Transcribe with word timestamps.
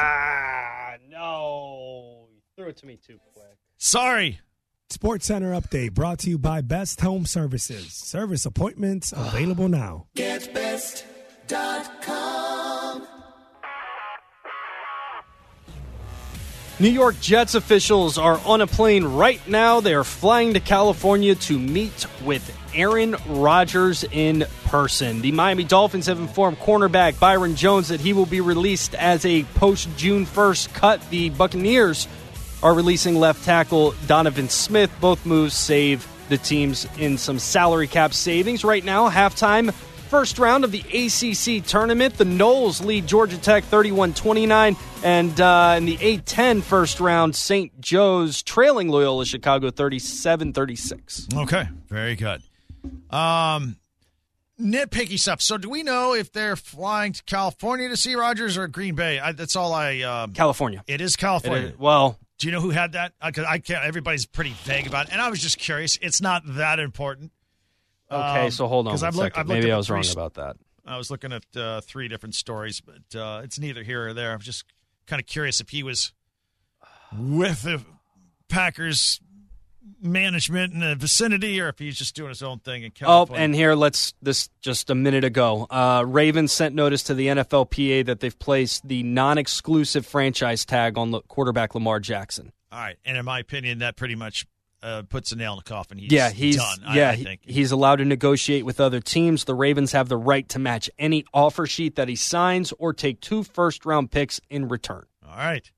Ah, 0.00 0.94
no. 1.08 2.26
You 2.34 2.40
threw 2.56 2.70
it 2.70 2.78
to 2.78 2.86
me 2.86 2.96
too 2.96 3.20
quick. 3.32 3.58
Sorry. 3.78 4.40
Sports 4.92 5.26
Center 5.26 5.52
update 5.52 5.94
brought 5.94 6.18
to 6.20 6.28
you 6.28 6.36
by 6.36 6.60
Best 6.60 7.00
Home 7.00 7.24
Services. 7.24 7.94
Service 7.94 8.44
appointments 8.44 9.12
available 9.16 9.66
now. 9.68 10.06
GetBest.com. 10.14 11.02
New 16.78 16.90
York 16.90 17.18
Jets 17.20 17.54
officials 17.54 18.18
are 18.18 18.38
on 18.44 18.60
a 18.60 18.66
plane 18.66 19.04
right 19.04 19.40
now. 19.48 19.80
They 19.80 19.94
are 19.94 20.04
flying 20.04 20.52
to 20.54 20.60
California 20.60 21.34
to 21.36 21.58
meet 21.58 22.06
with 22.22 22.54
Aaron 22.74 23.16
Rodgers 23.28 24.04
in 24.04 24.44
person. 24.64 25.22
The 25.22 25.32
Miami 25.32 25.64
Dolphins 25.64 26.06
have 26.06 26.18
informed 26.18 26.58
cornerback 26.58 27.18
Byron 27.18 27.56
Jones 27.56 27.88
that 27.88 28.00
he 28.00 28.12
will 28.12 28.26
be 28.26 28.40
released 28.40 28.94
as 28.94 29.24
a 29.24 29.44
post 29.54 29.88
June 29.96 30.26
1st 30.26 30.74
cut. 30.74 31.10
The 31.10 31.30
Buccaneers 31.30 32.08
are 32.62 32.74
releasing 32.74 33.16
left 33.16 33.44
tackle 33.44 33.94
Donovan 34.06 34.48
Smith. 34.48 34.90
Both 35.00 35.26
moves 35.26 35.54
save 35.54 36.06
the 36.28 36.38
teams 36.38 36.86
in 36.98 37.18
some 37.18 37.38
salary 37.38 37.86
cap 37.88 38.14
savings. 38.14 38.64
Right 38.64 38.84
now, 38.84 39.10
halftime, 39.10 39.72
first 40.08 40.38
round 40.38 40.64
of 40.64 40.70
the 40.72 40.80
ACC 40.80 41.64
tournament. 41.66 42.14
The 42.14 42.24
Noles 42.24 42.84
lead 42.84 43.06
Georgia 43.06 43.36
Tech 43.38 43.64
31 43.64 44.14
29. 44.14 44.76
And 45.04 45.40
uh, 45.40 45.74
in 45.78 45.84
the 45.84 45.96
A10 45.96 46.62
first 46.62 47.00
round, 47.00 47.34
St. 47.34 47.80
Joe's 47.80 48.42
trailing 48.42 48.88
Loyola 48.88 49.26
Chicago 49.26 49.70
37 49.70 50.52
36. 50.52 51.28
Okay, 51.34 51.68
very 51.88 52.14
good. 52.14 52.40
Um, 53.10 53.76
nitpicky 54.60 55.18
stuff. 55.18 55.40
So, 55.42 55.58
do 55.58 55.68
we 55.68 55.82
know 55.82 56.14
if 56.14 56.32
they're 56.32 56.56
flying 56.56 57.12
to 57.14 57.22
California 57.24 57.88
to 57.88 57.96
see 57.96 58.14
Rogers 58.14 58.56
or 58.56 58.68
Green 58.68 58.94
Bay? 58.94 59.18
I, 59.18 59.32
that's 59.32 59.56
all 59.56 59.72
I. 59.74 60.00
Um, 60.00 60.32
California. 60.32 60.82
it 60.86 61.00
is 61.00 61.16
California. 61.16 61.68
is- 61.68 61.78
well, 61.78 62.18
Do 62.42 62.48
you 62.48 62.52
know 62.52 62.60
who 62.60 62.70
had 62.70 62.94
that? 62.94 63.12
Because 63.24 63.46
I 63.48 63.58
can't. 63.58 63.84
Everybody's 63.84 64.26
pretty 64.26 64.50
vague 64.64 64.88
about 64.88 65.06
it, 65.06 65.12
and 65.12 65.20
I 65.20 65.30
was 65.30 65.40
just 65.40 65.58
curious. 65.58 65.96
It's 66.02 66.20
not 66.20 66.42
that 66.44 66.80
important. 66.80 67.30
okay, 68.10 68.46
Um, 68.46 68.50
so 68.50 68.66
hold 68.66 68.88
on 68.88 68.98
a 69.00 69.06
I've 69.06 69.14
looked- 69.14 69.38
I've 69.38 69.46
Maybe 69.46 69.70
I 69.70 69.76
was 69.76 69.88
wrong 69.88 70.02
about 70.10 70.34
that. 70.34 70.56
I 70.84 70.96
was 70.96 71.08
looking 71.08 71.32
at 71.32 71.44
uh, 71.56 71.82
three 71.82 72.08
different 72.08 72.34
stories, 72.34 72.80
but 72.80 73.16
uh, 73.16 73.42
it's 73.44 73.60
neither 73.60 73.84
here 73.84 74.08
or 74.08 74.12
there. 74.12 74.32
I'm 74.32 74.40
just 74.40 74.64
kind 75.06 75.20
of 75.20 75.26
curious 75.26 75.60
if 75.60 75.68
he 75.68 75.84
was 75.84 76.12
with 77.16 77.62
the 77.62 77.84
Packers 78.48 79.20
management 80.00 80.72
in 80.74 80.80
the 80.80 80.94
vicinity, 80.96 81.60
or 81.60 81.68
if 81.68 81.78
he's 81.78 81.96
just 81.96 82.14
doing 82.14 82.28
his 82.30 82.42
own 82.42 82.58
thing 82.60 82.82
in 82.82 82.90
California. 82.90 83.40
Oh, 83.40 83.44
and 83.44 83.54
here, 83.54 83.74
let's 83.74 84.14
this 84.22 84.48
just 84.60 84.90
a 84.90 84.94
minute 84.94 85.24
ago. 85.24 85.66
Uh, 85.70 86.04
Ravens 86.06 86.52
sent 86.52 86.74
notice 86.74 87.02
to 87.04 87.14
the 87.14 87.28
NFLPA 87.28 88.06
that 88.06 88.20
they've 88.20 88.38
placed 88.38 88.86
the 88.86 89.02
non-exclusive 89.02 90.06
franchise 90.06 90.64
tag 90.64 90.98
on 90.98 91.10
the 91.10 91.20
quarterback 91.22 91.74
Lamar 91.74 92.00
Jackson. 92.00 92.52
all 92.70 92.78
right. 92.80 92.96
And 93.04 93.16
in 93.16 93.24
my 93.24 93.38
opinion, 93.38 93.78
that 93.78 93.96
pretty 93.96 94.14
much 94.14 94.46
uh, 94.82 95.02
puts 95.08 95.30
a 95.30 95.36
nail 95.36 95.52
in 95.52 95.58
the 95.58 95.62
coffin. 95.62 95.98
He's 95.98 96.10
yeah, 96.10 96.30
he's 96.30 96.56
done. 96.56 96.78
Yeah 96.92 97.10
I, 97.10 97.14
he- 97.14 97.24
think. 97.24 97.40
he's 97.44 97.70
allowed 97.70 97.96
to 97.96 98.04
negotiate 98.04 98.64
with 98.64 98.80
other 98.80 99.00
teams. 99.00 99.44
The 99.44 99.54
Ravens 99.54 99.92
have 99.92 100.08
the 100.08 100.16
right 100.16 100.48
to 100.48 100.58
match 100.58 100.90
any 100.98 101.24
offer 101.32 101.66
sheet 101.66 101.94
that 101.96 102.08
he 102.08 102.16
signs 102.16 102.72
or 102.78 102.92
take 102.92 103.20
two 103.20 103.44
first-round 103.44 104.10
picks 104.10 104.40
in 104.50 104.68
return. 104.68 105.04
All 105.28 105.36
right. 105.36 105.70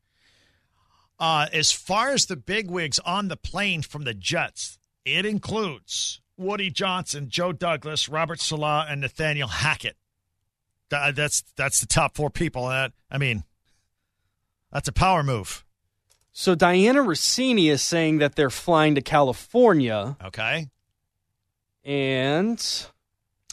Uh, 1.18 1.46
as 1.52 1.70
far 1.72 2.10
as 2.10 2.26
the 2.26 2.36
bigwigs 2.36 2.98
on 3.00 3.28
the 3.28 3.36
plane 3.36 3.82
from 3.82 4.04
the 4.04 4.14
Jets, 4.14 4.78
it 5.04 5.24
includes 5.24 6.20
Woody 6.36 6.70
Johnson, 6.70 7.28
Joe 7.28 7.52
Douglas, 7.52 8.08
Robert 8.08 8.40
Saleh, 8.40 8.86
and 8.88 9.00
Nathaniel 9.00 9.48
Hackett. 9.48 9.96
That, 10.90 11.14
that's 11.16 11.42
that's 11.56 11.80
the 11.80 11.86
top 11.86 12.14
four 12.16 12.30
people. 12.30 12.68
That 12.68 12.92
I 13.10 13.18
mean, 13.18 13.44
that's 14.72 14.88
a 14.88 14.92
power 14.92 15.22
move. 15.22 15.64
So 16.32 16.56
Dianna 16.56 17.06
Russini 17.06 17.70
is 17.70 17.80
saying 17.80 18.18
that 18.18 18.34
they're 18.34 18.50
flying 18.50 18.96
to 18.96 19.00
California, 19.00 20.16
Okay. 20.24 20.66
and 21.84 22.86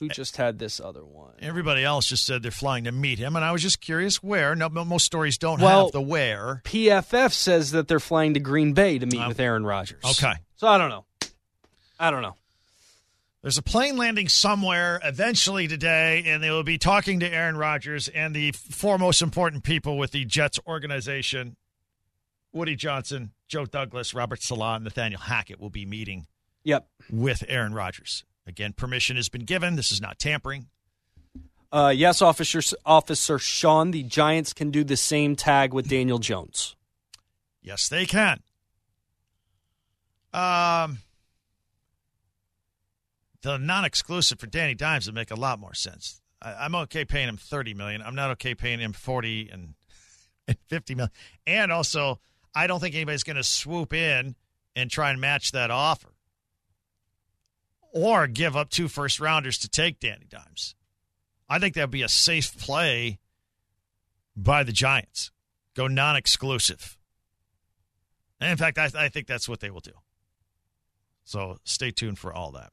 who 0.02 0.10
just 0.10 0.36
had 0.38 0.60
this 0.60 0.80
other 0.82 1.06
one? 1.06 1.34
Everybody 1.40 1.84
else 1.84 2.08
just 2.08 2.26
said 2.26 2.42
they're 2.44 2.52
flying 2.52 2.84
to 2.86 2.92
meet 2.92 3.20
him, 3.20 3.36
and 3.38 3.46
I 3.46 3.52
was 3.52 3.62
just 3.62 3.80
curious 3.80 4.22
where. 4.22 4.56
No, 4.56 4.68
most 4.68 5.06
stories 5.06 5.38
don't 5.38 5.62
Well- 5.62 5.86
have 5.86 5.92
the 5.94 6.02
where. 6.02 6.62
PFF 6.66 7.32
says 7.34 7.72
that 7.72 7.88
they're 7.88 8.00
flying 8.00 8.34
to 8.34 8.40
Green 8.40 8.74
Bay 8.74 8.98
to 9.00 9.06
meet 9.06 9.22
Um, 9.22 9.30
with 9.30 9.40
Aaron 9.40 9.64
Rodgers. 9.64 10.04
okay. 10.04 10.34
So 10.58 10.68
I 10.68 10.78
don't 10.78 10.90
know. 10.90 11.06
I 12.00 12.10
don't 12.12 12.24
know. 12.24 12.36
There's 13.44 13.58
a 13.58 13.64
plane 13.64 13.96
landing 13.98 14.28
somewhere 14.28 15.00
eventually 15.04 15.68
today, 15.68 16.24
and 16.26 16.44
they 16.44 16.50
will 16.52 16.64
be 16.64 16.78
talking 16.78 17.20
to 17.22 17.28
Aaron 17.32 17.58
Rodgers 17.58 18.08
and 18.08 18.36
the 18.36 18.52
four 18.52 18.98
most 18.98 19.22
important 19.22 19.64
people 19.64 19.98
with 19.98 20.12
the 20.12 20.26
Jets 20.26 20.60
organization 20.68 21.56
Woody 22.54 22.76
Johnson, 22.76 23.32
Joe 23.48 23.66
Douglas, 23.66 24.14
Robert 24.14 24.42
Saleh, 24.44 24.76
and 24.76 24.84
Nathaniel 24.84 25.22
Hackett 25.22 25.60
will 25.60 25.70
be 25.70 25.86
meeting 25.86 26.28
Yep. 26.64 26.86
with 27.10 27.44
Aaron 27.48 27.74
Rodgers. 27.74 28.26
Again, 28.47 28.74
permission 28.74 29.16
has 29.16 29.29
been 29.29 29.46
given. 29.46 29.75
This 29.75 29.91
is 29.91 30.02
not 30.02 30.19
tampering. 30.19 30.68
Uh, 31.72 31.94
yes, 31.96 32.22
Officer 32.22 32.62
Officer 32.85 33.40
Sean, 33.40 33.91
the 33.91 34.03
Giants 34.03 34.52
can 34.52 34.72
do 34.72 34.84
the 34.84 34.97
same 34.97 35.35
tag 35.35 35.74
with 35.74 35.88
Daniel 35.88 36.18
Jones. 36.18 36.75
Yes, 37.62 37.88
they 37.88 38.06
can. 38.06 38.41
Um, 40.34 41.00
the 43.41 43.57
non-exclusive 43.57 44.40
for 44.40 44.47
Danny 44.47 44.75
Dimes 44.75 45.06
would 45.06 45.16
make 45.16 45.31
a 45.31 45.35
lot 45.35 45.59
more 45.59 45.73
sense. 45.73 46.22
I, 46.41 46.53
I'm 46.53 46.75
okay 46.75 47.06
paying 47.06 47.29
him 47.29 47.38
thirty 47.38 47.73
million. 47.73 48.02
I'm 48.02 48.16
not 48.16 48.31
okay 48.31 48.56
paying 48.56 48.79
him 48.79 48.91
forty 48.94 49.50
and, 49.50 49.75
and 50.47 50.58
fifty 50.68 50.96
million. 50.96 51.12
And 51.47 51.72
also, 51.72 52.19
I 52.53 52.68
don't 52.68 52.79
think 52.79 52.96
anybody's 52.96 53.23
going 53.23 53.38
to 53.38 53.44
swoop 53.44 53.94
in 53.94 54.35
and 54.75 54.90
try 54.90 55.12
and 55.12 55.22
match 55.22 55.52
that 55.52 55.72
offer, 55.72 56.09
or 57.91 58.28
give 58.28 58.56
up 58.56 58.69
two 58.69 58.88
first 58.88 59.19
rounders 59.19 59.57
to 59.59 59.69
take 59.69 60.00
Danny 60.00 60.25
Dimes. 60.29 60.75
I 61.50 61.59
think 61.59 61.75
that'd 61.75 61.91
be 61.91 62.02
a 62.02 62.09
safe 62.09 62.57
play 62.57 63.19
by 64.35 64.63
the 64.63 64.72
Giants. 64.72 65.31
Go 65.75 65.88
non-exclusive. 65.88 66.97
And 68.40 68.52
in 68.52 68.57
fact, 68.57 68.78
I, 68.78 68.90
I 68.96 69.09
think 69.09 69.28
that's 69.28 69.47
what 69.47 69.59
they 69.59 69.69
will 69.69 69.81
do. 69.81 69.94
So 71.24 71.57
stay 71.63 71.91
tuned 71.91 72.19
for 72.19 72.34
all 72.34 72.52
that. 72.52 72.72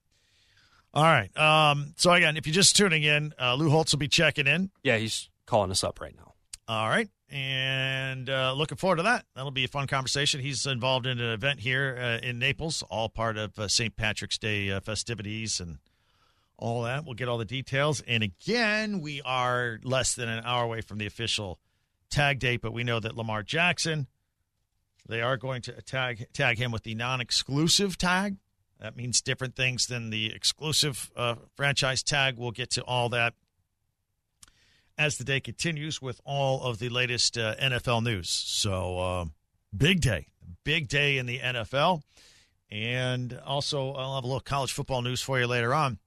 All 0.94 1.04
right. 1.04 1.36
Um, 1.36 1.94
so 1.96 2.12
again, 2.12 2.36
if 2.36 2.46
you're 2.46 2.54
just 2.54 2.76
tuning 2.76 3.02
in, 3.02 3.34
uh, 3.40 3.54
Lou 3.54 3.70
Holtz 3.70 3.92
will 3.92 3.98
be 3.98 4.09
checking 4.09 4.47
in. 4.47 4.71
Yeah, 4.82 4.97
he's 4.97 5.28
calling 5.47 5.71
us 5.71 5.84
up 5.84 6.00
right 6.00 6.16
now. 6.16 6.34
All 6.68 6.88
right. 6.91 7.09
And 7.30 8.28
uh, 8.28 8.53
looking 8.53 8.76
forward 8.76 8.97
to 8.97 9.03
that. 9.04 9.24
That'll 9.34 9.50
be 9.50 9.65
a 9.65 9.68
fun 9.68 9.86
conversation. 9.86 10.41
He's 10.41 10.66
involved 10.66 11.06
in 11.06 11.18
an 11.18 11.32
event 11.32 11.60
here 11.60 11.98
uh, 11.98 12.26
in 12.26 12.38
Naples, 12.38 12.82
all 12.91 13.09
part 13.09 13.38
of 13.38 13.59
uh, 13.59 13.68
St. 13.68 13.97
Patrick's 13.97 14.36
Day 14.36 14.70
uh, 14.70 14.80
festivities 14.80 15.60
and 15.60 15.78
all 16.59 16.82
that. 16.82 17.06
We'll 17.06 17.15
get 17.15 17.28
all 17.28 17.38
the 17.38 17.47
details. 17.47 18.03
And 18.06 18.22
again, 18.22 19.00
we 19.00 19.22
are 19.22 19.78
less 19.82 20.15
than 20.15 20.28
an 20.28 20.44
hour 20.44 20.65
away 20.65 20.82
from 20.82 20.98
the 20.98 21.06
official 21.06 21.59
tag 22.10 22.38
date, 22.38 22.60
but 22.60 22.72
we 22.72 22.84
know 22.84 23.00
that 23.00 23.16
Lamar 23.16 23.42
Jackson, 23.42 24.06
they 25.09 25.22
are 25.22 25.38
going 25.38 25.62
to 25.62 25.72
tag, 25.82 26.26
tag 26.34 26.59
him 26.59 26.71
with 26.71 26.82
the 26.82 26.94
non 26.94 27.22
exclusive 27.22 27.97
tag. 27.97 28.36
That 28.78 28.97
means 28.97 29.22
different 29.22 29.56
things 29.56 29.86
than 29.86 30.10
the 30.10 30.34
exclusive 30.34 31.10
uh, 31.16 31.36
franchise 31.56 32.03
tag. 32.03 32.36
We'll 32.36 32.53
get 32.53 32.71
to 32.72 32.82
all 32.82 33.09
that 33.10 33.34
as 34.98 35.16
the 35.16 35.24
day 35.24 35.41
continues 35.41 36.03
with 36.03 36.21
all 36.24 36.62
of 36.62 36.80
the 36.80 36.89
latest 36.89 37.39
uh, 37.39 37.54
NFL 37.56 38.03
news. 38.03 38.28
So, 38.28 38.98
uh, 38.98 39.24
big 39.74 40.00
day, 40.00 40.27
big 40.65 40.89
day 40.89 41.18
in 41.18 41.27
the 41.27 41.39
NFL. 41.39 42.03
And 42.71 43.39
also, 43.47 43.92
I'll 43.92 44.16
have 44.16 44.24
a 44.24 44.27
little 44.27 44.41
college 44.41 44.72
football 44.72 45.00
news 45.00 45.22
for 45.22 45.39
you 45.39 45.47
later 45.47 45.72
on. 45.72 45.98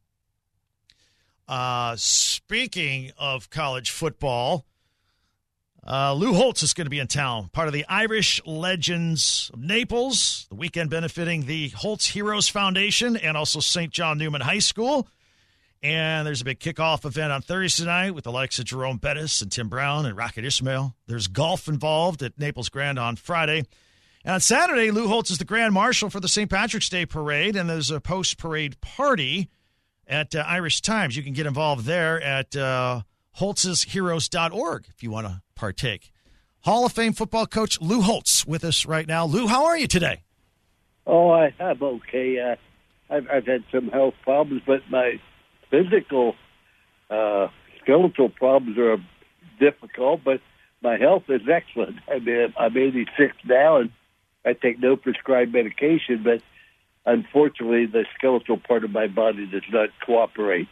Uh, 1.48 1.96
speaking 1.98 3.12
of 3.18 3.50
college 3.50 3.90
football, 3.90 4.66
uh, 5.88 6.14
Lou 6.14 6.34
Holtz 6.34 6.62
is 6.62 6.74
going 6.74 6.86
to 6.86 6.92
be 6.92 7.00
in 7.00 7.08
town, 7.08 7.50
part 7.52 7.68
of 7.68 7.74
the 7.74 7.86
Irish 7.90 8.40
Legends 8.46 9.50
of 9.52 9.60
Naples, 9.60 10.46
the 10.50 10.56
weekend 10.56 10.92
benefiting 10.92 11.46
the 11.46 11.70
Holtz 11.70 12.08
Heroes 12.08 12.48
Foundation 12.48 13.18
and 13.18 13.36
also 13.36 13.60
St. 13.60 13.92
John 13.92 14.20
Newman 14.20 14.42
High 14.42 14.60
School. 14.60 15.08
And 15.84 16.28
there's 16.28 16.42
a 16.42 16.46
big 16.46 16.60
kickoff 16.60 17.06
event 17.06 17.32
on 17.32 17.42
Thursday 17.42 17.86
night 17.86 18.12
with 18.12 18.24
the 18.24 18.32
likes 18.32 18.60
of 18.60 18.66
Jerome 18.66 18.98
Bettis 18.98 19.42
and 19.42 19.52
Tim 19.52 19.68
Brown 19.68 20.06
and 20.06 20.16
Rocket 20.16 20.46
Ismail. 20.46 20.96
There's 21.08 21.28
golf 21.28 21.68
involved 21.68 22.22
at 22.22 22.38
Naples 22.38 22.70
Grand 22.70 23.00
on 23.00 23.16
Friday. 23.16 23.66
And 24.24 24.36
on 24.36 24.40
Saturday, 24.42 24.92
Lou 24.92 25.08
Holtz 25.08 25.32
is 25.32 25.40
the 25.40 25.46
Grand 25.46 25.74
Marshal 25.74 26.12
for 26.12 26.20
the 26.20 26.28
St. 26.28 26.50
Patrick's 26.50 26.90
Day 26.90 27.08
Parade, 27.08 27.56
and 27.56 27.68
there's 27.68 27.90
a 27.90 28.00
post 28.00 28.38
parade 28.38 28.80
party 28.80 29.50
at 30.06 30.36
uh, 30.36 30.44
Irish 30.46 30.82
Times. 30.82 31.18
You 31.18 31.24
can 31.24 31.34
get 31.34 31.48
involved 31.48 31.86
there 31.86 32.22
at 32.22 32.56
uh, 32.56 33.02
holtzsheroes.org 33.40 34.86
if 34.88 35.02
you 35.02 35.10
want 35.10 35.26
to 35.26 35.42
partake. 35.56 36.12
Hall 36.60 36.86
of 36.86 36.92
Fame 36.92 37.14
football 37.14 37.48
coach 37.48 37.82
Lou 37.82 38.02
Holtz 38.02 38.46
with 38.46 38.64
us 38.64 38.86
right 38.86 39.08
now. 39.08 39.26
Lou, 39.26 39.48
how 39.48 39.66
are 39.66 39.78
you 39.78 39.88
today? 39.88 40.22
Oh, 41.08 41.32
I, 41.32 41.52
I'm 41.60 41.82
okay. 41.82 42.40
Uh, 42.40 42.56
I've, 43.12 43.28
I've 43.28 43.48
had 43.48 43.64
some 43.72 43.88
health 43.88 44.14
problems, 44.24 44.62
but 44.68 44.82
my 44.92 45.20
physical, 45.72 46.36
uh, 47.10 47.48
skeletal 47.82 48.30
problems 48.30 48.78
are 48.78 48.98
difficult, 49.60 50.24
but 50.24 50.42
my 50.82 50.98
health 50.98 51.24
is 51.30 51.42
excellent. 51.52 51.98
I 52.08 52.20
mean, 52.20 52.54
I'm 52.58 52.78
86 52.78 53.36
now, 53.46 53.78
and 53.78 53.92
I 54.46 54.54
take 54.54 54.80
no 54.80 54.96
prescribed 54.96 55.54
medication, 55.54 56.22
but 56.24 56.42
unfortunately, 57.06 57.88
the 57.88 58.06
skeletal 58.18 58.58
part 58.58 58.84
of 58.84 58.92
my 58.92 59.08
body 59.08 59.48
does 59.48 59.64
not 59.72 59.90
cooperate. 60.06 60.68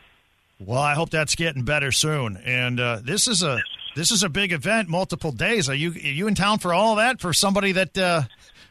Well, 0.60 0.80
I 0.82 0.94
hope 0.94 1.10
that's 1.10 1.36
getting 1.36 1.64
better 1.64 1.92
soon. 1.92 2.38
And 2.38 2.80
uh, 2.80 3.00
this 3.02 3.28
is 3.28 3.44
a 3.44 3.60
this 3.96 4.12
is 4.12 4.24
a 4.24 4.30
big 4.30 4.52
event, 4.52 4.90
multiple 4.90 5.32
days. 5.32 5.70
Are 5.70 5.76
you 5.76 5.92
are 5.92 5.98
you 5.98 6.28
in 6.28 6.36
town 6.36 6.60
for 6.60 6.74
all 6.74 6.96
that? 6.98 7.22
For 7.22 7.32
somebody 7.32 7.72
that 7.74 7.98
uh, 7.98 8.24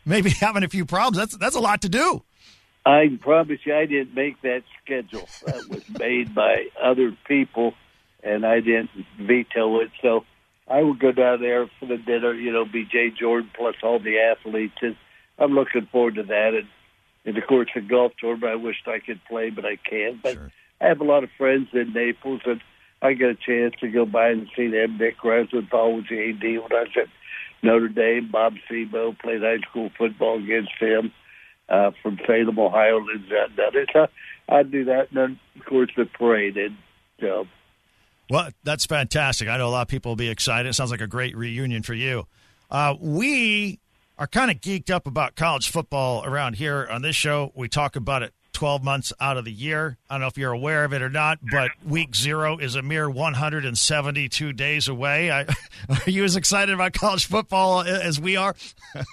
maybe 0.04 0.30
having 0.40 0.64
a 0.64 0.68
few 0.68 0.84
problems, 0.84 1.16
that's 1.16 1.36
that's 1.38 1.56
a 1.56 1.60
lot 1.60 1.82
to 1.82 1.88
do. 1.88 2.22
I 2.88 3.18
promise 3.20 3.58
you, 3.64 3.74
I 3.74 3.84
didn't 3.84 4.14
make 4.14 4.40
that 4.40 4.62
schedule. 4.82 5.28
That 5.44 5.68
was 5.68 5.86
made 5.98 6.34
by 6.34 6.68
other 6.82 7.14
people, 7.26 7.74
and 8.22 8.46
I 8.46 8.60
didn't 8.60 8.88
veto 9.20 9.80
it. 9.80 9.90
So 10.00 10.24
I 10.66 10.82
would 10.82 10.98
go 10.98 11.12
down 11.12 11.42
there 11.42 11.68
for 11.78 11.84
the 11.84 11.98
dinner, 11.98 12.32
you 12.32 12.50
know, 12.50 12.64
be 12.64 12.86
Jay 12.86 13.10
Jordan 13.10 13.50
plus 13.54 13.74
all 13.82 13.98
the 13.98 14.18
athletes, 14.20 14.78
and 14.80 14.96
I'm 15.38 15.52
looking 15.52 15.86
forward 15.92 16.14
to 16.14 16.22
that. 16.22 16.54
And, 16.54 16.66
and 17.26 17.36
of 17.36 17.46
course, 17.46 17.68
the 17.74 17.82
golf 17.82 18.12
tournament, 18.18 18.52
I 18.52 18.56
wished 18.56 18.88
I 18.88 19.00
could 19.00 19.20
play, 19.28 19.50
but 19.50 19.66
I 19.66 19.76
can't. 19.76 20.22
But 20.22 20.32
Sure. 20.32 20.52
I 20.80 20.86
have 20.86 21.02
a 21.02 21.04
lot 21.04 21.24
of 21.24 21.30
friends 21.36 21.68
in 21.74 21.92
Naples, 21.92 22.40
and 22.46 22.62
I 23.02 23.12
get 23.12 23.28
a 23.28 23.34
chance 23.34 23.74
to 23.80 23.88
go 23.88 24.06
by 24.06 24.30
and 24.30 24.48
see 24.56 24.68
them. 24.68 24.96
Dick 24.96 25.22
Rosenthal 25.22 25.92
was 25.92 26.04
the 26.08 26.30
AD 26.30 26.42
when 26.42 26.72
I 26.72 26.84
was 26.84 26.96
at 26.96 27.08
Notre 27.62 27.88
Dame. 27.88 28.30
Bob 28.30 28.54
Sebo 28.70 29.18
played 29.18 29.42
high 29.42 29.58
school 29.68 29.90
football 29.98 30.38
against 30.42 30.72
him 30.80 31.12
uh, 31.68 31.90
from 32.02 32.18
Salem, 32.26 32.58
Ohio. 32.58 32.98
Lives 32.98 33.30
out 33.32 33.56
down 33.56 33.70
there. 33.72 33.86
So 33.92 34.06
I 34.48 34.62
do 34.62 34.84
that, 34.84 35.08
and 35.10 35.16
then 35.16 35.40
of 35.58 35.66
course 35.66 35.90
the 35.96 36.06
parade. 36.06 36.56
And 36.56 36.76
so 37.20 37.46
Well, 38.30 38.50
that's 38.64 38.86
fantastic. 38.86 39.48
I 39.48 39.58
know 39.58 39.68
a 39.68 39.70
lot 39.70 39.82
of 39.82 39.88
people 39.88 40.10
will 40.12 40.16
be 40.16 40.28
excited. 40.28 40.68
It 40.68 40.74
sounds 40.74 40.90
like 40.90 41.00
a 41.00 41.06
great 41.06 41.36
reunion 41.36 41.82
for 41.82 41.94
you. 41.94 42.26
Uh, 42.70 42.94
we 43.00 43.80
are 44.18 44.26
kind 44.26 44.50
of 44.50 44.60
geeked 44.60 44.90
up 44.90 45.06
about 45.06 45.36
college 45.36 45.70
football 45.70 46.24
around 46.24 46.56
here 46.56 46.86
on 46.90 47.02
this 47.02 47.16
show. 47.16 47.52
We 47.54 47.68
talk 47.68 47.96
about 47.96 48.22
it 48.22 48.34
12 48.52 48.82
months 48.82 49.12
out 49.20 49.36
of 49.36 49.44
the 49.44 49.52
year. 49.52 49.96
I 50.10 50.14
don't 50.14 50.22
know 50.22 50.26
if 50.26 50.36
you're 50.36 50.52
aware 50.52 50.84
of 50.84 50.92
it 50.92 51.00
or 51.00 51.08
not, 51.08 51.38
but 51.52 51.70
week 51.86 52.16
zero 52.16 52.58
is 52.58 52.74
a 52.74 52.82
mere 52.82 53.08
172 53.08 54.52
days 54.52 54.88
away. 54.88 55.30
I, 55.30 55.42
are 55.88 56.10
you 56.10 56.24
as 56.24 56.34
excited 56.34 56.74
about 56.74 56.92
college 56.92 57.26
football 57.26 57.82
as 57.82 58.20
we 58.20 58.36
are? 58.36 58.56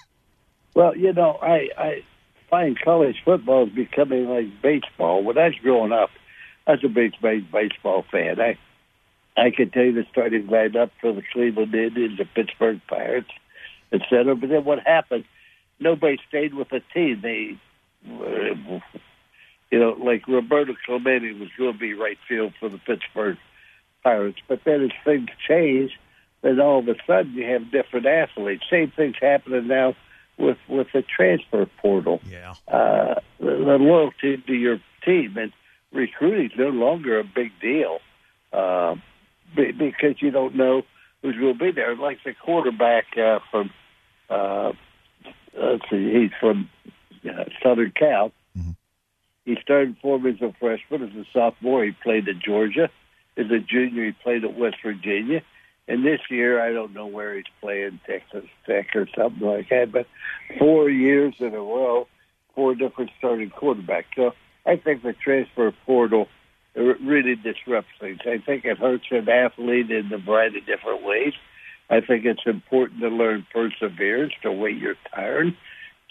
Well, 0.75 0.93
you 0.97 1.13
know, 1.13 1.39
I, 1.41 1.69
I 1.77 2.03
find 2.55 2.79
college 2.79 3.17
football 3.25 3.67
is 3.67 3.73
becoming 3.73 4.29
like 4.29 4.61
baseball. 4.61 5.21
When 5.21 5.37
I 5.37 5.47
was 5.47 5.55
growing 5.61 5.91
up, 5.91 6.09
I 6.65 6.71
was 6.71 6.83
a 6.85 6.87
big 6.87 7.11
big 7.21 7.51
baseball 7.51 8.05
fan. 8.09 8.39
I 8.39 8.57
I 9.35 9.51
could 9.51 9.73
tell 9.73 9.83
you 9.83 9.91
the 9.91 10.05
starting 10.09 10.47
lineup 10.47 10.91
for 11.01 11.11
the 11.11 11.21
Cleveland 11.33 11.75
Indians, 11.75 12.17
the 12.17 12.23
Pittsburgh 12.23 12.79
Pirates, 12.87 13.31
et 13.91 14.01
cetera. 14.09 14.35
But 14.35 14.49
then 14.49 14.63
what 14.63 14.79
happened? 14.85 15.25
Nobody 15.81 16.17
stayed 16.29 16.53
with 16.53 16.69
the 16.69 16.81
team. 16.93 17.19
They, 17.21 17.57
uh, 18.09 18.79
you 19.69 19.79
know, 19.79 19.97
like 20.01 20.25
Roberto 20.25 20.75
Clemente 20.85 21.33
was 21.33 21.49
going 21.57 21.73
to 21.73 21.79
be 21.79 21.93
right 21.93 22.17
field 22.29 22.53
for 22.57 22.69
the 22.69 22.77
Pittsburgh 22.77 23.37
Pirates. 24.01 24.39
But 24.47 24.61
then 24.63 24.85
as 24.85 24.91
things 25.03 25.27
change, 25.45 25.91
then 26.41 26.61
all 26.61 26.79
of 26.79 26.87
a 26.87 26.95
sudden 27.05 27.33
you 27.33 27.43
have 27.51 27.69
different 27.69 28.05
athletes. 28.05 28.63
Same 28.71 28.93
thing's 28.95 29.17
happening 29.21 29.67
now 29.67 29.95
with 30.37 30.57
with 30.67 30.87
the 30.93 31.01
transfer 31.03 31.65
portal. 31.81 32.21
Yeah. 32.29 32.53
Uh, 32.67 33.15
the, 33.39 33.45
the 33.45 33.77
loyalty 33.79 34.37
to 34.37 34.53
your 34.53 34.79
team 35.03 35.37
and 35.37 35.51
recruiting 35.91 36.47
is 36.47 36.51
no 36.57 36.69
longer 36.69 37.19
a 37.19 37.23
big 37.23 37.51
deal 37.61 37.99
uh, 38.51 38.95
be- 39.55 39.71
because 39.71 40.21
you 40.21 40.31
don't 40.31 40.55
know 40.55 40.83
who's 41.21 41.35
going 41.35 41.57
to 41.57 41.59
be 41.59 41.71
there. 41.71 41.95
Like 41.95 42.19
the 42.25 42.33
quarterback 42.33 43.05
uh, 43.17 43.39
from 43.51 43.71
uh, 44.29 44.73
let's 45.57 45.83
see, 45.89 46.11
he's 46.11 46.31
from 46.39 46.69
uh, 47.27 47.45
Southern 47.63 47.91
Cal. 47.91 48.31
He 49.45 49.55
started 49.61 49.95
for 50.01 50.19
me 50.19 50.31
as 50.31 50.41
a 50.41 50.53
freshman. 50.59 51.03
As 51.03 51.15
a 51.15 51.25
sophomore, 51.31 51.85
he 51.85 51.91
played 51.91 52.27
at 52.27 52.39
Georgia. 52.39 52.89
As 53.37 53.45
a 53.51 53.59
junior, 53.59 54.05
he 54.05 54.11
played 54.11 54.43
at 54.43 54.57
West 54.57 54.77
Virginia. 54.83 55.41
And 55.87 56.03
this 56.03 56.19
year, 56.29 56.59
I 56.61 56.73
don't 56.73 56.93
know 56.93 57.05
where 57.05 57.35
he's 57.35 57.45
playing, 57.61 57.99
Texas 58.07 58.45
Tech 58.65 58.95
or 58.95 59.07
something 59.15 59.47
like 59.47 59.69
that. 59.69 59.91
But 59.91 60.07
four 60.57 60.89
years 60.89 61.35
in 61.39 61.53
a 61.53 61.59
row, 61.59 62.07
four 62.55 62.73
different 62.73 63.11
starting 63.17 63.51
quarterbacks. 63.51 64.05
So 64.15 64.33
I 64.65 64.77
think 64.77 65.03
the 65.03 65.13
transfer 65.13 65.71
portal 65.85 66.27
really 66.75 67.35
disrupts 67.35 67.89
things. 67.99 68.19
I 68.25 68.39
think 68.39 68.65
it 68.65 68.77
hurts 68.77 69.05
an 69.11 69.29
athlete 69.29 69.91
in 69.91 70.11
a 70.11 70.17
variety 70.17 70.59
of 70.59 70.65
different 70.65 71.03
ways. 71.03 71.33
I 71.89 72.01
think 72.01 72.25
it's 72.25 72.45
important 72.45 73.01
to 73.01 73.09
learn 73.09 73.45
perseverance, 73.53 74.33
to 74.41 74.51
wait 74.51 74.77
your 74.77 74.95
turn, 75.15 75.55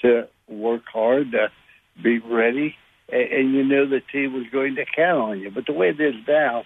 to 0.03 0.29
work 0.49 0.82
hard, 0.93 1.32
to 1.32 1.50
be 2.00 2.19
ready, 2.19 2.76
and, 3.09 3.23
and 3.23 3.55
you 3.55 3.65
know 3.65 3.87
the 3.87 4.00
team 4.00 4.35
was 4.35 4.47
going 4.53 4.76
to 4.76 4.85
count 4.85 5.21
on 5.21 5.41
you. 5.41 5.50
But 5.50 5.67
the 5.67 5.73
way 5.73 5.88
it 5.88 6.00
is 6.00 6.15
now, 6.29 6.65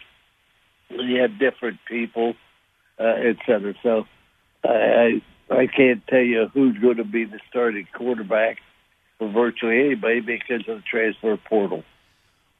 you 0.90 1.20
have 1.22 1.38
different 1.38 1.78
people, 1.88 2.34
uh, 2.98 3.04
et 3.04 3.36
cetera. 3.46 3.74
So 3.82 4.06
I 4.64 5.22
I 5.50 5.66
can't 5.66 6.06
tell 6.06 6.20
you 6.20 6.48
who's 6.52 6.76
going 6.78 6.96
to 6.96 7.04
be 7.04 7.24
the 7.24 7.40
starting 7.48 7.86
quarterback 7.94 8.58
for 9.18 9.30
virtually 9.30 9.80
anybody 9.80 10.20
because 10.20 10.68
of 10.68 10.76
the 10.78 10.82
transfer 10.88 11.36
portal. 11.36 11.84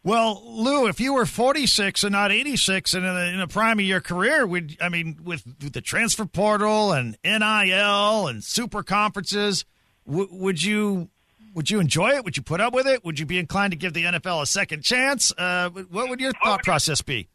Well, 0.05 0.43
Lou, 0.45 0.87
if 0.87 1.01
you 1.01 1.13
were 1.13 1.27
46 1.27 2.05
and 2.05 2.13
not 2.13 2.31
86 2.33 2.95
and 2.95 3.05
in 3.05 3.15
the, 3.15 3.29
in 3.33 3.39
the 3.41 3.49
prime 3.49 3.79
of 3.79 3.85
your 3.85 4.01
career, 4.01 4.47
would 4.47 4.77
I 4.81 4.89
mean, 4.89 5.19
with, 5.23 5.45
with 5.63 5.73
the 5.73 5.81
transfer 5.81 6.25
portal 6.25 6.93
and 6.93 7.19
NIL 7.25 8.29
and 8.29 8.43
super 8.43 8.83
conferences, 8.83 9.65
w- 10.07 10.29
would 10.31 10.63
you 10.63 11.11
would 11.55 11.71
you 11.71 11.81
enjoy 11.81 12.11
it? 12.11 12.25
Would 12.25 12.37
you 12.37 12.43
put 12.43 12.61
up 12.61 12.73
with 12.73 12.87
it? 12.87 13.05
Would 13.05 13.19
you 13.19 13.27
be 13.27 13.39
inclined 13.39 13.73
to 13.73 13.77
give 13.77 13.93
the 13.93 14.05
NFL 14.05 14.43
a 14.43 14.47
second 14.47 14.83
chance? 14.83 15.33
Uh, 15.37 15.71
what 15.71 16.09
would 16.09 16.21
your 16.21 16.33
thought 16.45 16.63
process 16.63 17.03
be? 17.03 17.29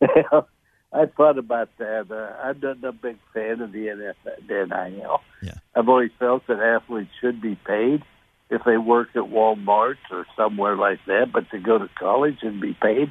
I 0.94 1.06
thought 1.06 1.38
about 1.38 1.70
that. 1.78 2.06
Uh, 2.10 2.40
I'm 2.40 2.60
not 2.60 2.84
a 2.84 2.92
big 2.92 3.18
fan 3.32 3.60
of 3.60 3.72
the 3.72 4.14
NIL. 4.48 5.20
Yeah. 5.42 5.54
I've 5.74 5.88
always 5.88 6.12
felt 6.20 6.46
that 6.46 6.60
athletes 6.60 7.10
should 7.20 7.40
be 7.40 7.56
paid 7.56 8.04
if 8.48 8.62
they 8.64 8.76
work 8.76 9.08
at 9.16 9.22
Walmart 9.22 9.96
or 10.12 10.24
somewhere 10.36 10.76
like 10.76 11.00
that, 11.06 11.32
but 11.32 11.50
to 11.50 11.58
go 11.58 11.78
to 11.78 11.88
college 11.98 12.38
and 12.42 12.60
be 12.60 12.76
paid 12.80 13.08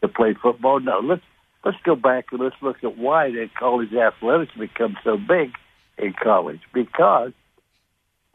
to 0.00 0.08
play 0.08 0.34
football, 0.34 0.80
no. 0.80 0.98
Let's 0.98 1.22
let's 1.64 1.76
go 1.84 1.94
back 1.94 2.26
and 2.32 2.40
let's 2.40 2.56
look 2.60 2.82
at 2.82 2.98
why 2.98 3.30
that 3.30 3.50
college 3.56 3.92
athletics 3.92 4.52
become 4.58 4.96
so 5.04 5.16
big 5.16 5.52
in 5.98 6.14
college 6.20 6.60
because 6.72 7.32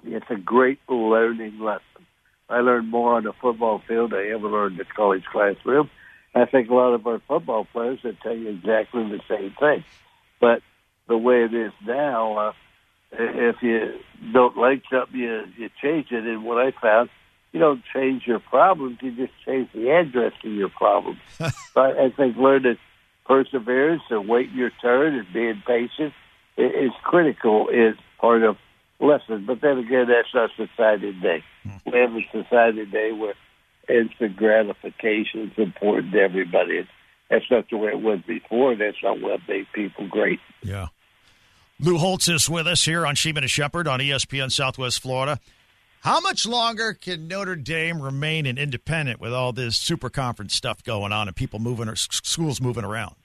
it's 0.05 0.29
a 0.29 0.35
great 0.35 0.79
learning 0.87 1.59
lesson. 1.59 1.83
I 2.47 2.59
learned 2.59 2.89
more 2.89 3.15
on 3.15 3.23
the 3.23 3.33
football 3.33 3.81
field 3.87 4.11
than 4.11 4.19
I 4.19 4.29
ever 4.29 4.47
learned 4.47 4.73
in 4.73 4.77
the 4.77 4.85
college 4.85 5.25
classroom. 5.25 5.89
I 6.35 6.45
think 6.45 6.69
a 6.69 6.73
lot 6.73 6.93
of 6.93 7.07
our 7.07 7.21
football 7.27 7.65
players 7.71 7.99
would 8.03 8.19
tell 8.21 8.35
you 8.35 8.49
exactly 8.49 9.03
the 9.03 9.21
same 9.29 9.55
thing. 9.57 9.85
But 10.41 10.61
the 11.07 11.17
way 11.17 11.45
it 11.45 11.53
is 11.53 11.71
now, 11.85 12.37
uh, 12.37 12.53
if 13.13 13.55
you 13.61 13.93
don't 14.33 14.57
like 14.57 14.83
something, 14.91 15.17
you, 15.17 15.43
you 15.57 15.69
change 15.81 16.07
it. 16.11 16.25
And 16.25 16.43
what 16.43 16.57
I 16.57 16.71
found, 16.81 17.09
you 17.53 17.61
don't 17.61 17.81
change 17.93 18.23
your 18.27 18.39
problems, 18.39 18.97
you 19.01 19.15
just 19.15 19.31
change 19.45 19.69
the 19.73 19.89
address 19.89 20.33
to 20.41 20.49
your 20.49 20.67
problems. 20.67 21.19
so 21.37 21.47
I, 21.77 22.05
I 22.05 22.09
think 22.11 22.35
learning 22.35 22.77
perseverance 23.25 24.03
and 24.09 24.27
waiting 24.27 24.55
your 24.55 24.71
turn 24.81 25.15
and 25.15 25.25
being 25.33 25.63
patient 25.65 26.13
is 26.57 26.91
critical, 27.03 27.69
is 27.69 27.95
part 28.19 28.43
of 28.43 28.57
lesson. 28.99 29.45
But 29.45 29.61
then 29.61 29.77
again, 29.77 30.07
that's 30.09 30.33
not 30.33 30.49
society 30.57 31.13
today. 31.13 31.43
We 31.85 31.97
have 31.97 32.13
a 32.13 32.21
society 32.31 32.85
today 32.85 33.13
where 33.13 33.35
instant 33.89 34.35
gratification 34.35 35.51
is 35.51 35.57
important 35.57 36.13
to 36.13 36.19
everybody. 36.19 36.87
That's 37.29 37.45
not 37.49 37.69
the 37.69 37.77
way 37.77 37.89
it 37.89 38.01
was 38.01 38.19
before. 38.27 38.75
That's 38.75 38.97
not 39.01 39.19
what 39.19 39.39
made 39.47 39.65
people 39.73 40.07
great. 40.07 40.39
Yeah. 40.61 40.87
Lou 41.79 41.97
Holtz 41.97 42.29
is 42.29 42.49
with 42.49 42.67
us 42.67 42.85
here 42.85 43.05
on 43.05 43.15
Sheeman 43.15 43.39
and 43.39 43.49
Shepard 43.49 43.87
on 43.87 43.99
ESPN 43.99 44.51
Southwest 44.51 45.01
Florida. 45.01 45.39
How 46.01 46.19
much 46.19 46.45
longer 46.45 46.93
can 46.93 47.27
Notre 47.27 47.55
Dame 47.55 48.01
remain 48.01 48.45
an 48.45 48.57
independent 48.57 49.19
with 49.19 49.33
all 49.33 49.51
this 49.51 49.75
super 49.75 50.09
conference 50.09 50.53
stuff 50.53 50.83
going 50.83 51.11
on 51.11 51.27
and 51.27 51.35
people 51.35 51.59
moving 51.59 51.89
or 51.89 51.95
schools 51.95 52.61
moving 52.61 52.85
around? 52.85 53.15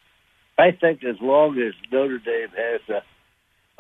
I 0.58 0.72
think 0.72 1.04
as 1.04 1.16
long 1.20 1.58
as 1.58 1.74
Notre 1.92 2.18
Dame 2.18 2.48
has 2.56 2.80
a 2.88 3.02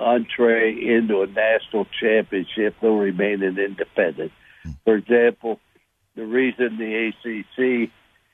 entree 0.00 0.72
into 0.72 1.22
a 1.22 1.26
national 1.26 1.86
championship, 2.00 2.74
they'll 2.80 2.96
remain 2.96 3.42
an 3.42 3.58
independent. 3.58 4.32
Hmm. 4.62 4.70
For 4.84 4.96
example, 4.96 5.60
the 6.20 6.26
reason 6.26 6.76
the 6.76 7.08
ACC 7.08 7.90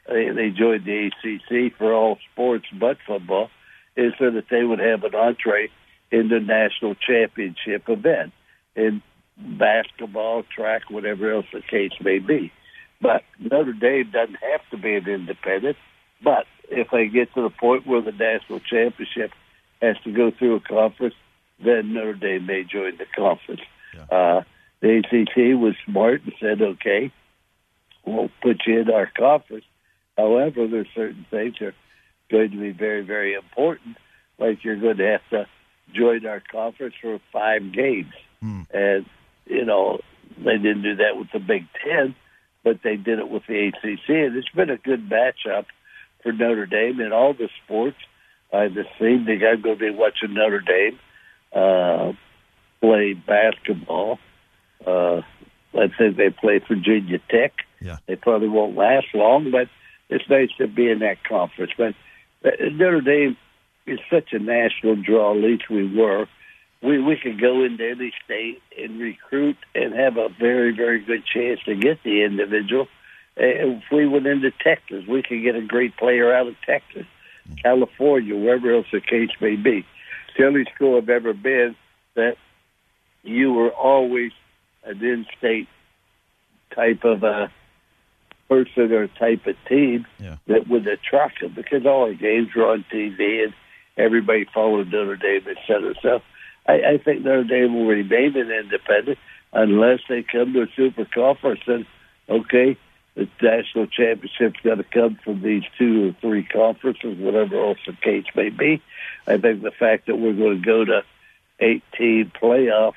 they, 0.08 0.30
they 0.30 0.50
joined 0.50 0.84
the 0.84 1.06
ACC 1.06 1.76
for 1.78 1.94
all 1.94 2.18
sports 2.32 2.66
but 2.72 2.96
football 3.06 3.48
is 3.96 4.12
so 4.18 4.30
that 4.30 4.46
they 4.50 4.64
would 4.64 4.80
have 4.80 5.04
an 5.04 5.14
entree 5.14 5.70
in 6.10 6.28
the 6.28 6.40
national 6.40 6.96
championship 6.96 7.88
event 7.88 8.32
in 8.74 9.02
basketball, 9.36 10.42
track, 10.54 10.90
whatever 10.90 11.32
else 11.32 11.46
the 11.52 11.62
case 11.62 11.92
may 12.00 12.18
be. 12.18 12.52
But 13.00 13.22
Notre 13.38 13.72
Dame 13.72 14.10
doesn't 14.10 14.38
have 14.52 14.60
to 14.70 14.76
be 14.76 14.94
an 14.94 15.06
independent. 15.06 15.76
But 16.22 16.46
if 16.70 16.88
they 16.90 17.08
get 17.08 17.32
to 17.34 17.42
the 17.42 17.50
point 17.50 17.86
where 17.86 18.00
the 18.00 18.12
national 18.12 18.60
championship 18.60 19.32
has 19.80 19.96
to 20.04 20.12
go 20.12 20.30
through 20.30 20.56
a 20.56 20.60
conference, 20.60 21.14
then 21.62 21.92
Notre 21.92 22.14
Dame 22.14 22.46
may 22.46 22.64
join 22.64 22.96
the 22.96 23.06
conference. 23.14 23.60
Yeah. 23.94 24.16
Uh, 24.16 24.42
the 24.80 24.98
ACC 24.98 25.60
was 25.60 25.74
smart 25.84 26.22
and 26.24 26.32
said, 26.40 26.62
okay, 26.62 27.12
we'll 28.06 28.30
put 28.42 28.62
you 28.66 28.80
in 28.80 28.90
our 28.90 29.10
conference. 29.16 29.64
However, 30.16 30.66
there's 30.66 30.88
certain 30.94 31.26
things 31.30 31.56
that 31.60 31.66
are 31.66 31.74
going 32.30 32.50
to 32.52 32.56
be 32.56 32.70
very, 32.70 33.02
very 33.02 33.34
important, 33.34 33.96
like 34.38 34.64
you're 34.64 34.80
going 34.80 34.96
to 34.96 35.06
have 35.06 35.28
to 35.30 35.46
join 35.94 36.26
our 36.26 36.42
conference 36.50 36.94
for 37.00 37.20
five 37.32 37.72
games. 37.72 38.12
And, 38.72 39.06
you 39.46 39.64
know, 39.64 40.00
they 40.38 40.56
didn't 40.56 40.82
do 40.82 40.96
that 40.96 41.16
with 41.16 41.28
the 41.32 41.38
Big 41.38 41.66
Ten, 41.84 42.14
but 42.64 42.80
they 42.82 42.96
did 42.96 43.18
it 43.18 43.28
with 43.28 43.42
the 43.46 43.68
ACC. 43.68 44.08
And 44.08 44.36
it's 44.36 44.48
been 44.48 44.70
a 44.70 44.76
good 44.76 45.08
matchup 45.08 45.66
for 46.22 46.32
Notre 46.32 46.66
Dame 46.66 47.00
in 47.00 47.12
all 47.12 47.34
the 47.34 47.48
sports. 47.64 47.96
I 48.52 48.68
just 48.68 48.88
think 48.98 49.28
I'm 49.28 49.62
going 49.62 49.78
to 49.78 49.84
be 49.84 49.90
watching 49.90 50.34
Notre 50.34 50.60
Dame 50.60 50.98
uh, 51.52 52.12
play 52.80 53.14
basketball. 53.14 54.18
Uh, 54.86 55.22
I 55.74 55.88
think 55.96 56.16
they 56.16 56.30
play 56.30 56.60
Virginia 56.66 57.20
Tech. 57.30 57.52
Yeah. 57.80 57.98
They 58.06 58.16
probably 58.16 58.48
won't 58.48 58.76
last 58.76 59.06
long, 59.14 59.50
but 59.50 59.68
it's 60.08 60.28
nice 60.28 60.50
to 60.58 60.66
be 60.66 60.90
in 60.90 61.00
that 61.00 61.22
conference. 61.24 61.72
But 61.76 61.94
uh, 62.44 62.50
Notre 62.72 63.00
Dame 63.00 63.36
is 63.86 63.98
such 64.10 64.32
a 64.32 64.38
national 64.38 64.96
draw. 64.96 65.34
At 65.34 65.42
least 65.42 65.68
we 65.70 65.86
were. 65.86 66.26
We 66.82 67.00
we 67.02 67.16
could 67.16 67.40
go 67.40 67.64
into 67.64 67.88
any 67.88 68.12
state 68.24 68.62
and 68.78 69.00
recruit 69.00 69.56
and 69.74 69.94
have 69.94 70.16
a 70.16 70.28
very 70.28 70.74
very 70.74 71.00
good 71.00 71.24
chance 71.24 71.60
to 71.64 71.74
get 71.74 72.02
the 72.02 72.22
individual. 72.22 72.86
Uh, 73.38 73.44
If 73.44 73.84
we 73.90 74.06
went 74.06 74.26
into 74.26 74.50
Texas, 74.50 75.04
we 75.06 75.22
could 75.22 75.42
get 75.42 75.56
a 75.56 75.62
great 75.62 75.96
player 75.96 76.32
out 76.34 76.46
of 76.46 76.54
Texas, 76.64 77.06
California, 77.62 78.36
wherever 78.36 78.74
else 78.74 78.86
the 78.92 79.00
case 79.00 79.30
may 79.40 79.56
be. 79.56 79.84
The 80.36 80.46
only 80.46 80.64
school 80.74 80.98
I've 80.98 81.08
ever 81.08 81.32
been 81.32 81.74
that 82.14 82.36
you 83.22 83.52
were 83.52 83.70
always 83.70 84.32
an 84.84 85.02
in-state 85.02 85.68
type 86.74 87.04
of 87.04 87.22
a 87.22 87.50
person 88.48 88.92
or 88.92 89.08
type 89.08 89.46
of 89.46 89.56
team 89.68 90.06
Yeah. 90.20 90.36
that 90.46 90.68
would 90.68 90.86
attract 90.86 91.40
them 91.40 91.52
because 91.54 91.84
all 91.86 92.02
our 92.04 92.14
games 92.14 92.54
were 92.54 92.66
on 92.70 92.84
TV 92.92 93.44
and 93.44 93.54
everybody 93.96 94.44
followed 94.52 94.92
Notre 94.92 95.16
Dame, 95.16 95.42
et 95.48 95.56
cetera. 95.66 95.94
So 96.02 96.22
I, 96.66 96.74
I 96.94 96.98
think 96.98 97.24
Notre 97.24 97.44
Dame 97.44 97.74
will 97.74 97.86
remain 97.86 98.36
an 98.36 98.50
independent 98.50 99.18
unless 99.52 100.00
they 100.08 100.22
come 100.22 100.52
to 100.52 100.62
a 100.62 100.66
super 100.76 101.04
conference 101.04 101.60
and 101.66 101.86
okay, 102.28 102.76
the 103.14 103.28
national 103.40 103.86
championship's 103.86 104.60
got 104.62 104.74
to 104.74 104.84
come 104.84 105.16
from 105.24 105.40
these 105.40 105.62
two 105.78 106.08
or 106.08 106.12
three 106.20 106.42
conferences, 106.44 107.16
whatever 107.18 107.56
else 107.64 107.78
the 107.86 107.92
case 107.94 108.26
may 108.34 108.50
be. 108.50 108.82
I 109.26 109.38
think 109.38 109.62
the 109.62 109.70
fact 109.70 110.06
that 110.06 110.16
we're 110.16 110.34
going 110.34 110.58
to 110.60 110.64
go 110.64 110.84
to 110.84 111.02
18 111.60 112.32
playoff, 112.40 112.92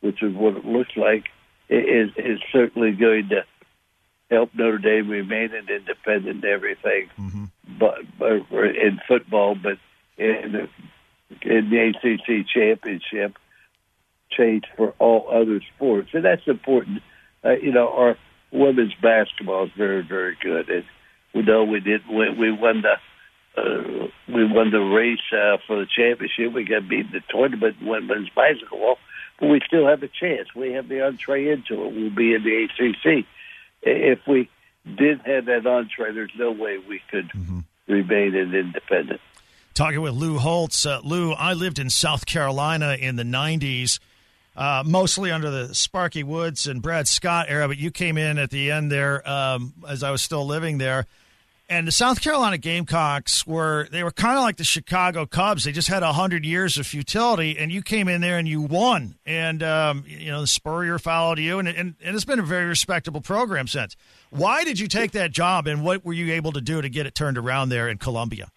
which 0.00 0.22
is 0.22 0.32
what 0.34 0.56
it 0.56 0.64
looks 0.64 0.96
like, 0.96 1.24
is 1.68 2.10
is 2.16 2.40
certainly 2.52 2.92
going 2.92 3.28
to 3.30 3.44
help 4.30 4.50
Notre 4.54 4.78
Dame 4.78 5.08
remain 5.08 5.54
an 5.54 5.68
independent 5.68 6.44
everything. 6.44 7.08
But, 7.78 7.98
but 8.18 8.42
in 8.52 9.00
football, 9.06 9.54
but 9.54 9.78
in 10.16 10.52
the, 10.52 10.68
in 11.42 11.70
the 11.70 11.92
ACC 11.94 12.46
championship, 12.46 13.36
change 14.30 14.64
for 14.76 14.94
all 14.98 15.28
other 15.30 15.60
sports, 15.74 16.10
and 16.12 16.24
that's 16.24 16.46
important. 16.46 17.02
Uh, 17.44 17.52
you 17.52 17.72
know, 17.72 17.88
our 17.88 18.16
women's 18.50 18.94
basketball 19.02 19.64
is 19.64 19.72
very, 19.76 20.02
very 20.02 20.36
good, 20.40 20.68
and 20.68 20.84
we 21.34 21.42
know 21.42 21.64
we 21.64 21.80
did. 21.80 22.02
We, 22.08 22.30
we 22.30 22.52
won 22.52 22.82
the. 22.82 22.94
Uh, 23.56 24.06
we 24.28 24.44
won 24.44 24.70
the 24.70 24.78
race 24.78 25.18
uh, 25.32 25.56
for 25.66 25.80
the 25.80 25.86
championship. 25.86 26.52
We 26.52 26.64
got 26.64 26.88
beat 26.88 27.06
in 27.06 27.12
the 27.12 27.22
tournament 27.28 27.76
women's 27.82 28.28
basketball, 28.28 28.98
but 29.40 29.48
we 29.48 29.60
still 29.66 29.88
have 29.88 30.02
a 30.02 30.08
chance. 30.08 30.54
We 30.54 30.72
have 30.72 30.88
the 30.88 31.04
entree 31.04 31.48
into 31.50 31.84
it. 31.84 31.92
We'll 31.92 32.14
be 32.14 32.34
in 32.34 32.44
the 32.44 32.68
ACC. 32.68 33.26
If 33.88 34.20
we 34.26 34.48
did 34.84 35.20
have 35.22 35.46
that 35.46 35.66
entree, 35.66 36.12
there's 36.12 36.32
no 36.38 36.50
way 36.50 36.78
we 36.78 37.00
could 37.10 37.30
remain 37.86 38.34
an 38.34 38.54
independent. 38.54 39.20
Talking 39.74 40.00
with 40.00 40.14
Lou 40.14 40.38
Holtz. 40.38 40.84
Uh, 40.86 41.00
Lou, 41.04 41.32
I 41.32 41.52
lived 41.52 41.78
in 41.78 41.88
South 41.90 42.26
Carolina 42.26 42.96
in 42.98 43.16
the 43.16 43.22
90s, 43.22 44.00
uh, 44.56 44.82
mostly 44.84 45.30
under 45.30 45.50
the 45.50 45.74
Sparky 45.74 46.22
Woods 46.22 46.66
and 46.66 46.82
Brad 46.82 47.06
Scott 47.06 47.46
era, 47.48 47.68
but 47.68 47.78
you 47.78 47.90
came 47.90 48.18
in 48.18 48.38
at 48.38 48.50
the 48.50 48.70
end 48.72 48.90
there 48.90 49.28
um, 49.28 49.74
as 49.88 50.02
I 50.02 50.10
was 50.10 50.20
still 50.20 50.44
living 50.44 50.78
there. 50.78 51.06
And 51.70 51.86
the 51.86 51.92
South 51.92 52.22
Carolina 52.22 52.56
Gamecocks 52.56 53.46
were 53.46 53.88
they 53.92 54.02
were 54.02 54.10
kind 54.10 54.38
of 54.38 54.42
like 54.42 54.56
the 54.56 54.64
Chicago 54.64 55.26
Cubs. 55.26 55.64
They 55.64 55.72
just 55.72 55.88
had 55.88 56.02
hundred 56.02 56.46
years 56.46 56.78
of 56.78 56.86
futility, 56.86 57.58
and 57.58 57.70
you 57.70 57.82
came 57.82 58.08
in 58.08 58.22
there 58.22 58.38
and 58.38 58.48
you 58.48 58.62
won. 58.62 59.16
And 59.26 59.62
um, 59.62 60.04
you 60.06 60.30
know, 60.30 60.40
the 60.40 60.46
Spurrier 60.46 60.98
followed 60.98 61.38
you, 61.38 61.58
and, 61.58 61.68
and 61.68 61.94
and 62.02 62.16
it's 62.16 62.24
been 62.24 62.38
a 62.38 62.42
very 62.42 62.64
respectable 62.64 63.20
program 63.20 63.66
since. 63.66 63.96
Why 64.30 64.64
did 64.64 64.80
you 64.80 64.88
take 64.88 65.12
that 65.12 65.30
job, 65.30 65.66
and 65.66 65.84
what 65.84 66.06
were 66.06 66.14
you 66.14 66.32
able 66.32 66.52
to 66.52 66.62
do 66.62 66.80
to 66.80 66.88
get 66.88 67.04
it 67.04 67.14
turned 67.14 67.36
around 67.36 67.68
there 67.68 67.86
in 67.86 67.98
Columbia? 67.98 68.48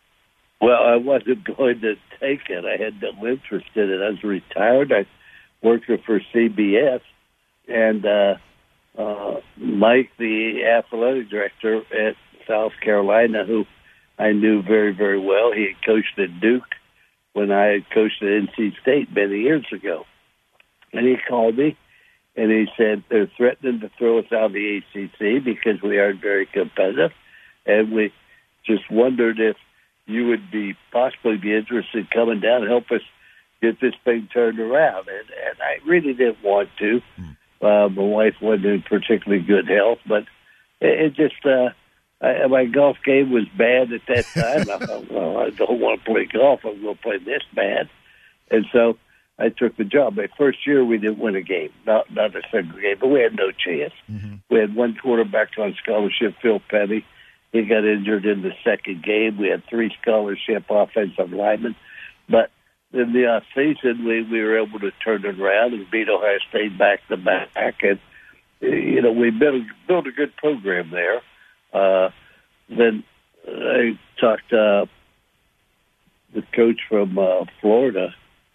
Well, 0.61 0.81
I 0.81 0.95
wasn't 0.95 1.43
going 1.57 1.81
to 1.81 1.95
take 2.21 2.49
it. 2.49 2.63
I 2.63 2.81
had 2.81 3.01
no 3.01 3.27
interest 3.27 3.67
in 3.75 3.89
it. 3.89 4.01
I 4.01 4.11
was 4.11 4.23
retired. 4.23 4.93
I 4.93 5.05
worked 5.61 5.87
for 6.05 6.21
CBS, 6.33 7.01
and 7.67 8.05
uh, 8.05 8.35
uh, 8.97 9.41
Mike, 9.57 10.11
the 10.17 10.63
athletic 10.65 11.29
director 11.29 11.81
at 11.91 12.15
South 12.51 12.73
Carolina, 12.83 13.45
who 13.45 13.65
I 14.19 14.33
knew 14.33 14.61
very, 14.61 14.93
very 14.93 15.19
well, 15.19 15.51
he 15.53 15.67
had 15.67 15.85
coached 15.85 16.19
at 16.19 16.41
Duke 16.41 16.75
when 17.33 17.51
I 17.51 17.67
had 17.67 17.89
coached 17.93 18.21
at 18.21 18.27
NC 18.27 18.79
State 18.81 19.15
many 19.15 19.39
years 19.39 19.65
ago. 19.71 20.05
And 20.91 21.07
he 21.07 21.15
called 21.27 21.57
me 21.57 21.77
and 22.35 22.51
he 22.51 22.67
said 22.77 23.03
they're 23.09 23.31
threatening 23.37 23.81
to 23.81 23.91
throw 23.97 24.19
us 24.19 24.31
out 24.31 24.45
of 24.45 24.53
the 24.53 24.77
ACC 24.77 25.43
because 25.43 25.81
we 25.81 25.99
aren't 25.99 26.21
very 26.21 26.45
competitive, 26.45 27.11
and 27.65 27.91
we 27.91 28.13
just 28.65 28.89
wondered 28.89 29.39
if 29.39 29.57
you 30.05 30.27
would 30.27 30.49
be 30.51 30.75
possibly 30.91 31.37
be 31.37 31.55
interested 31.55 31.99
in 31.99 32.07
coming 32.07 32.39
down 32.39 32.61
and 32.61 32.71
help 32.71 32.89
us 32.91 33.01
get 33.61 33.79
this 33.79 33.93
thing 34.03 34.27
turned 34.33 34.59
around. 34.59 35.07
And, 35.07 35.29
and 35.29 35.61
I 35.61 35.87
really 35.87 36.13
didn't 36.13 36.43
want 36.43 36.69
to. 36.79 37.01
Uh, 37.61 37.89
my 37.89 38.01
wife 38.01 38.35
wasn't 38.41 38.65
in 38.65 38.81
particularly 38.81 39.43
good 39.43 39.67
health, 39.67 39.99
but 40.07 40.23
it, 40.79 40.99
it 40.99 41.13
just 41.13 41.45
uh, 41.45 41.69
I, 42.21 42.45
my 42.47 42.65
golf 42.65 42.97
game 43.03 43.31
was 43.31 43.45
bad 43.57 43.91
at 43.91 44.01
that 44.07 44.25
time. 44.33 44.69
I 44.69 44.85
thought, 44.85 45.11
well, 45.11 45.37
I 45.37 45.49
don't 45.49 45.79
want 45.79 46.03
to 46.03 46.11
play 46.11 46.25
golf. 46.25 46.61
I'm 46.63 46.81
going 46.81 46.95
to 46.95 47.01
play 47.01 47.17
this 47.17 47.43
bad, 47.53 47.89
and 48.49 48.65
so 48.71 48.97
I 49.39 49.49
took 49.49 49.75
the 49.75 49.83
job. 49.83 50.15
My 50.15 50.27
first 50.37 50.65
year, 50.67 50.85
we 50.85 50.97
didn't 50.97 51.19
win 51.19 51.35
a 51.35 51.41
game, 51.41 51.71
not 51.85 52.13
not 52.13 52.35
a 52.35 52.41
single 52.51 52.79
game, 52.79 52.97
but 52.99 53.07
we 53.07 53.21
had 53.21 53.35
no 53.35 53.51
chance. 53.51 53.93
Mm-hmm. 54.09 54.35
We 54.49 54.59
had 54.59 54.75
one 54.75 54.95
quarterback 55.01 55.49
on 55.57 55.75
scholarship, 55.81 56.35
Phil 56.41 56.61
Petty. 56.69 57.05
He 57.51 57.63
got 57.63 57.83
injured 57.83 58.25
in 58.25 58.43
the 58.43 58.53
second 58.63 59.03
game. 59.03 59.37
We 59.37 59.49
had 59.49 59.63
three 59.65 59.93
scholarship 60.01 60.65
offensive 60.69 61.33
linemen, 61.33 61.75
but 62.29 62.49
in 62.93 63.13
the 63.13 63.25
off 63.27 63.43
season, 63.55 64.05
we 64.05 64.21
we 64.23 64.41
were 64.41 64.59
able 64.59 64.79
to 64.79 64.91
turn 65.03 65.25
it 65.25 65.39
around 65.39 65.73
and 65.73 65.89
beat 65.89 66.09
Ohio 66.09 66.37
State 66.49 66.77
back 66.77 67.05
to 67.07 67.17
back, 67.17 67.49
and 67.81 67.99
you 68.59 69.01
know 69.01 69.11
we 69.11 69.31
built 69.31 69.63
built 69.87 70.07
a 70.07 70.11
good 70.11 70.35
program 70.35 70.91
there. 70.91 71.21
Uh, 71.73 72.09
then 72.69 73.03
I 73.47 73.97
talked 74.19 74.51
uh, 74.53 74.85
the 76.33 76.43
coach 76.53 76.79
from 76.89 77.17
uh, 77.17 77.45
Florida 77.59 78.13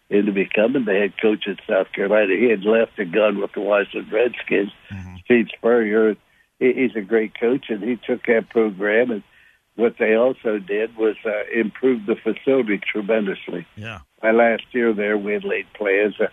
into 0.08 0.32
becoming 0.32 0.84
the 0.84 0.92
head 0.92 1.14
coach 1.20 1.46
at 1.48 1.58
South 1.68 1.92
Carolina. 1.92 2.34
He 2.38 2.48
had 2.48 2.64
left 2.64 2.98
and 2.98 3.12
gone 3.12 3.40
with 3.40 3.52
the 3.52 3.60
Washington 3.60 4.08
Redskins. 4.12 4.70
Steve 5.24 5.48
Spurrier, 5.56 6.16
he, 6.60 6.72
he's 6.72 6.94
a 6.94 7.00
great 7.00 7.38
coach, 7.38 7.66
and 7.68 7.82
he 7.82 7.96
took 7.96 8.24
that 8.26 8.48
program 8.50 9.10
and 9.10 9.22
what 9.76 9.96
they 9.98 10.14
also 10.14 10.58
did 10.58 10.96
was 10.96 11.16
uh, 11.24 11.30
improve 11.54 12.06
the 12.06 12.16
facility 12.16 12.78
tremendously. 12.78 13.66
Yeah. 13.76 14.00
My 14.22 14.32
last 14.32 14.64
year 14.72 14.92
there, 14.92 15.16
we 15.16 15.34
had 15.34 15.44
laid 15.44 15.66
plans 15.74 16.14
of 16.18 16.28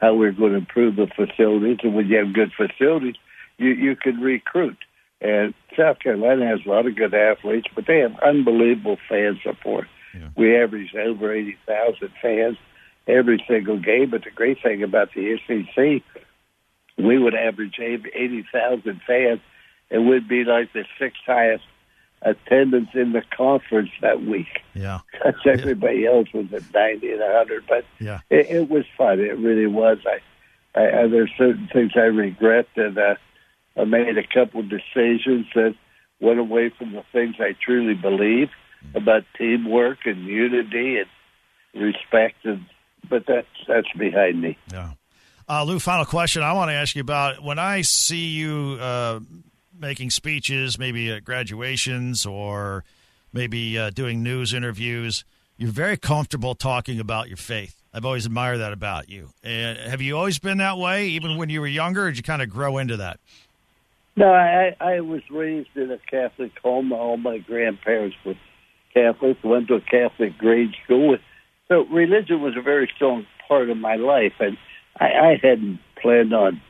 how 0.00 0.14
we 0.14 0.26
were 0.26 0.32
going 0.32 0.52
to 0.52 0.58
improve 0.58 0.96
the 0.96 1.06
facilities, 1.06 1.78
and 1.82 1.94
when 1.94 2.08
you 2.08 2.16
have 2.16 2.32
good 2.32 2.52
facilities, 2.56 3.14
you 3.58 3.70
you 3.70 3.96
can 3.96 4.20
recruit. 4.20 4.76
And 5.20 5.54
South 5.76 5.98
Carolina 5.98 6.46
has 6.46 6.60
a 6.66 6.68
lot 6.68 6.86
of 6.86 6.94
good 6.94 7.14
athletes, 7.14 7.66
but 7.74 7.86
they 7.86 8.00
have 8.00 8.18
unbelievable 8.20 8.98
fan 9.08 9.40
support. 9.42 9.86
Yeah. 10.14 10.28
We 10.36 10.56
average 10.56 10.94
over 10.94 11.32
eighty 11.32 11.56
thousand 11.66 12.10
fans 12.20 12.56
every 13.06 13.42
single 13.48 13.78
game. 13.78 14.10
But 14.10 14.24
the 14.24 14.30
great 14.30 14.62
thing 14.62 14.82
about 14.82 15.10
the 15.14 15.38
SEC, 15.46 16.02
we 16.98 17.18
would 17.18 17.34
average 17.34 17.78
eighty 17.80 18.44
thousand 18.52 19.00
fans, 19.06 19.40
and 19.90 20.08
we'd 20.08 20.28
be 20.28 20.44
like 20.44 20.72
the 20.72 20.84
sixth 20.98 21.20
highest 21.26 21.64
attendance 22.22 22.88
in 22.94 23.12
the 23.12 23.22
conference 23.36 23.90
that 24.00 24.22
week. 24.22 24.60
Yeah. 24.74 25.00
Because 25.12 25.60
everybody 25.60 26.06
else 26.06 26.28
was 26.32 26.46
at 26.52 26.62
ninety 26.74 27.10
and 27.12 27.22
hundred, 27.22 27.64
but 27.66 27.84
Yeah. 27.98 28.20
it, 28.30 28.50
it 28.50 28.68
was 28.70 28.84
fun. 28.96 29.20
It 29.20 29.36
really 29.38 29.66
was. 29.66 29.98
I, 30.06 30.20
I, 30.80 31.02
I 31.02 31.06
there's 31.08 31.30
certain 31.38 31.68
things 31.72 31.92
I 31.96 32.00
regret 32.00 32.68
that 32.76 32.96
uh, 32.98 33.14
I 33.76 33.84
made 33.84 34.16
a 34.18 34.26
couple 34.26 34.60
of 34.60 34.68
decisions 34.68 35.46
that 35.54 35.74
went 36.20 36.38
away 36.38 36.70
from 36.76 36.92
the 36.92 37.02
things 37.12 37.36
I 37.38 37.54
truly 37.62 37.94
believe 37.94 38.48
about 38.94 39.24
teamwork 39.36 39.98
and 40.06 40.24
unity 40.24 40.98
and 40.98 41.82
respect. 41.82 42.44
And 42.44 42.66
but 43.08 43.24
that's 43.26 43.46
that's 43.68 43.92
behind 43.98 44.40
me. 44.40 44.56
Yeah. 44.72 44.92
Uh, 45.48 45.62
Lou, 45.62 45.78
final 45.78 46.04
question 46.04 46.42
I 46.42 46.54
want 46.54 46.70
to 46.70 46.74
ask 46.74 46.96
you 46.96 47.02
about 47.02 47.42
when 47.42 47.58
I 47.58 47.82
see 47.82 48.28
you 48.28 48.78
uh, 48.80 49.20
making 49.78 50.10
speeches, 50.10 50.78
maybe 50.78 51.12
at 51.12 51.24
graduations 51.24 52.26
or 52.26 52.84
maybe 53.32 53.78
uh, 53.78 53.90
doing 53.90 54.22
news 54.22 54.52
interviews, 54.52 55.24
you're 55.56 55.70
very 55.70 55.96
comfortable 55.96 56.54
talking 56.54 56.98
about 56.98 57.28
your 57.28 57.36
faith. 57.36 57.80
I've 57.94 58.04
always 58.04 58.26
admired 58.26 58.58
that 58.58 58.72
about 58.72 59.08
you. 59.08 59.30
And 59.42 59.78
have 59.78 60.02
you 60.02 60.18
always 60.18 60.38
been 60.38 60.58
that 60.58 60.78
way, 60.78 61.08
even 61.08 61.36
when 61.36 61.48
you 61.48 61.60
were 61.60 61.66
younger, 61.66 62.06
or 62.06 62.10
did 62.10 62.18
you 62.18 62.22
kind 62.22 62.42
of 62.42 62.50
grow 62.50 62.78
into 62.78 62.98
that? 62.98 63.20
No, 64.16 64.32
I, 64.32 64.74
I 64.80 65.00
was 65.00 65.20
raised 65.30 65.76
in 65.76 65.90
a 65.90 65.98
Catholic 65.98 66.52
home. 66.62 66.92
All 66.92 67.18
my 67.18 67.38
grandparents 67.38 68.16
were 68.24 68.34
Catholic. 68.94 69.36
Went 69.44 69.68
to 69.68 69.74
a 69.74 69.80
Catholic 69.80 70.38
grade 70.38 70.74
school. 70.84 71.18
So 71.68 71.84
religion 71.86 72.40
was 72.40 72.56
a 72.56 72.62
very 72.62 72.90
strong 72.94 73.26
part 73.46 73.68
of 73.68 73.76
my 73.76 73.96
life, 73.96 74.32
and 74.40 74.56
I, 74.98 75.06
I 75.06 75.40
hadn't 75.42 75.80
planned 76.00 76.32
on 76.32 76.62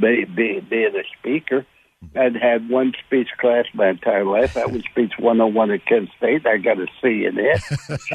be, 0.00 0.24
be, 0.24 0.60
being 0.60 0.94
a 0.94 1.02
speaker. 1.18 1.66
I'd 2.14 2.36
had 2.36 2.68
one 2.68 2.92
speech 3.06 3.28
class 3.38 3.64
my 3.72 3.88
entire 3.88 4.24
life. 4.24 4.54
That 4.54 4.70
was 4.70 4.82
speech 4.84 5.14
101 5.18 5.70
at 5.70 5.86
Kent 5.86 6.10
State. 6.18 6.46
I 6.46 6.58
got 6.58 6.78
a 6.78 6.86
C 7.02 7.24
in 7.24 7.38
it. 7.38 7.62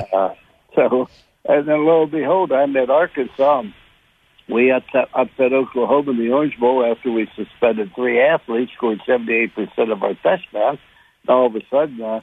uh, 0.14 0.36
so, 0.76 1.10
and 1.46 1.68
then 1.68 1.86
lo 1.86 2.04
and 2.04 2.12
behold, 2.12 2.52
I'm 2.52 2.78
at 2.78 2.90
Arkansas. 2.90 3.64
We 4.50 4.72
upset, 4.72 5.10
upset 5.14 5.54
Oklahoma 5.54 6.12
in 6.12 6.18
the 6.18 6.32
Orange 6.32 6.58
Bowl 6.60 6.84
after 6.84 7.12
we 7.12 7.30
suspended 7.36 7.94
three 7.94 8.20
athletes, 8.20 8.72
scored 8.76 9.00
78% 9.08 9.92
of 9.92 10.02
our 10.02 10.16
touchdowns. 10.16 10.80
And 11.22 11.30
all 11.30 11.46
of 11.46 11.56
a 11.56 11.62
sudden, 11.70 12.02
uh, 12.02 12.22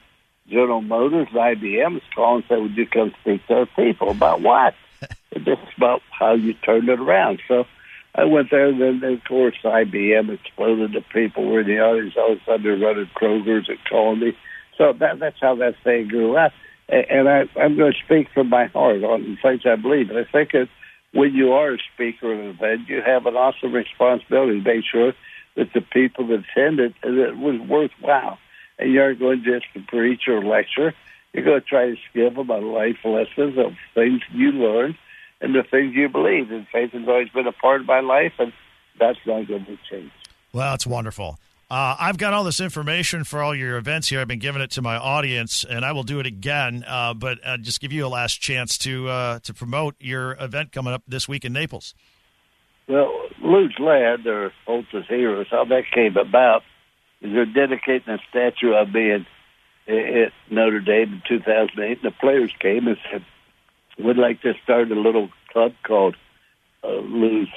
General 0.48 0.82
Motors, 0.82 1.28
and 1.30 1.38
IBM 1.38 1.96
is 1.96 2.02
calling 2.14 2.42
and 2.42 2.44
said, 2.48 2.62
would 2.62 2.76
you 2.76 2.86
come 2.86 3.14
speak 3.20 3.46
to 3.46 3.54
our 3.54 3.66
people? 3.66 4.10
About 4.10 4.42
what? 4.42 4.74
This 5.34 5.58
is 5.58 5.74
about 5.76 6.00
how 6.18 6.32
you 6.32 6.54
turned 6.54 6.88
it 6.88 6.98
around. 6.98 7.42
So 7.46 7.66
I 8.14 8.24
went 8.24 8.50
there, 8.50 8.68
and 8.68 8.80
then, 8.80 9.04
of 9.04 9.24
course, 9.24 9.54
IBM 9.62 10.30
exploded. 10.30 10.94
The 10.94 11.02
people 11.12 11.44
were 11.44 11.60
in 11.60 11.66
the 11.66 11.78
audience. 11.78 12.14
All 12.16 12.32
of 12.32 12.38
a 12.38 12.44
sudden, 12.46 12.62
they're 12.62 12.78
running 12.78 13.10
Kroger's 13.14 13.68
and 13.68 13.78
calling 13.88 14.20
me. 14.20 14.38
So 14.78 14.94
that, 14.94 15.18
that's 15.18 15.36
how 15.38 15.54
that 15.56 15.74
thing 15.84 16.08
grew 16.08 16.36
up. 16.38 16.52
And, 16.88 17.28
I, 17.28 17.40
I'm 17.60 17.76
going 17.76 17.92
to 17.92 17.98
speak 18.04 18.28
from 18.32 18.48
my 18.48 18.66
heart 18.66 19.04
on 19.04 19.22
the 19.24 19.36
things 19.42 19.62
I 19.66 19.76
believe. 19.76 20.08
And 20.08 20.18
I 20.18 20.24
think 20.24 20.52
that 20.52 20.68
when 21.16 21.34
you 21.34 21.52
are 21.52 21.74
a 21.74 21.78
speaker 21.94 22.32
at 22.32 22.40
an 22.40 22.50
event, 22.50 22.88
you 22.88 23.00
have 23.00 23.26
an 23.26 23.36
awesome 23.36 23.72
responsibility 23.72 24.60
to 24.60 24.64
make 24.64 24.84
sure 24.84 25.14
that 25.56 25.72
the 25.72 25.80
people 25.80 26.26
that 26.28 26.44
attended 26.50 26.94
that 27.02 27.28
it 27.30 27.38
was 27.38 27.58
worthwhile. 27.60 28.38
And 28.78 28.92
you 28.92 29.00
aren't 29.00 29.18
going 29.18 29.42
just 29.42 29.64
to 29.72 29.80
preach 29.80 30.28
or 30.28 30.44
lecture. 30.44 30.94
You're 31.32 31.44
going 31.44 31.62
to 31.62 31.66
try 31.66 31.86
to 31.90 31.96
give 32.12 32.34
them 32.34 32.50
a 32.50 32.58
life 32.58 32.98
lessons 33.04 33.56
of 33.56 33.72
things 33.94 34.20
you 34.30 34.52
learned 34.52 34.96
and 35.40 35.54
the 35.54 35.62
things 35.62 35.94
you 35.94 36.10
believe. 36.10 36.50
And 36.50 36.66
faith 36.68 36.92
has 36.92 37.08
always 37.08 37.30
been 37.30 37.46
a 37.46 37.52
part 37.52 37.80
of 37.80 37.86
my 37.86 38.00
life, 38.00 38.34
and 38.38 38.52
that's 39.00 39.18
not 39.26 39.48
going 39.48 39.64
to 39.64 39.78
change. 39.90 40.12
Well, 40.52 40.70
that's 40.70 40.86
wonderful. 40.86 41.38
Uh, 41.68 41.96
I've 41.98 42.16
got 42.16 42.32
all 42.32 42.44
this 42.44 42.60
information 42.60 43.24
for 43.24 43.42
all 43.42 43.52
your 43.52 43.76
events 43.76 44.08
here. 44.08 44.20
I've 44.20 44.28
been 44.28 44.38
giving 44.38 44.62
it 44.62 44.70
to 44.72 44.82
my 44.82 44.96
audience, 44.96 45.64
and 45.68 45.84
I 45.84 45.90
will 45.92 46.04
do 46.04 46.20
it 46.20 46.26
again. 46.26 46.84
Uh, 46.86 47.12
but 47.12 47.38
uh, 47.44 47.56
just 47.56 47.80
give 47.80 47.92
you 47.92 48.06
a 48.06 48.08
last 48.08 48.40
chance 48.40 48.78
to 48.78 49.08
uh, 49.08 49.38
to 49.40 49.52
promote 49.52 49.96
your 49.98 50.36
event 50.40 50.70
coming 50.70 50.92
up 50.92 51.02
this 51.08 51.26
week 51.26 51.44
in 51.44 51.52
Naples. 51.52 51.92
Well, 52.88 53.12
Lou's 53.42 53.74
Lad, 53.80 54.24
or 54.28 54.52
Holtz's 54.64 55.08
Heroes, 55.08 55.48
how 55.50 55.64
that 55.64 55.90
came 55.92 56.16
about 56.16 56.62
is 57.20 57.32
they're 57.32 57.46
dedicating 57.46 58.14
a 58.14 58.18
statue 58.30 58.72
of 58.72 58.92
me 58.92 59.10
at, 59.10 59.20
at 59.88 60.32
Notre 60.48 60.80
Dame 60.80 61.14
in 61.14 61.22
2008. 61.26 61.98
And 62.00 62.12
the 62.12 62.12
players 62.12 62.52
came 62.60 62.86
and 62.86 62.96
said, 63.10 63.24
"We'd 63.98 64.16
like 64.16 64.40
to 64.42 64.54
start 64.62 64.92
a 64.92 64.94
little 64.94 65.30
club 65.52 65.72
called 65.84 66.14
uh, 66.84 66.92
Lou's 66.92 67.48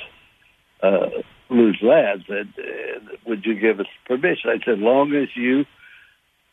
uh, 0.82 1.10
Lou's 1.50 1.80
Lads. 1.82 2.24
And, 2.30 2.54
uh, 2.58 3.16
would 3.26 3.46
you 3.46 3.56
give 3.56 3.80
us 3.80 3.88
permission?" 4.06 4.50
I 4.50 4.64
said, 4.64 4.80
"Long 4.80 5.14
as 5.16 5.30
you." 5.36 5.66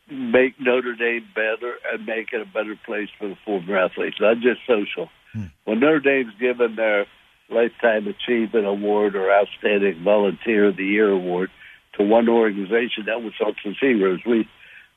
Make 0.09 0.57
Notre 0.57 0.95
Dame 0.95 1.27
better 1.35 1.73
and 1.91 2.05
make 2.05 2.31
it 2.31 2.39
a 2.39 2.45
better 2.45 2.77
place 2.85 3.09
for 3.19 3.27
the 3.27 3.35
former 3.43 3.75
athletes, 3.77 4.21
not 4.21 4.39
just 4.39 4.61
social. 4.65 5.09
When 5.65 5.81
Notre 5.81 5.99
Dame's 5.99 6.33
given 6.39 6.77
their 6.77 7.07
Lifetime 7.49 8.07
Achievement 8.07 8.65
Award 8.65 9.15
or 9.15 9.31
Outstanding 9.31 10.03
Volunteer 10.03 10.65
of 10.65 10.77
the 10.77 10.85
Year 10.85 11.09
Award 11.09 11.49
to 11.93 12.03
one 12.03 12.29
organization. 12.29 13.05
That 13.05 13.21
was 13.21 13.33
Holtz's 13.37 13.77
Heroes. 13.79 14.19
We 14.25 14.47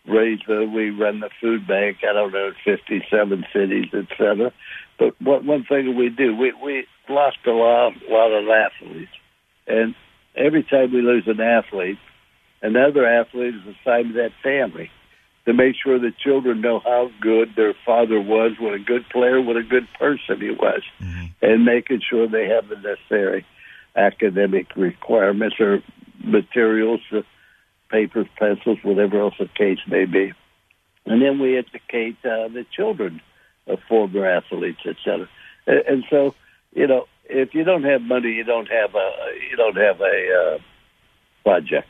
raise 0.07 0.41
the, 0.47 0.71
we 0.73 0.91
run 0.91 1.21
the 1.21 1.31
food 1.41 1.67
bank. 1.67 1.99
I 2.03 2.13
don't 2.13 2.33
know, 2.33 2.53
57 2.65 3.45
cities, 3.53 3.87
etc. 3.93 4.53
But 4.99 5.21
one, 5.21 5.47
one 5.47 5.65
thing 5.65 5.97
we 5.97 6.09
do, 6.09 6.37
we, 6.37 6.53
we 6.63 6.87
lost 7.09 7.39
a 7.47 7.51
lot, 7.51 7.93
a 8.09 8.13
lot 8.13 8.33
of 8.33 8.49
athletes. 8.49 9.13
And 9.71 9.95
every 10.35 10.65
time 10.65 10.93
we 10.93 11.01
lose 11.01 11.27
an 11.27 11.41
athlete, 11.41 11.99
another 12.61 13.07
athlete 13.07 13.55
is 13.55 13.77
assigned 13.77 14.09
to 14.09 14.15
that 14.23 14.33
family 14.43 14.91
to 15.47 15.55
make 15.55 15.75
sure 15.83 15.99
the 15.99 16.13
children 16.25 16.61
know 16.61 16.81
how 16.81 17.11
good 17.21 17.55
their 17.57 17.75
father 17.87 18.21
was, 18.21 18.53
what 18.59 18.75
a 18.75 18.79
good 18.79 19.09
player, 19.09 19.41
what 19.41 19.57
a 19.57 19.63
good 19.63 19.89
person 19.99 20.41
he 20.41 20.51
was, 20.51 20.83
and 21.41 21.65
making 21.65 22.01
sure 22.09 22.29
they 22.29 22.49
have 22.49 22.69
the 22.69 22.77
necessary 22.77 23.47
academic 23.97 24.67
requirements 24.77 25.57
or 25.59 25.83
materials, 26.23 27.01
uh, 27.13 27.23
papers, 27.91 28.27
pencils, 28.39 28.79
whatever 28.83 29.21
else 29.21 29.35
the 29.39 29.49
case 29.49 29.79
may 29.89 30.05
be. 30.05 30.33
And 31.07 31.23
then 31.23 31.39
we 31.39 31.57
educate 31.57 32.19
uh, 32.25 32.49
the 32.49 32.67
children 32.77 33.23
of 33.67 33.81
former 33.89 34.27
athletes, 34.27 34.83
et 34.85 34.97
cetera. 35.05 35.29
And, 35.67 35.79
and 35.89 36.05
so, 36.11 36.35
you 36.73 36.87
know, 36.87 37.07
if 37.31 37.55
you 37.55 37.65
don't 37.65 37.85
have 37.85 38.03
money, 38.03 38.33
you 38.33 38.45
don't 38.45 38.69
have 38.69 38.95
a 38.95 39.11
you 39.51 39.57
don't 39.57 39.77
have 39.77 40.01
a 40.01 40.55
uh, 40.55 40.59
project. 41.45 41.89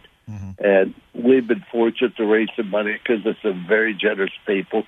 And 0.58 0.94
we've 1.14 1.46
been 1.46 1.64
fortunate 1.72 2.16
to 2.16 2.24
raise 2.24 2.48
some 2.56 2.70
money 2.70 2.96
because 3.02 3.24
of 3.26 3.36
some 3.42 3.64
very 3.66 3.94
generous 3.94 4.32
people, 4.46 4.84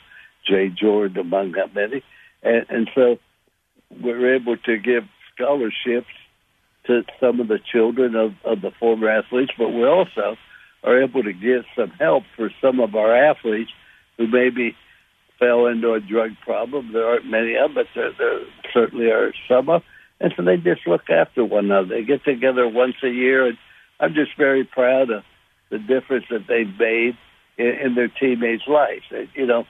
Jay 0.47 0.69
Jordan 0.69 1.19
among 1.19 1.53
that 1.53 1.75
many, 1.75 2.03
and, 2.43 2.67
and 2.69 2.91
so 2.95 3.19
we're 4.01 4.35
able 4.35 4.57
to 4.57 4.79
give 4.79 5.05
scholarships 5.35 6.12
to 6.87 7.05
some 7.21 7.41
of 7.41 7.49
the 7.49 7.59
children 7.59 8.15
of, 8.15 8.35
of 8.45 8.61
the 8.61 8.71
former 8.79 9.09
athletes, 9.09 9.53
but 9.57 9.69
we 9.69 9.85
also 9.85 10.37
are 10.85 11.03
able 11.03 11.23
to 11.23 11.33
give 11.33 11.65
some 11.77 11.91
help 11.91 12.25
for 12.37 12.51
some 12.61 12.81
of 12.81 12.95
our 12.95 13.15
athletes 13.15 13.71
who 14.17 14.27
maybe 14.27 14.77
fell 15.38 15.67
into 15.67 15.93
a 15.93 16.01
drug 16.01 16.31
problem. 16.45 16.93
There 16.93 17.07
aren't 17.07 17.27
many 17.27 17.55
of 17.55 17.75
them, 17.75 17.85
but 17.85 17.87
there, 17.95 18.12
there 18.19 18.41
certainly 18.73 19.07
are 19.07 19.33
some 19.49 19.69
of 19.69 19.83
And 20.23 20.33
so 20.37 20.45
they 20.45 20.57
just 20.57 20.87
look 20.87 21.11
after 21.11 21.45
one 21.45 21.65
another. 21.65 21.89
They 21.89 22.05
get 22.05 22.25
together 22.25 22.69
once 22.69 22.95
a 23.03 23.09
year, 23.09 23.45
and 23.49 23.59
I'm 23.99 24.15
just 24.15 24.37
very 24.39 24.65
proud 24.65 25.11
of 25.11 25.25
the 25.69 25.79
difference 25.81 26.27
that 26.31 26.47
they've 26.47 26.79
made 26.79 27.17
in, 27.59 27.67
in 27.67 27.95
their 27.97 28.07
teammates' 28.07 28.69
lives. 28.69 29.03
You 29.35 29.47
know, 29.47 29.67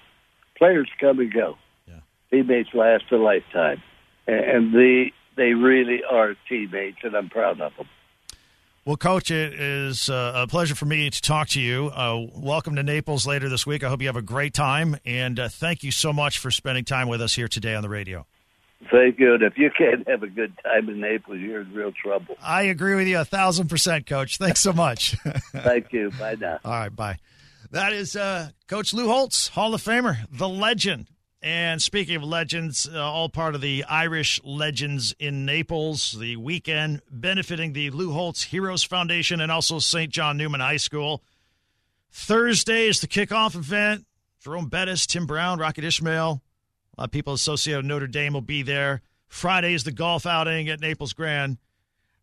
players 0.58 0.88
come 1.00 1.20
and 1.20 1.32
go. 1.32 1.56
Yeah. 1.88 2.00
Teammates 2.30 2.68
last 2.74 3.04
a 3.10 3.16
lifetime, 3.16 3.82
and, 4.26 4.40
and 4.40 4.74
the 4.74 5.06
they 5.34 5.54
really 5.54 6.02
are 6.04 6.34
teammates, 6.50 6.98
and 7.02 7.14
I'm 7.16 7.30
proud 7.30 7.58
of 7.62 7.74
them. 7.74 7.88
Well, 8.84 8.98
Coach, 8.98 9.30
it 9.30 9.54
is 9.54 10.10
uh, 10.10 10.32
a 10.34 10.46
pleasure 10.46 10.74
for 10.74 10.84
me 10.84 11.08
to 11.08 11.22
talk 11.22 11.48
to 11.50 11.60
you. 11.60 11.86
Uh, 11.86 12.26
welcome 12.34 12.76
to 12.76 12.82
Naples 12.82 13.26
later 13.26 13.48
this 13.48 13.64
week. 13.64 13.82
I 13.82 13.88
hope 13.88 14.02
you 14.02 14.08
have 14.08 14.16
a 14.16 14.22
great 14.22 14.52
time, 14.52 14.98
and 15.06 15.40
uh, 15.40 15.48
thank 15.48 15.82
you 15.82 15.92
so 15.92 16.12
much 16.12 16.38
for 16.38 16.50
spending 16.50 16.84
time 16.84 17.08
with 17.08 17.22
us 17.22 17.34
here 17.34 17.48
today 17.48 17.74
on 17.74 17.82
the 17.82 17.88
radio. 17.88 18.26
Thank 18.90 19.18
you. 19.18 19.34
And 19.34 19.42
if 19.42 19.56
you 19.56 19.70
can't 19.76 20.06
have 20.08 20.22
a 20.22 20.28
good 20.28 20.52
time 20.64 20.88
in 20.88 21.00
Naples, 21.00 21.38
you're 21.38 21.60
in 21.62 21.72
real 21.72 21.92
trouble. 21.92 22.36
I 22.42 22.62
agree 22.62 22.94
with 22.94 23.06
you 23.06 23.20
a 23.20 23.24
thousand 23.24 23.68
percent, 23.68 24.06
Coach. 24.06 24.38
Thanks 24.38 24.60
so 24.60 24.72
much. 24.72 25.16
Thank 25.52 25.92
you. 25.92 26.10
Bye 26.18 26.36
now. 26.40 26.58
All 26.64 26.72
right, 26.72 26.94
bye. 26.94 27.18
That 27.70 27.92
is 27.92 28.16
uh, 28.16 28.50
Coach 28.66 28.92
Lou 28.92 29.08
Holtz, 29.08 29.48
Hall 29.48 29.72
of 29.74 29.82
Famer, 29.82 30.26
the 30.30 30.48
legend. 30.48 31.08
And 31.44 31.82
speaking 31.82 32.14
of 32.14 32.22
legends, 32.22 32.88
uh, 32.88 33.02
all 33.02 33.28
part 33.28 33.56
of 33.56 33.60
the 33.60 33.84
Irish 33.88 34.40
Legends 34.44 35.12
in 35.18 35.44
Naples, 35.44 36.12
the 36.12 36.36
weekend 36.36 37.02
benefiting 37.10 37.72
the 37.72 37.90
Lou 37.90 38.12
Holtz 38.12 38.44
Heroes 38.44 38.84
Foundation 38.84 39.40
and 39.40 39.50
also 39.50 39.80
St. 39.80 40.12
John 40.12 40.36
Newman 40.36 40.60
High 40.60 40.76
School. 40.76 41.22
Thursday 42.12 42.86
is 42.86 43.00
the 43.00 43.08
kickoff 43.08 43.56
event. 43.56 44.06
Jerome 44.40 44.68
Bettis, 44.68 45.06
Tim 45.06 45.26
Brown, 45.26 45.58
Rocket 45.58 45.84
Ismail, 45.84 46.42
a 46.96 47.00
lot 47.00 47.04
of 47.06 47.10
people 47.10 47.32
associated 47.32 47.78
with 47.78 47.86
Notre 47.86 48.06
Dame 48.06 48.34
will 48.34 48.40
be 48.40 48.62
there. 48.62 49.00
Friday 49.26 49.72
is 49.72 49.84
the 49.84 49.92
golf 49.92 50.26
outing 50.26 50.68
at 50.68 50.80
Naples 50.80 51.14
Grand. 51.14 51.56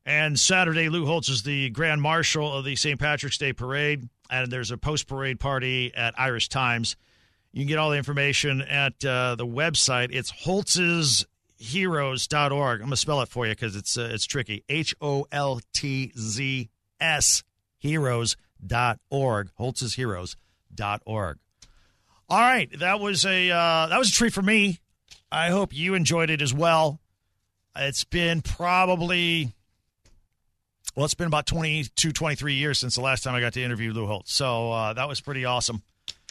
And 0.06 0.40
Saturday, 0.40 0.90
Lou 0.90 1.06
Holtz 1.06 1.30
is 1.30 1.44
the 1.44 1.70
Grand 1.72 2.02
Marshal 2.02 2.56
of 2.56 2.66
the 2.66 2.76
St. 2.76 3.00
Patrick's 3.00 3.38
Day 3.38 3.54
Parade. 3.54 4.08
And 4.30 4.52
there's 4.52 4.72
a 4.72 4.78
post 4.78 5.08
parade 5.08 5.40
party 5.40 5.94
at 5.96 6.14
Irish 6.20 6.50
Times. 6.50 6.96
You 7.52 7.62
can 7.62 7.68
get 7.68 7.80
all 7.80 7.90
the 7.90 7.98
information 7.98 8.62
at 8.62 9.04
uh, 9.04 9.34
the 9.36 9.46
website. 9.46 10.10
It's 10.12 10.32
holtzheroes.org. 10.32 11.26
I'm 12.52 12.80
going 12.80 12.90
to 12.92 12.96
spell 12.98 13.22
it 13.22 13.30
for 13.30 13.48
you 13.48 13.54
because 13.54 13.76
it's, 13.76 13.98
uh, 13.98 14.10
it's 14.12 14.26
tricky. 14.26 14.64
H 14.70 14.96
O 15.02 15.26
L 15.32 15.60
T 15.74 16.12
Z 16.16 16.70
S 17.00 17.44
heroes.org. 17.80 19.50
holtzheroes.org. 19.60 21.40
All 22.30 22.40
right, 22.40 22.70
that 22.80 23.00
was 23.00 23.26
a 23.26 23.50
uh, 23.50 23.88
that 23.88 23.98
was 23.98 24.10
a 24.10 24.14
treat 24.14 24.34
for 24.34 24.44
me. 24.44 24.80
I 25.32 25.50
hope 25.50 25.74
you 25.74 25.96
enjoyed 25.96 26.30
it 26.30 26.44
as 26.44 26.54
well. 26.54 27.00
It's 27.76 28.04
been 28.04 28.42
probably 28.42 29.52
well, 30.96 31.06
it's 31.06 31.16
been 31.16 31.28
about 31.28 31.48
22, 31.48 32.12
23 32.12 32.54
years 32.54 32.78
since 32.78 32.96
the 32.96 33.02
last 33.02 33.24
time 33.24 33.34
I 33.34 33.40
got 33.40 33.54
to 33.54 33.64
interview 33.64 33.94
Lou 33.94 34.06
Holtz. 34.06 34.34
So 34.34 34.72
uh, 34.72 34.94
that 34.94 35.08
was 35.08 35.22
pretty 35.22 35.46
awesome. 35.46 35.82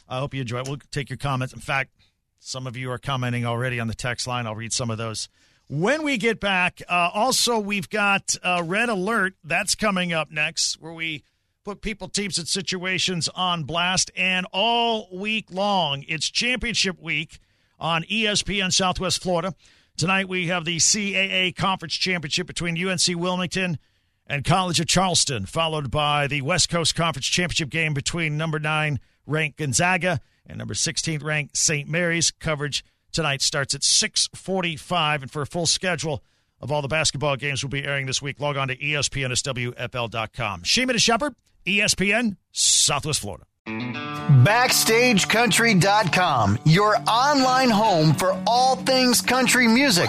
I 0.08 0.18
hope 0.18 0.34
you 0.34 0.40
enjoy 0.40 0.60
it. 0.60 0.68
We'll 0.68 0.78
take 0.92 1.10
your 1.10 1.16
comments. 1.16 1.52
In 1.52 1.60
fact, 1.60 1.90
some 2.38 2.66
of 2.66 2.76
you 2.76 2.90
are 2.92 2.98
commenting 2.98 3.44
already 3.44 3.80
on 3.80 3.88
the 3.88 3.94
text 3.94 4.26
line. 4.26 4.46
I'll 4.46 4.54
read 4.54 4.72
some 4.72 4.90
of 4.90 4.98
those. 4.98 5.28
When 5.68 6.02
we 6.04 6.16
get 6.16 6.38
back, 6.38 6.80
uh, 6.88 7.10
also, 7.12 7.58
we've 7.58 7.90
got 7.90 8.36
uh, 8.42 8.62
Red 8.64 8.88
Alert. 8.88 9.34
That's 9.42 9.74
coming 9.74 10.12
up 10.12 10.30
next, 10.30 10.80
where 10.80 10.92
we 10.92 11.24
put 11.68 11.82
people, 11.82 12.08
teams, 12.08 12.38
and 12.38 12.48
situations 12.48 13.28
on 13.34 13.64
blast. 13.64 14.10
And 14.16 14.46
all 14.54 15.06
week 15.12 15.52
long, 15.52 16.02
it's 16.08 16.30
championship 16.30 16.98
week 16.98 17.40
on 17.78 18.04
ESPN 18.04 18.72
Southwest 18.72 19.22
Florida. 19.22 19.54
Tonight, 19.98 20.30
we 20.30 20.46
have 20.46 20.64
the 20.64 20.78
CAA 20.78 21.54
Conference 21.54 21.92
Championship 21.92 22.46
between 22.46 22.82
UNC 22.82 23.06
Wilmington 23.08 23.78
and 24.26 24.46
College 24.46 24.80
of 24.80 24.86
Charleston, 24.86 25.44
followed 25.44 25.90
by 25.90 26.26
the 26.26 26.40
West 26.40 26.70
Coast 26.70 26.94
Conference 26.94 27.26
Championship 27.26 27.68
game 27.68 27.92
between 27.92 28.38
number 28.38 28.58
nine 28.58 28.98
ranked 29.26 29.58
Gonzaga 29.58 30.22
and 30.46 30.56
number 30.56 30.72
16th 30.72 31.22
ranked 31.22 31.54
St. 31.54 31.86
Mary's. 31.86 32.30
Coverage 32.30 32.82
tonight 33.12 33.42
starts 33.42 33.74
at 33.74 33.82
6:45, 33.82 35.20
and 35.20 35.30
for 35.30 35.42
a 35.42 35.46
full 35.46 35.66
schedule 35.66 36.24
of 36.62 36.72
all 36.72 36.80
the 36.80 36.88
basketball 36.88 37.36
games 37.36 37.62
we'll 37.62 37.68
be 37.68 37.84
airing 37.84 38.06
this 38.06 38.22
week, 38.22 38.40
log 38.40 38.56
on 38.56 38.68
to 38.68 38.76
ESPNSWFL.com. 38.76 40.62
Sheeman 40.62 40.98
Shepard, 40.98 41.34
ESPN, 41.66 42.36
Southwest 42.52 43.20
Florida. 43.20 43.44
BackstageCountry.com, 43.66 46.58
your 46.64 46.96
online 47.08 47.70
home 47.70 48.14
for 48.14 48.40
all 48.46 48.76
things 48.76 49.20
country 49.20 49.66
music. 49.68 50.08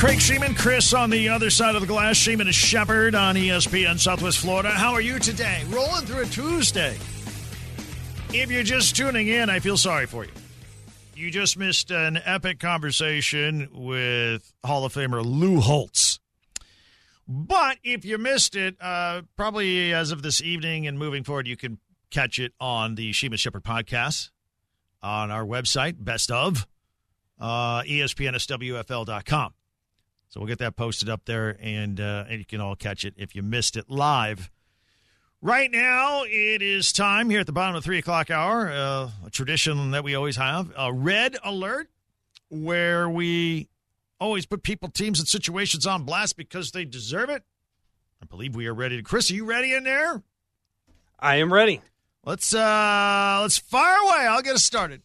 Craig 0.00 0.18
Sheeman. 0.18 0.56
Chris 0.56 0.94
on 0.94 1.10
the 1.10 1.28
other 1.28 1.50
side 1.50 1.74
of 1.74 1.82
the 1.82 1.86
glass. 1.86 2.16
Sheeman 2.16 2.48
is 2.48 2.54
Shepard 2.54 3.14
on 3.14 3.34
ESPN 3.34 3.98
Southwest 3.98 4.38
Florida. 4.38 4.70
How 4.70 4.94
are 4.94 5.00
you 5.02 5.18
today? 5.18 5.62
Rolling 5.68 6.06
through 6.06 6.22
a 6.22 6.24
Tuesday. 6.24 6.96
If 8.32 8.50
you're 8.50 8.62
just 8.62 8.96
tuning 8.96 9.28
in, 9.28 9.50
I 9.50 9.60
feel 9.60 9.76
sorry 9.76 10.06
for 10.06 10.24
you. 10.24 10.30
You 11.14 11.30
just 11.30 11.58
missed 11.58 11.90
an 11.90 12.18
epic 12.24 12.60
conversation 12.60 13.68
with 13.74 14.50
Hall 14.64 14.86
of 14.86 14.94
Famer 14.94 15.22
Lou 15.22 15.60
Holtz. 15.60 16.18
But 17.28 17.76
if 17.84 18.06
you 18.06 18.16
missed 18.16 18.56
it, 18.56 18.76
uh, 18.80 19.20
probably 19.36 19.92
as 19.92 20.12
of 20.12 20.22
this 20.22 20.40
evening 20.40 20.86
and 20.86 20.98
moving 20.98 21.24
forward, 21.24 21.46
you 21.46 21.58
can 21.58 21.76
catch 22.10 22.38
it 22.38 22.54
on 22.58 22.94
the 22.94 23.12
Sheeman 23.12 23.38
Shepherd 23.38 23.64
podcast 23.64 24.30
on 25.02 25.30
our 25.30 25.44
website, 25.44 26.02
best 26.02 26.30
of 26.30 26.66
uh, 27.38 27.82
ESPNSWFL.com. 27.82 29.52
So 30.30 30.40
we'll 30.40 30.48
get 30.48 30.60
that 30.60 30.76
posted 30.76 31.08
up 31.08 31.24
there, 31.26 31.56
and, 31.60 32.00
uh, 32.00 32.24
and 32.28 32.38
you 32.38 32.44
can 32.44 32.60
all 32.60 32.76
catch 32.76 33.04
it 33.04 33.14
if 33.16 33.34
you 33.34 33.42
missed 33.42 33.76
it 33.76 33.90
live. 33.90 34.50
Right 35.42 35.70
now, 35.70 36.22
it 36.24 36.62
is 36.62 36.92
time 36.92 37.30
here 37.30 37.40
at 37.40 37.46
the 37.46 37.52
bottom 37.52 37.74
of 37.74 37.82
the 37.82 37.86
three 37.86 37.98
o'clock 37.98 38.30
hour, 38.30 38.70
uh, 38.70 39.10
a 39.26 39.30
tradition 39.30 39.90
that 39.90 40.04
we 40.04 40.14
always 40.14 40.36
have, 40.36 40.72
a 40.76 40.92
red 40.92 41.36
alert, 41.42 41.88
where 42.48 43.08
we 43.08 43.68
always 44.20 44.46
put 44.46 44.62
people, 44.62 44.88
teams, 44.88 45.18
and 45.18 45.26
situations 45.26 45.86
on 45.86 46.04
blast 46.04 46.36
because 46.36 46.70
they 46.70 46.84
deserve 46.84 47.30
it. 47.30 47.42
I 48.22 48.26
believe 48.26 48.54
we 48.54 48.66
are 48.66 48.74
ready. 48.74 48.98
to. 48.98 49.02
Chris, 49.02 49.30
are 49.30 49.34
you 49.34 49.46
ready 49.46 49.72
in 49.74 49.82
there? 49.82 50.22
I 51.18 51.36
am 51.36 51.52
ready. 51.52 51.80
Let's 52.24 52.54
uh 52.54 53.38
let's 53.42 53.58
fire 53.58 53.96
away. 54.04 54.26
I'll 54.26 54.42
get 54.42 54.54
us 54.54 54.64
started. 54.64 55.02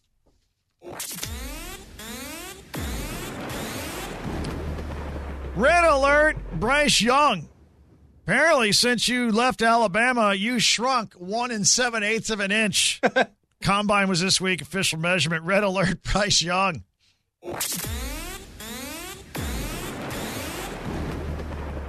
Red 5.56 5.84
alert, 5.84 6.36
Bryce 6.52 7.00
Young. 7.00 7.48
Apparently, 8.24 8.72
since 8.72 9.08
you 9.08 9.32
left 9.32 9.62
Alabama, 9.62 10.34
you 10.34 10.58
shrunk 10.58 11.14
one 11.14 11.50
and 11.50 11.66
seven 11.66 12.02
eighths 12.02 12.28
of 12.28 12.40
an 12.40 12.52
inch. 12.52 13.00
Combine 13.62 14.06
was 14.06 14.20
this 14.20 14.38
week, 14.38 14.60
official 14.60 14.98
measurement. 14.98 15.44
Red 15.44 15.64
alert, 15.64 16.02
Bryce 16.02 16.42
Young. 16.42 16.84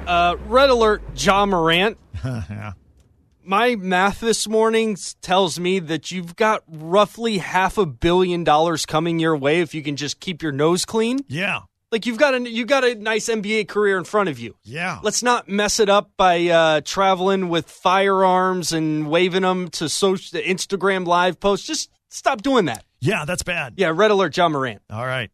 Uh, 0.07 0.37
red 0.45 0.69
alert, 0.69 1.01
Ja 1.17 1.45
Morant. 1.45 1.97
yeah. 2.23 2.71
My 3.43 3.75
math 3.75 4.21
this 4.21 4.47
morning 4.47 4.95
tells 5.21 5.59
me 5.59 5.79
that 5.79 6.09
you've 6.09 6.37
got 6.37 6.63
roughly 6.69 7.39
half 7.39 7.77
a 7.77 7.85
billion 7.85 8.45
dollars 8.45 8.85
coming 8.85 9.19
your 9.19 9.35
way 9.35 9.59
if 9.59 9.75
you 9.75 9.83
can 9.83 9.97
just 9.97 10.21
keep 10.21 10.41
your 10.41 10.53
nose 10.53 10.85
clean. 10.85 11.19
Yeah. 11.27 11.61
Like 11.91 12.05
you've 12.05 12.17
got 12.17 12.33
a 12.33 12.49
you 12.49 12.65
got 12.65 12.83
a 12.83 12.95
nice 12.95 13.29
NBA 13.29 13.69
career 13.69 13.97
in 13.97 14.03
front 14.03 14.27
of 14.27 14.39
you. 14.39 14.55
Yeah. 14.63 14.99
Let's 15.03 15.23
not 15.23 15.47
mess 15.47 15.79
it 15.79 15.87
up 15.87 16.11
by 16.17 16.47
uh, 16.47 16.81
traveling 16.81 17.47
with 17.47 17.69
firearms 17.69 18.73
and 18.73 19.09
waving 19.09 19.43
them 19.43 19.69
to 19.69 19.87
social 19.87 20.39
Instagram 20.41 21.07
live 21.07 21.39
posts. 21.39 21.65
Just 21.65 21.89
stop 22.09 22.41
doing 22.41 22.65
that. 22.65 22.83
yeah, 22.99 23.23
that's 23.23 23.43
bad. 23.43 23.75
Yeah, 23.77 23.93
red 23.95 24.11
alert, 24.11 24.35
Ja 24.35 24.49
Morant. 24.49 24.81
All 24.89 25.05
right. 25.05 25.31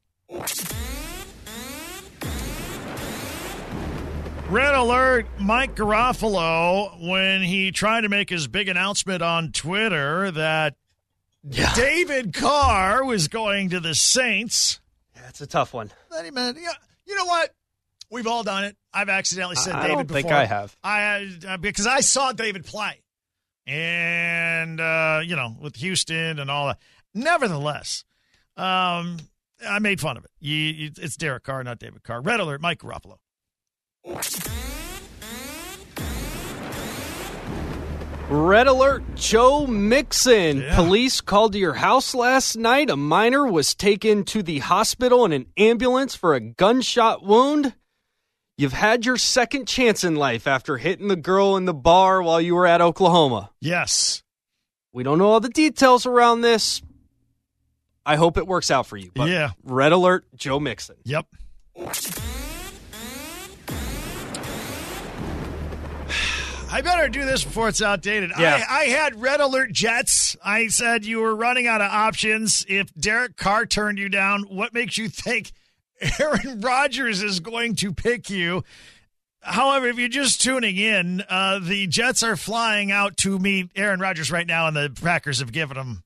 Red 4.50 4.76
alert, 4.76 5.26
Mike 5.40 5.76
Garafolo, 5.76 7.02
when 7.10 7.42
he 7.42 7.72
tried 7.72 8.02
to 8.02 8.10
make 8.10 8.30
his 8.30 8.48
big 8.48 8.68
announcement 8.70 9.24
on 9.24 9.52
Twitter 9.52 10.30
that 10.30 10.76
David 11.50 12.34
Carr 12.34 13.04
was 13.04 13.28
going 13.28 13.70
to 13.72 13.80
the 13.80 13.96
Saints. 13.96 14.80
That's 15.34 15.42
a 15.42 15.48
tough 15.48 15.74
one. 15.74 15.90
Him 16.12 16.38
in. 16.38 16.58
Yeah, 16.58 16.70
you 17.08 17.16
know 17.16 17.26
what? 17.26 17.50
We've 18.12 18.28
all 18.28 18.44
done 18.44 18.66
it. 18.66 18.78
I've 18.94 19.10
accidentally 19.10 19.56
said 19.56 19.74
I 19.74 19.82
David 19.82 19.92
I 19.92 19.96
don't 19.96 20.08
think. 20.12 20.32
I 20.32 20.46
have. 20.46 20.78
I 20.84 21.28
uh, 21.48 21.58
because 21.58 21.88
I 21.88 22.02
saw 22.02 22.34
David 22.34 22.66
play, 22.66 23.02
and 23.66 24.80
uh, 24.80 25.22
you 25.26 25.36
know 25.36 25.56
with 25.60 25.76
Houston 25.78 26.38
and 26.38 26.52
all 26.52 26.68
that. 26.68 26.78
Nevertheless, 27.16 28.06
um, 28.58 29.18
I 29.68 29.80
made 29.80 30.00
fun 30.00 30.18
of 30.18 30.24
it. 30.24 30.30
You, 30.40 30.56
you, 30.56 30.92
it's 30.98 31.18
Derek 31.18 31.42
Carr, 31.42 31.64
not 31.64 31.80
David 31.80 32.04
Carr. 32.04 32.22
Red 32.22 32.40
alert, 32.40 32.62
Mike 32.62 32.78
Garafolo. 32.78 33.18
Red 38.36 38.66
alert, 38.66 39.04
Joe 39.14 39.68
Mixon. 39.68 40.62
Yeah. 40.62 40.76
Police 40.76 41.22
called 41.22 41.54
to 41.54 41.60
your 41.60 41.76
house 41.76 42.16
last 42.16 42.56
night. 42.58 42.90
A 42.90 42.98
minor 42.98 43.46
was 43.46 43.76
taken 43.76 44.24
to 44.26 44.42
the 44.42 44.58
hospital 44.58 45.24
in 45.24 45.32
an 45.32 45.46
ambulance 45.56 46.16
for 46.16 46.34
a 46.34 46.40
gunshot 46.40 47.24
wound. 47.24 47.76
You've 48.58 48.74
had 48.74 49.06
your 49.06 49.18
second 49.18 49.68
chance 49.68 50.04
in 50.04 50.16
life 50.16 50.48
after 50.48 50.78
hitting 50.78 51.10
the 51.10 51.16
girl 51.16 51.58
in 51.58 51.66
the 51.66 51.76
bar 51.76 52.24
while 52.24 52.42
you 52.42 52.56
were 52.56 52.66
at 52.66 52.82
Oklahoma. 52.82 53.52
Yes. 53.62 54.24
We 54.94 55.04
don't 55.04 55.20
know 55.20 55.28
all 55.28 55.40
the 55.40 55.50
details 55.50 56.08
around 56.08 56.42
this. 56.42 56.82
I 58.04 58.16
hope 58.16 58.40
it 58.40 58.48
works 58.48 58.72
out 58.72 58.88
for 58.88 58.98
you. 58.98 59.12
But 59.14 59.30
Yeah. 59.30 59.52
Red 59.64 59.92
alert, 59.92 60.26
Joe 60.36 60.60
Mixon. 60.60 60.96
Yep. 61.04 61.28
I 66.74 66.82
better 66.82 67.08
do 67.08 67.24
this 67.24 67.44
before 67.44 67.70
it's 67.70 67.84
outdated. 67.84 68.32
Yeah. 68.36 68.66
I, 68.68 68.80
I 68.80 68.84
had 68.86 69.22
red 69.22 69.40
alert 69.40 69.72
jets. 69.72 70.36
I 70.44 70.70
said 70.70 71.06
you 71.06 71.20
were 71.20 71.36
running 71.36 71.68
out 71.68 71.82
of 71.82 71.92
options. 71.92 72.66
If 72.68 72.92
Derek 72.96 73.38
Carr 73.38 73.68
turned 73.68 74.00
you 74.00 74.10
down, 74.10 74.42
what 74.44 74.74
makes 74.74 74.98
you 74.98 75.08
think 75.08 75.52
Aaron 76.20 76.62
Rodgers 76.62 77.22
is 77.22 77.42
going 77.42 77.76
to 77.76 77.94
pick 77.94 78.32
you? 78.32 78.64
However, 79.42 79.86
if 79.86 80.00
you're 80.00 80.10
just 80.10 80.42
tuning 80.42 80.78
in, 80.78 81.22
uh, 81.30 81.60
the 81.60 81.86
Jets 81.86 82.24
are 82.24 82.36
flying 82.36 82.92
out 82.92 83.18
to 83.18 83.38
meet 83.38 83.70
Aaron 83.76 84.00
Rodgers 84.00 84.32
right 84.32 84.48
now, 84.48 84.66
and 84.66 84.76
the 84.76 84.90
Packers 85.00 85.42
have 85.42 85.52
given 85.52 85.78
them 85.78 86.04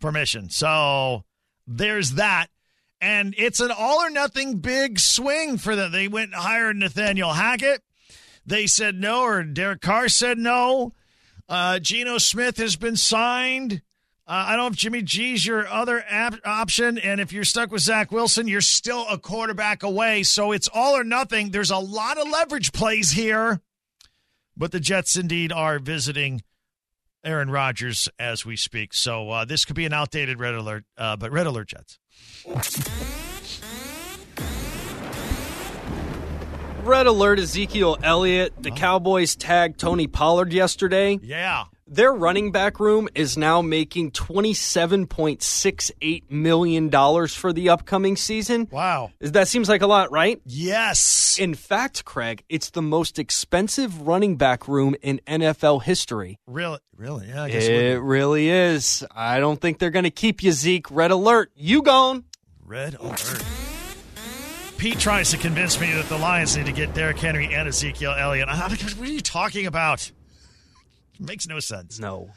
permission. 0.00 0.48
So 0.48 1.24
there's 1.66 2.12
that. 2.12 2.46
And 3.02 3.34
it's 3.36 3.60
an 3.60 3.70
all 3.70 3.98
or 3.98 4.08
nothing 4.08 4.60
big 4.60 4.98
swing 4.98 5.58
for 5.58 5.76
them. 5.76 5.92
They 5.92 6.08
went 6.08 6.32
and 6.32 6.40
hired 6.42 6.76
Nathaniel 6.76 7.34
Hackett. 7.34 7.82
They 8.46 8.66
said 8.66 8.94
no, 8.94 9.22
or 9.22 9.42
Derek 9.42 9.80
Carr 9.80 10.08
said 10.08 10.38
no. 10.38 10.92
Uh, 11.48 11.78
Geno 11.78 12.18
Smith 12.18 12.56
has 12.58 12.76
been 12.76 12.96
signed. 12.96 13.82
Uh, 14.28 14.46
I 14.48 14.56
don't 14.56 14.64
know 14.64 14.66
if 14.68 14.76
Jimmy 14.76 15.02
G's 15.02 15.46
your 15.46 15.68
other 15.68 16.04
ap- 16.08 16.40
option. 16.44 16.98
And 16.98 17.20
if 17.20 17.32
you're 17.32 17.44
stuck 17.44 17.70
with 17.70 17.82
Zach 17.82 18.10
Wilson, 18.10 18.48
you're 18.48 18.60
still 18.60 19.06
a 19.08 19.18
quarterback 19.18 19.82
away. 19.82 20.24
So 20.24 20.50
it's 20.52 20.68
all 20.72 20.96
or 20.96 21.04
nothing. 21.04 21.50
There's 21.50 21.70
a 21.70 21.78
lot 21.78 22.18
of 22.18 22.28
leverage 22.28 22.72
plays 22.72 23.12
here. 23.12 23.60
But 24.56 24.72
the 24.72 24.80
Jets 24.80 25.16
indeed 25.16 25.52
are 25.52 25.78
visiting 25.78 26.42
Aaron 27.22 27.50
Rodgers 27.50 28.08
as 28.18 28.44
we 28.44 28.56
speak. 28.56 28.94
So 28.94 29.30
uh, 29.30 29.44
this 29.44 29.64
could 29.64 29.76
be 29.76 29.86
an 29.86 29.92
outdated 29.92 30.40
red 30.40 30.54
alert, 30.54 30.84
uh, 30.96 31.16
but 31.16 31.30
red 31.30 31.46
alert 31.46 31.68
Jets. 31.68 31.98
Red 36.86 37.06
alert 37.08 37.40
Ezekiel 37.40 37.98
Elliott. 38.02 38.52
The 38.62 38.70
Cowboys 38.70 39.34
tagged 39.34 39.80
Tony 39.80 40.06
Pollard 40.06 40.52
yesterday. 40.52 41.18
Yeah. 41.20 41.64
Their 41.88 42.12
running 42.12 42.52
back 42.52 42.78
room 42.80 43.08
is 43.14 43.36
now 43.36 43.60
making 43.60 44.12
$27.68 44.12 46.22
million 46.30 46.90
for 47.28 47.52
the 47.52 47.68
upcoming 47.70 48.16
season. 48.16 48.68
Wow. 48.70 49.10
That 49.20 49.48
seems 49.48 49.68
like 49.68 49.82
a 49.82 49.86
lot, 49.86 50.10
right? 50.12 50.40
Yes. 50.44 51.38
In 51.40 51.54
fact, 51.54 52.04
Craig, 52.04 52.44
it's 52.48 52.70
the 52.70 52.82
most 52.82 53.18
expensive 53.18 54.02
running 54.02 54.36
back 54.36 54.68
room 54.68 54.94
in 55.02 55.20
NFL 55.26 55.82
history. 55.82 56.38
really? 56.46 56.78
Really? 56.96 57.28
Yeah. 57.28 57.42
I 57.42 57.50
guess 57.50 57.66
it 57.66 58.00
really 58.00 58.48
is. 58.48 59.04
I 59.14 59.38
don't 59.38 59.60
think 59.60 59.78
they're 59.78 59.90
going 59.90 60.04
to 60.04 60.10
keep 60.10 60.42
you, 60.42 60.52
Zeke. 60.52 60.90
Red 60.90 61.10
alert. 61.10 61.50
You 61.54 61.82
gone. 61.82 62.24
red 62.64 62.94
alert. 62.94 63.44
Pete 64.78 64.98
tries 64.98 65.30
to 65.30 65.36
convince 65.38 65.80
me 65.80 65.92
that 65.92 66.06
the 66.08 66.18
Lions 66.18 66.56
need 66.56 66.66
to 66.66 66.72
get 66.72 66.92
Derrick 66.94 67.18
Henry 67.18 67.54
and 67.54 67.66
Ezekiel 67.68 68.14
Elliott. 68.16 68.48
I'm 68.48 68.58
like, 68.70 68.80
What 68.82 69.08
are 69.08 69.12
you 69.12 69.20
talking 69.20 69.66
about? 69.66 70.10
makes 71.18 71.46
no 71.46 71.60
sense. 71.60 71.98
No. 71.98 72.28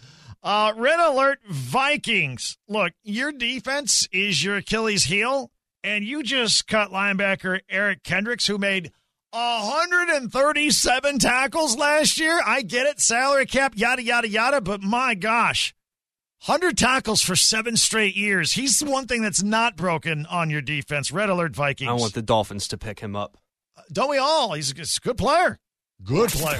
Uh, 0.41 0.71
red 0.77 0.99
alert 1.01 1.39
Vikings. 1.49 2.57
Look, 2.69 2.93
your 3.03 3.33
defense 3.33 4.07
is 4.13 4.41
your 4.41 4.55
Achilles 4.57 5.03
heel, 5.03 5.51
and 5.83 6.05
you 6.05 6.23
just 6.23 6.65
cut 6.65 6.91
linebacker 6.91 7.59
Eric 7.69 8.03
Kendricks, 8.03 8.47
who 8.47 8.57
made 8.57 8.93
137 9.31 11.19
tackles 11.19 11.75
last 11.75 12.17
year. 12.19 12.39
I 12.45 12.61
get 12.61 12.87
it, 12.87 13.01
salary 13.01 13.45
cap, 13.47 13.73
yada, 13.75 14.01
yada, 14.01 14.29
yada, 14.29 14.61
but 14.61 14.81
my 14.81 15.13
gosh. 15.13 15.73
100 16.45 16.77
tackles 16.77 17.21
for 17.21 17.35
seven 17.35 17.75
straight 17.75 18.15
years. 18.15 18.53
He's 18.53 18.79
the 18.79 18.89
one 18.89 19.07
thing 19.07 19.21
that's 19.21 19.43
not 19.43 19.75
broken 19.75 20.25
on 20.27 20.49
your 20.49 20.61
defense. 20.61 21.11
Red 21.11 21.29
alert 21.29 21.53
Vikings. 21.55 21.89
I 21.89 21.93
want 21.93 22.13
the 22.13 22.21
Dolphins 22.21 22.67
to 22.69 22.77
pick 22.77 23.01
him 23.01 23.15
up. 23.15 23.37
Don't 23.91 24.09
we 24.09 24.17
all? 24.17 24.53
He's 24.53 24.71
a, 24.71 24.75
he's 24.75 24.97
a 24.97 25.01
good 25.01 25.17
player. 25.17 25.59
Good 26.03 26.29
player. 26.29 26.59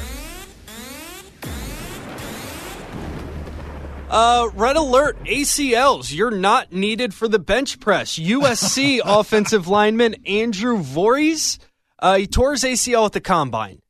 Uh, 4.09 4.49
red 4.55 4.75
alert 4.75 5.23
ACLs. 5.25 6.11
You're 6.13 6.31
not 6.31 6.73
needed 6.73 7.13
for 7.13 7.27
the 7.27 7.37
bench 7.39 7.79
press. 7.79 8.17
USC 8.17 8.99
offensive 9.05 9.67
lineman 9.67 10.15
Andrew 10.25 10.77
Voorhees. 10.79 11.59
Uh, 11.99 12.17
he 12.17 12.27
tore 12.27 12.51
his 12.53 12.63
ACL 12.63 13.05
at 13.05 13.11
the 13.13 13.21
combine. 13.21 13.81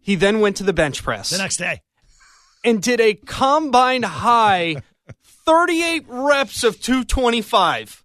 He 0.00 0.14
then 0.14 0.40
went 0.40 0.56
to 0.58 0.62
the 0.62 0.72
bench 0.72 1.02
press 1.02 1.30
The 1.30 1.38
next 1.38 1.56
day. 1.56 1.80
and 2.64 2.80
did 2.82 3.00
a 3.00 3.14
combine 3.14 4.02
high 4.02 4.82
38 5.50 6.04
reps 6.06 6.62
of 6.62 6.80
225. 6.80 8.04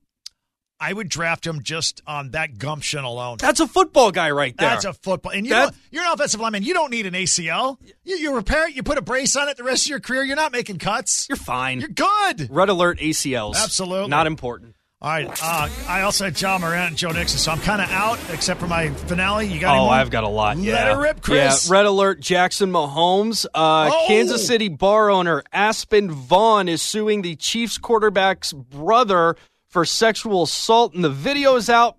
I 0.79 0.91
would 0.91 1.07
draft 1.07 1.45
him 1.45 1.61
just 1.61 2.01
on 2.07 2.31
that 2.31 2.57
gumption 2.57 3.03
alone. 3.03 3.37
That's 3.39 3.59
a 3.59 3.67
football 3.67 4.11
guy 4.11 4.31
right 4.31 4.55
there. 4.57 4.69
That's 4.69 4.85
a 4.85 4.93
football. 4.93 5.31
And 5.31 5.45
you 5.45 5.51
that, 5.51 5.75
you're 5.91 6.03
an 6.03 6.11
offensive 6.11 6.39
lineman. 6.41 6.63
You 6.63 6.73
don't 6.73 6.89
need 6.89 7.05
an 7.05 7.13
ACL. 7.13 7.77
You, 8.03 8.15
you 8.17 8.35
repair 8.35 8.67
it. 8.67 8.75
You 8.75 8.81
put 8.81 8.97
a 8.97 9.01
brace 9.01 9.35
on 9.35 9.47
it 9.47 9.57
the 9.57 9.63
rest 9.63 9.85
of 9.85 9.89
your 9.91 9.99
career. 9.99 10.23
You're 10.23 10.35
not 10.35 10.51
making 10.53 10.79
cuts. 10.79 11.29
You're 11.29 11.35
fine. 11.35 11.81
You're 11.81 11.89
good. 11.89 12.49
Red 12.49 12.69
alert 12.69 12.97
ACLs. 12.97 13.55
Absolutely. 13.55 14.09
Not 14.09 14.25
important. 14.25 14.73
All 15.05 15.11
right. 15.11 15.29
Uh, 15.39 15.69
I 15.87 16.01
also 16.01 16.23
had 16.25 16.41
Ja 16.41 16.57
Morant 16.57 16.87
and 16.89 16.97
Joe 16.97 17.11
Mixon, 17.13 17.37
so 17.37 17.51
I'm 17.51 17.59
kind 17.59 17.79
of 17.79 17.87
out 17.91 18.17
except 18.31 18.59
for 18.59 18.65
my 18.65 18.89
finale. 18.89 19.45
You 19.45 19.59
got 19.59 19.75
any 19.75 19.85
Oh. 19.85 19.87
I've 19.89 20.09
got 20.09 20.23
a 20.23 20.27
lot. 20.27 20.57
Let 20.57 20.65
yeah. 20.65 20.93
it 20.95 20.97
rip, 20.99 21.21
Chris. 21.21 21.67
Yeah, 21.67 21.73
red 21.73 21.85
alert 21.85 22.19
Jackson 22.19 22.71
Mahomes. 22.71 23.45
Uh, 23.53 23.91
Oh! 23.93 24.05
Kansas 24.07 24.47
City 24.47 24.67
bar 24.67 25.11
owner 25.11 25.43
Aspen 25.53 26.09
Vaughn 26.09 26.67
is 26.67 26.81
suing 26.81 27.21
the 27.21 27.35
Chiefs 27.35 27.77
quarterback's 27.77 28.51
brother 28.51 29.35
for 29.67 29.85
sexual 29.85 30.41
assault, 30.41 30.95
and 30.95 31.03
the 31.03 31.11
video 31.11 31.55
is 31.55 31.69
out. 31.69 31.97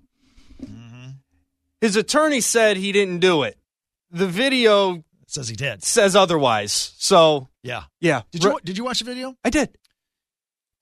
Mm-hmm. 0.61 1.11
His 1.81 1.95
attorney 1.95 2.41
said 2.41 2.77
he 2.77 2.91
didn't 2.91 3.21
do 3.21 3.45
it. 3.45 3.57
The 4.11 4.27
video 4.27 5.05
Says 5.29 5.47
he 5.49 5.55
did. 5.55 5.85
says 5.85 6.17
otherwise. 6.17 6.73
So, 6.99 7.51
Yeah. 7.63 7.85
yeah. 8.01 8.23
Did 8.33 8.43
you 8.43 8.59
Did 8.65 8.79
you 8.79 8.83
watch 8.85 8.99
the 8.99 9.05
video? 9.05 9.37
I 9.45 9.51
did. 9.51 9.79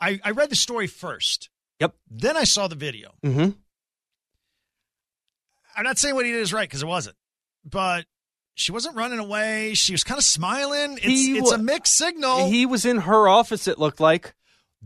I, 0.01 0.21
I 0.25 0.31
read 0.31 0.49
the 0.49 0.57
story 0.57 0.87
first. 0.87 1.51
Yep. 1.85 1.95
Then 2.11 2.37
I 2.37 2.45
saw 2.45 2.69
the 2.69 2.75
video. 2.77 3.15
Mm-hmm. 3.25 3.51
I'm 5.77 5.85
not 5.85 5.99
saying 5.99 6.15
what 6.15 6.25
he 6.25 6.33
did 6.33 6.41
is 6.41 6.53
right 6.53 6.69
because 6.69 6.83
it 6.83 6.87
wasn't, 6.87 7.17
but 7.65 8.07
she 8.55 8.71
wasn't 8.73 8.97
running 8.97 9.19
away. 9.19 9.75
She 9.75 9.93
was 9.93 10.05
kind 10.05 10.19
of 10.19 10.25
smiling. 10.25 10.95
It's 10.99 11.07
He 11.07 11.39
it's 11.39 11.51
a 11.53 11.59
mixed 11.59 11.95
signal. 11.97 12.49
He 12.49 12.65
was 12.67 12.85
in 12.85 12.99
her 12.99 13.29
office, 13.29 13.67
it 13.67 13.79
looked 13.79 14.01
like. 14.01 14.35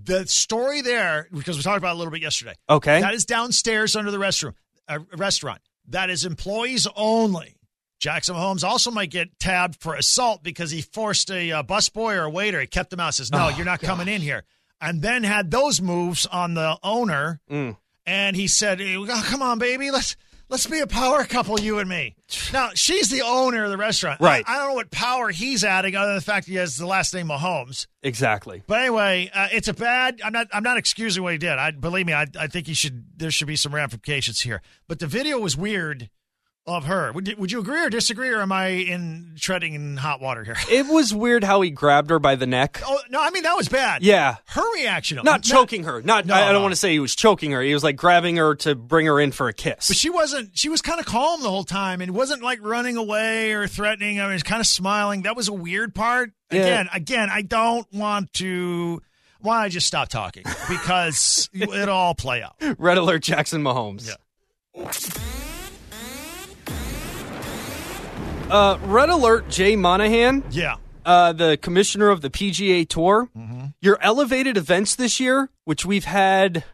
the 0.01 0.27
story 0.27 0.81
there 0.81 1.29
because 1.33 1.57
we 1.57 1.63
talked 1.63 1.79
about 1.79 1.91
it 1.91 1.95
a 1.95 1.99
little 1.99 2.13
bit 2.13 2.23
yesterday. 2.23 2.55
Okay. 2.71 3.01
That 3.01 3.15
is 3.15 3.25
downstairs 3.27 3.97
under 3.97 4.11
the 4.11 4.17
restroom, 4.19 4.55
uh, 4.89 5.01
restaurant. 5.17 5.61
That 5.89 6.09
is 6.11 6.25
employees 6.25 6.87
only. 6.97 7.57
Jackson 8.01 8.37
Holmes 8.37 8.63
also 8.63 8.91
might 8.93 9.11
get 9.11 9.39
tabbed 9.41 9.81
for 9.83 9.95
assault 9.97 10.43
because 10.45 10.71
he 10.71 10.83
forced 10.83 11.31
a 11.33 11.51
uh, 11.51 11.63
busboy 11.65 12.17
or 12.17 12.25
a 12.25 12.31
waiter. 12.31 12.61
He 12.61 12.67
kept 12.69 12.91
them 12.91 13.01
out. 13.01 13.13
Says, 13.15 13.33
"No, 13.33 13.47
Oh, 13.47 13.57
you're 13.57 13.67
not 13.67 13.81
coming 13.81 14.07
in 14.09 14.21
here." 14.21 14.45
And 14.81 15.03
then 15.03 15.25
had 15.25 15.51
those 15.51 15.81
moves 15.81 16.25
on 16.27 16.55
the 16.55 16.79
owner, 16.83 17.41
Mm. 17.51 17.77
and 18.07 18.37
he 18.37 18.47
said, 18.47 18.81
oh, 18.81 19.23
"Come 19.25 19.43
on, 19.43 19.59
baby, 19.59 19.91
let's 19.91 20.15
let's 20.49 20.67
be 20.67 20.79
a 20.79 20.87
power 20.87 21.25
couple, 21.25 21.59
you 21.61 21.79
and 21.81 21.89
me." 21.89 22.15
Now 22.53 22.71
she's 22.75 23.09
the 23.11 23.23
owner 23.23 23.65
of 23.65 23.71
the 23.71 23.77
restaurant, 23.77 24.21
Right. 24.21 24.45
I, 24.47 24.55
I 24.55 24.59
don't 24.59 24.69
know 24.69 24.75
what 24.75 24.91
power 24.93 25.31
he's 25.31 25.65
adding, 25.65 25.97
other 25.97 26.09
than 26.09 26.15
the 26.17 26.21
fact 26.21 26.47
he 26.47 26.55
has 26.57 26.77
the 26.77 26.87
last 26.87 27.13
name 27.13 27.27
Mahomes. 27.29 27.87
Exactly. 28.05 28.63
But 28.69 28.81
anyway, 28.83 29.31
uh, 29.35 29.49
it's 29.51 29.67
a 29.69 29.75
bad. 29.75 30.21
I'm 30.25 30.33
not. 30.33 30.47
I'm 30.53 30.63
not 30.63 30.77
excusing 30.79 31.23
what 31.25 31.33
he 31.33 31.39
did. 31.39 31.51
I 31.59 31.73
believe 31.73 32.07
me. 32.07 32.13
I, 32.13 32.27
I 32.39 32.47
think 32.47 32.69
he 32.69 32.75
should. 32.75 33.05
There 33.19 33.31
should 33.33 33.49
be 33.49 33.57
some 33.57 33.75
ramifications 33.75 34.41
here. 34.43 34.63
But 34.87 35.01
the 35.01 35.07
video 35.09 35.39
was 35.41 35.57
weird 35.57 36.09
of 36.69 36.85
her. 36.85 37.11
Would 37.13 37.29
you, 37.29 37.37
would 37.39 37.51
you 37.51 37.59
agree 37.61 37.85
or 37.85 37.91
disagree, 37.91 38.29
or 38.29 38.41
am 38.41 38.53
I 38.53 38.69
in 38.69 39.33
treading 39.39 39.75
in 39.75 39.97
hot 39.97 40.21
water 40.21 40.45
here? 40.45 40.57
It 40.71 40.87
was 40.87 41.15
weird 41.15 41.43
how 41.43 41.61
he 41.63 41.71
grabbed 41.71 42.11
her 42.11 42.19
by 42.19 42.37
the 42.37 42.47
neck. 42.47 42.81
Oh 42.87 42.99
no! 43.11 43.21
I 43.21 43.31
mean 43.31 43.43
that 43.45 43.57
was 43.57 43.69
bad. 43.69 44.03
Yeah. 44.03 44.37
her 44.49 44.73
reaction. 44.75 45.19
Not 45.25 45.43
choking 45.43 45.85
her. 45.85 46.03
Not. 46.03 46.27
No, 46.27 46.35
I, 46.35 46.49
I 46.49 46.53
don't 46.53 46.63
want 46.63 46.73
to 46.73 46.77
say 46.77 46.93
he 46.93 46.99
was 46.99 47.17
choking 47.17 47.51
her. 47.53 47.63
He 47.63 47.75
was 47.75 47.83
like 47.83 47.97
grabbing 47.97 48.37
her 48.37 48.55
to 48.57 48.75
bring 48.75 49.07
her 49.07 49.19
in 49.19 49.33
for 49.33 49.49
a 49.49 49.53
kiss. 49.53 49.89
But 49.89 49.97
she 49.97 50.11
wasn't. 50.11 50.57
She 50.57 50.69
was 50.69 50.83
kind 50.83 51.01
of 51.01 51.07
calm 51.07 51.43
the 51.43 51.51
whole 51.51 51.65
time, 51.65 52.01
and 52.01 52.13
wasn't 52.15 52.43
like 52.43 52.59
running 52.63 52.97
away 52.97 53.53
or 53.53 53.67
threatening. 53.67 54.21
I 54.21 54.29
mean, 54.29 54.39
kind 54.41 54.61
of 54.61 54.67
smiling. 54.67 55.23
That 55.23 55.37
was 55.37 55.49
a 55.49 55.53
weird 55.55 55.95
part. 55.95 56.33
Yeah. 56.51 56.61
Again, 56.61 56.89
again, 56.93 57.29
I 57.31 57.43
don't 57.43 57.91
want 57.93 58.33
to. 58.35 59.03
Why 59.41 59.57
don't 59.57 59.65
I 59.65 59.69
just 59.69 59.87
stop 59.87 60.09
talking 60.09 60.43
because 60.69 61.49
it'll 61.55 61.91
all 61.91 62.15
play 62.15 62.43
out. 62.43 62.57
Red 62.79 62.99
alert, 62.99 63.23
Jackson 63.23 63.63
Mahomes. 63.63 64.09
Yeah. 64.09 65.25
Uh, 68.51 68.79
red 68.85 69.11
alert, 69.11 69.49
Jay 69.51 69.77
Monahan, 69.77 70.43
Yeah. 70.51 70.77
uh, 71.05 71.33
the 71.35 71.59
commissioner 71.59 72.09
of 72.09 72.23
the 72.23 72.31
PGA 72.31 72.89
Tour. 72.89 73.29
Mm-hmm. 73.37 73.67
Your 73.83 73.99
elevated 74.01 74.57
events 74.57 74.95
this 74.97 75.21
year, 75.21 75.51
which 75.65 75.85
we've 75.85 76.07
had 76.07 76.65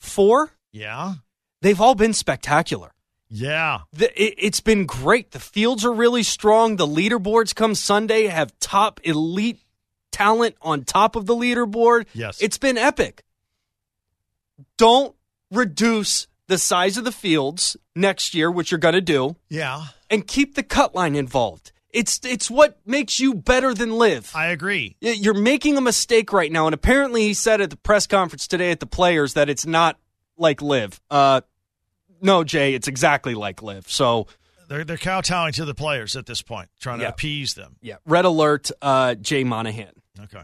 four, 0.00 0.52
Yeah. 0.72 1.14
they've 1.60 1.80
all 1.80 1.94
been 1.94 2.14
spectacular. 2.14 2.92
Yeah. 3.28 3.80
The, 3.92 4.06
it, 4.22 4.34
it's 4.38 4.60
been 4.60 4.86
great. 4.86 5.32
The 5.32 5.40
fields 5.40 5.84
are 5.84 5.92
really 5.92 6.22
strong. 6.22 6.76
The 6.76 6.86
leaderboards 6.86 7.54
come 7.54 7.74
Sunday 7.74 8.26
have 8.28 8.58
top 8.60 9.00
elite 9.04 9.60
talent 10.12 10.56
on 10.62 10.84
top 10.84 11.14
of 11.16 11.26
the 11.26 11.34
leaderboard. 11.34 12.06
Yes. 12.14 12.40
It's 12.40 12.58
been 12.58 12.78
epic. 12.78 13.22
Don't 14.78 15.14
reduce 15.50 16.26
the 16.46 16.58
size 16.58 16.96
of 16.96 17.04
the 17.04 17.12
fields 17.12 17.76
next 17.96 18.34
year, 18.34 18.50
which 18.50 18.70
you're 18.70 18.78
going 18.78 18.94
to 18.94 19.00
do, 19.00 19.36
Yeah. 19.48 19.86
And 20.14 20.26
keep 20.26 20.54
the 20.54 20.62
cut 20.62 20.94
line 20.94 21.16
involved. 21.16 21.72
It's 21.90 22.20
it's 22.24 22.50
what 22.50 22.78
makes 22.86 23.20
you 23.20 23.34
better 23.34 23.74
than 23.74 23.92
live. 23.98 24.30
I 24.34 24.46
agree. 24.46 24.96
You're 25.00 25.34
making 25.34 25.76
a 25.76 25.80
mistake 25.80 26.32
right 26.32 26.50
now, 26.50 26.66
and 26.66 26.74
apparently 26.74 27.22
he 27.22 27.34
said 27.34 27.60
at 27.60 27.70
the 27.70 27.76
press 27.76 28.06
conference 28.06 28.48
today 28.48 28.70
at 28.70 28.80
the 28.80 28.86
players 28.86 29.34
that 29.34 29.48
it's 29.48 29.66
not 29.66 29.98
like 30.36 30.62
live. 30.62 31.00
Uh, 31.10 31.40
no, 32.20 32.42
Jay, 32.42 32.74
it's 32.74 32.88
exactly 32.88 33.34
like 33.34 33.62
live. 33.62 33.88
So 33.88 34.26
They're 34.68 34.82
they're 34.84 34.96
kowtowing 34.96 35.52
to 35.54 35.64
the 35.64 35.74
players 35.74 36.16
at 36.16 36.26
this 36.26 36.42
point, 36.42 36.68
trying 36.80 36.98
to 36.98 37.04
Yeah. 37.04 37.10
appease 37.10 37.54
them. 37.54 37.76
yeah, 37.80 37.96
red 38.06 38.24
alert, 38.24 38.70
uh, 38.82 39.14
Jay 39.14 39.44
Monahan. 39.44 39.92
Okay. 40.20 40.42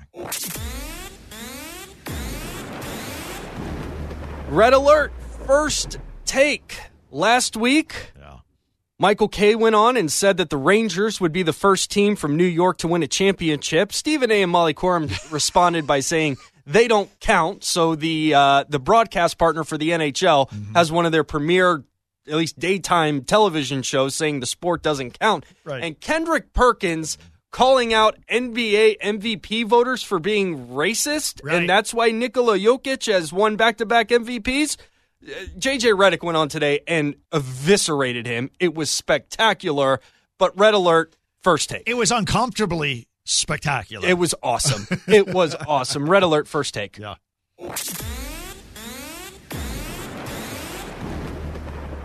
Red 4.48 4.72
alert, 4.72 5.12
first 5.46 5.98
take 6.24 6.78
last 7.11 7.56
week. 7.56 8.12
Michael 9.00 9.28
Kay 9.28 9.54
went 9.54 9.74
on 9.74 9.96
and 9.96 10.12
said 10.12 10.36
that 10.36 10.50
the 10.50 10.58
Rangers 10.58 11.22
would 11.22 11.32
be 11.32 11.42
the 11.42 11.54
first 11.54 11.90
team 11.90 12.16
from 12.16 12.36
New 12.36 12.44
York 12.44 12.76
to 12.78 12.88
win 12.88 13.02
a 13.02 13.06
championship. 13.06 13.94
Stephen 13.94 14.30
A. 14.30 14.42
and 14.42 14.52
Molly 14.52 14.74
Qerim 14.74 15.10
responded 15.32 15.86
by 15.86 16.00
saying 16.00 16.36
they 16.66 16.86
don't 16.86 17.08
count. 17.18 17.64
So 17.64 17.94
the 17.94 18.34
uh, 18.34 18.64
the 18.68 18.78
broadcast 18.78 19.38
partner 19.38 19.64
for 19.64 19.78
the 19.78 19.88
NHL 19.88 20.50
has 20.74 20.92
one 20.92 21.06
of 21.06 21.12
their 21.12 21.24
premier, 21.24 21.82
at 22.28 22.34
least 22.34 22.58
daytime 22.58 23.22
television 23.24 23.80
shows 23.82 24.14
saying 24.14 24.40
the 24.40 24.46
sport 24.46 24.82
doesn't 24.82 25.18
count. 25.18 25.46
Right. 25.64 25.82
And 25.82 25.98
Kendrick 25.98 26.52
Perkins 26.52 27.16
calling 27.50 27.94
out 27.94 28.18
NBA 28.30 28.98
MVP 29.00 29.64
voters 29.66 30.02
for 30.02 30.18
being 30.18 30.68
racist, 30.68 31.40
Right. 31.42 31.56
and 31.56 31.68
that's 31.68 31.94
why 31.94 32.10
Nikola 32.10 32.58
Jokic 32.58 33.10
has 33.10 33.32
won 33.32 33.56
back 33.56 33.78
to 33.78 33.86
back 33.86 34.08
MVPs. 34.10 34.76
Uh, 35.22 35.33
JJ 35.59 35.94
Redick 35.98 36.22
went 36.22 36.37
on 36.37 36.48
today 36.48 36.80
and 36.87 37.14
eviscerated 37.33 38.26
him. 38.26 38.50
It 38.59 38.74
was 38.74 38.90
spectacular, 38.90 40.00
but 40.38 40.59
red 40.59 40.74
alert 40.74 41.16
first 41.42 41.68
take. 41.68 41.83
It 41.87 41.94
was 41.94 42.11
uncomfortably 42.11 43.06
spectacular. 43.24 44.09
It 44.09 44.18
was 44.18 44.35
awesome. 44.42 44.87
it 45.06 45.28
was 45.28 45.54
awesome. 45.68 46.09
Red 46.09 46.22
alert 46.22 46.48
first 46.48 46.72
take. 46.74 46.98
yeah. 46.98 47.16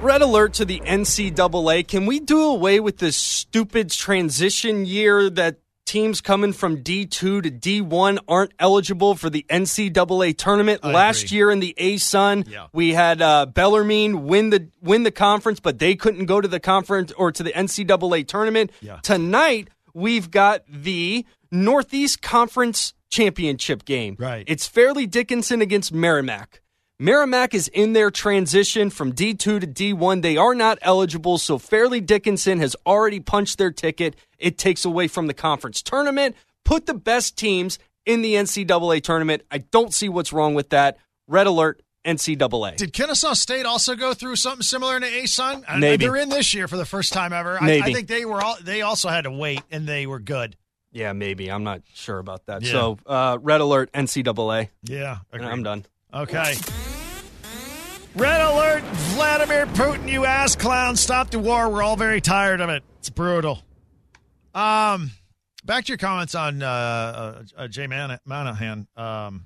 Red 0.02 0.22
alert 0.22 0.54
to 0.56 0.66
the 0.66 0.82
NCAA. 0.82 1.88
Can 1.88 2.06
we 2.06 2.20
do 2.20 2.42
away 2.44 2.80
with 2.80 2.98
this 2.98 3.18
stupid 3.18 3.90
transition 3.90 4.86
year 4.86 5.30
that 5.32 5.60
teams 5.86 6.20
coming 6.20 6.52
from 6.52 6.78
D2 6.84 7.10
to 7.10 7.42
D1 7.44 8.18
aren't 8.28 8.52
eligible 8.60 9.16
for 9.16 9.30
the 9.30 9.46
NCAA 9.50 10.36
tournament? 10.38 10.82
I 10.84 10.92
Last 10.92 11.26
agree. 11.26 11.38
year 11.38 11.52
in 11.52 11.60
the 11.60 11.74
ASUN, 11.78 12.48
Yeah. 12.50 12.68
we 12.74 12.94
had 12.94 13.22
uh, 13.22 13.46
Bellarmine 13.46 14.26
win 14.26 14.50
the 14.50 14.68
win 14.82 15.04
the 15.04 15.12
conference, 15.12 15.60
but 15.60 15.80
they 15.80 15.96
couldn't 15.96 16.26
go 16.26 16.42
to 16.42 16.48
the 16.48 16.60
conference 16.60 17.12
or 17.14 17.32
to 17.32 17.44
the 17.44 17.52
NCAA 17.52 18.28
tournament. 18.28 18.72
Yeah. 18.82 18.98
Tonight, 19.04 19.70
we've 19.94 20.30
got 20.32 20.64
the 20.68 21.26
Northeast 21.52 22.22
Conference 22.22 22.94
Championship 23.10 23.86
game. 23.86 24.16
Right. 24.20 24.44
It's 24.48 24.68
Fairleigh 24.68 25.06
Dickinson 25.08 25.62
against 25.62 25.94
Merrimack. 25.94 26.62
Merrimack 27.00 27.54
is 27.54 27.68
in 27.70 27.92
their 27.94 28.10
transition 28.10 28.90
from 28.90 29.12
D2 29.12 29.38
to 29.38 29.60
D1. 29.60 30.22
They 30.22 30.38
are 30.38 30.56
not 30.56 30.78
eligible, 30.82 31.38
so 31.38 31.58
Fairleigh 31.58 32.00
Dickinson 32.00 32.60
has 32.60 32.76
already 32.86 33.20
punched 33.20 33.58
their 33.58 33.72
ticket. 33.72 34.16
It 34.40 34.58
takes 34.58 34.86
away 34.86 35.10
from 35.10 35.28
the 35.28 35.34
conference 35.34 35.82
tournament. 35.82 36.36
Put 36.64 36.86
the 36.86 36.94
best 36.94 37.38
teams 37.38 37.80
in 38.06 38.22
the 38.22 38.36
NCAA 38.36 39.04
tournament. 39.04 39.44
I 39.52 39.58
don't 39.58 39.94
see 39.94 40.08
what's 40.08 40.32
wrong 40.32 40.54
with 40.56 40.70
that. 40.70 40.98
Red 41.28 41.48
alert, 41.48 41.82
NCAA. 42.06 42.78
Did 42.78 42.94
Kennesaw 42.94 43.34
State 43.34 43.66
also 43.66 43.96
go 43.96 44.14
through 44.14 44.38
something 44.38 44.62
similar 44.64 44.98
the 45.00 45.08
ASUN? 45.08 45.66
I- 45.68 45.78
Maybe. 45.80 46.06
they're 46.06 46.16
in 46.16 46.30
this 46.30 46.54
year 46.54 46.70
for 46.70 46.78
the 46.78 46.86
first 46.86 47.12
time 47.12 47.34
ever. 47.34 47.62
I, 47.62 47.82
I 47.84 47.92
think 47.94 48.08
they 48.08 48.24
were 48.24 48.42
all, 48.42 48.56
they 48.62 48.84
also 48.84 49.10
had 49.10 49.26
to 49.26 49.32
wait 49.32 49.62
and 49.70 49.86
they 49.86 50.08
were 50.08 50.20
good. 50.20 50.56
yeah, 50.94 51.12
maybe. 51.12 51.52
I'm 51.52 51.66
not 51.66 51.82
sure 51.94 52.20
about 52.20 52.46
that. 52.46 52.62
Yeah. 52.62 52.72
So, 52.72 53.00
uh, 53.06 53.38
red 53.42 53.60
alert, 53.60 53.92
NCAA. 53.92 54.70
Yeah, 54.84 55.18
agreed. 55.34 55.48
I'm 55.50 55.62
done. 55.64 55.86
Okay. 56.14 56.56
Red 58.16 58.40
alert, 58.42 58.82
Vladimir 59.14 59.66
Putin, 59.68 60.10
you 60.10 60.24
ass 60.26 60.56
clown. 60.56 60.96
Stop 60.96 61.32
the 61.32 61.40
war. 61.40 61.70
We're 61.70 61.84
all 61.84 61.98
very 61.98 62.22
tired 62.22 62.62
of 62.62 62.70
it. 62.70 62.82
It's 63.00 63.10
brutal. 63.10 63.62
Um, 64.54 65.12
back 65.66 65.84
to 65.86 65.90
your 65.92 65.98
comments 65.98 66.34
on 66.34 66.64
uh, 66.64 66.66
uh, 66.68 67.44
uh, 67.58 67.68
Jay 67.68 67.88
Man- 67.88 68.18
Monahan. 68.24 68.88
Um, 68.96 69.46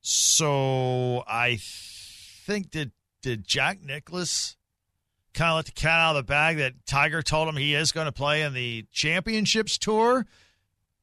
so 0.00 1.22
I 1.28 1.58
think 1.60 2.70
did 2.72 2.90
did 3.22 3.46
Jack 3.46 3.78
Nicklaus 3.80 4.56
kind 5.32 5.50
of 5.50 5.56
let 5.56 5.66
the 5.66 5.72
cat 5.72 6.00
out 6.00 6.16
of 6.16 6.26
the 6.26 6.28
bag 6.28 6.56
that 6.56 6.84
Tiger 6.84 7.22
told 7.22 7.48
him 7.48 7.56
he 7.56 7.74
is 7.76 7.92
going 7.92 8.06
to 8.06 8.12
play 8.12 8.42
in 8.42 8.52
the 8.54 8.84
championships 8.90 9.78
tour 9.78 10.26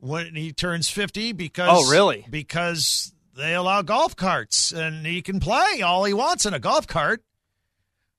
when 0.02 0.36
he 0.36 0.52
turns 0.52 0.90
50 0.90 1.32
because 1.32 1.70
Oh, 1.72 1.90
really? 1.90 2.26
because 2.30 3.14
they 3.40 3.56
allow 3.56 3.82
golf 3.82 4.16
carts 4.16 4.72
and 4.72 5.06
he 5.06 5.22
can 5.22 5.40
play 5.40 5.82
all 5.84 6.04
he 6.04 6.14
wants 6.14 6.46
in 6.46 6.54
a 6.54 6.60
golf 6.60 6.86
cart 6.88 7.24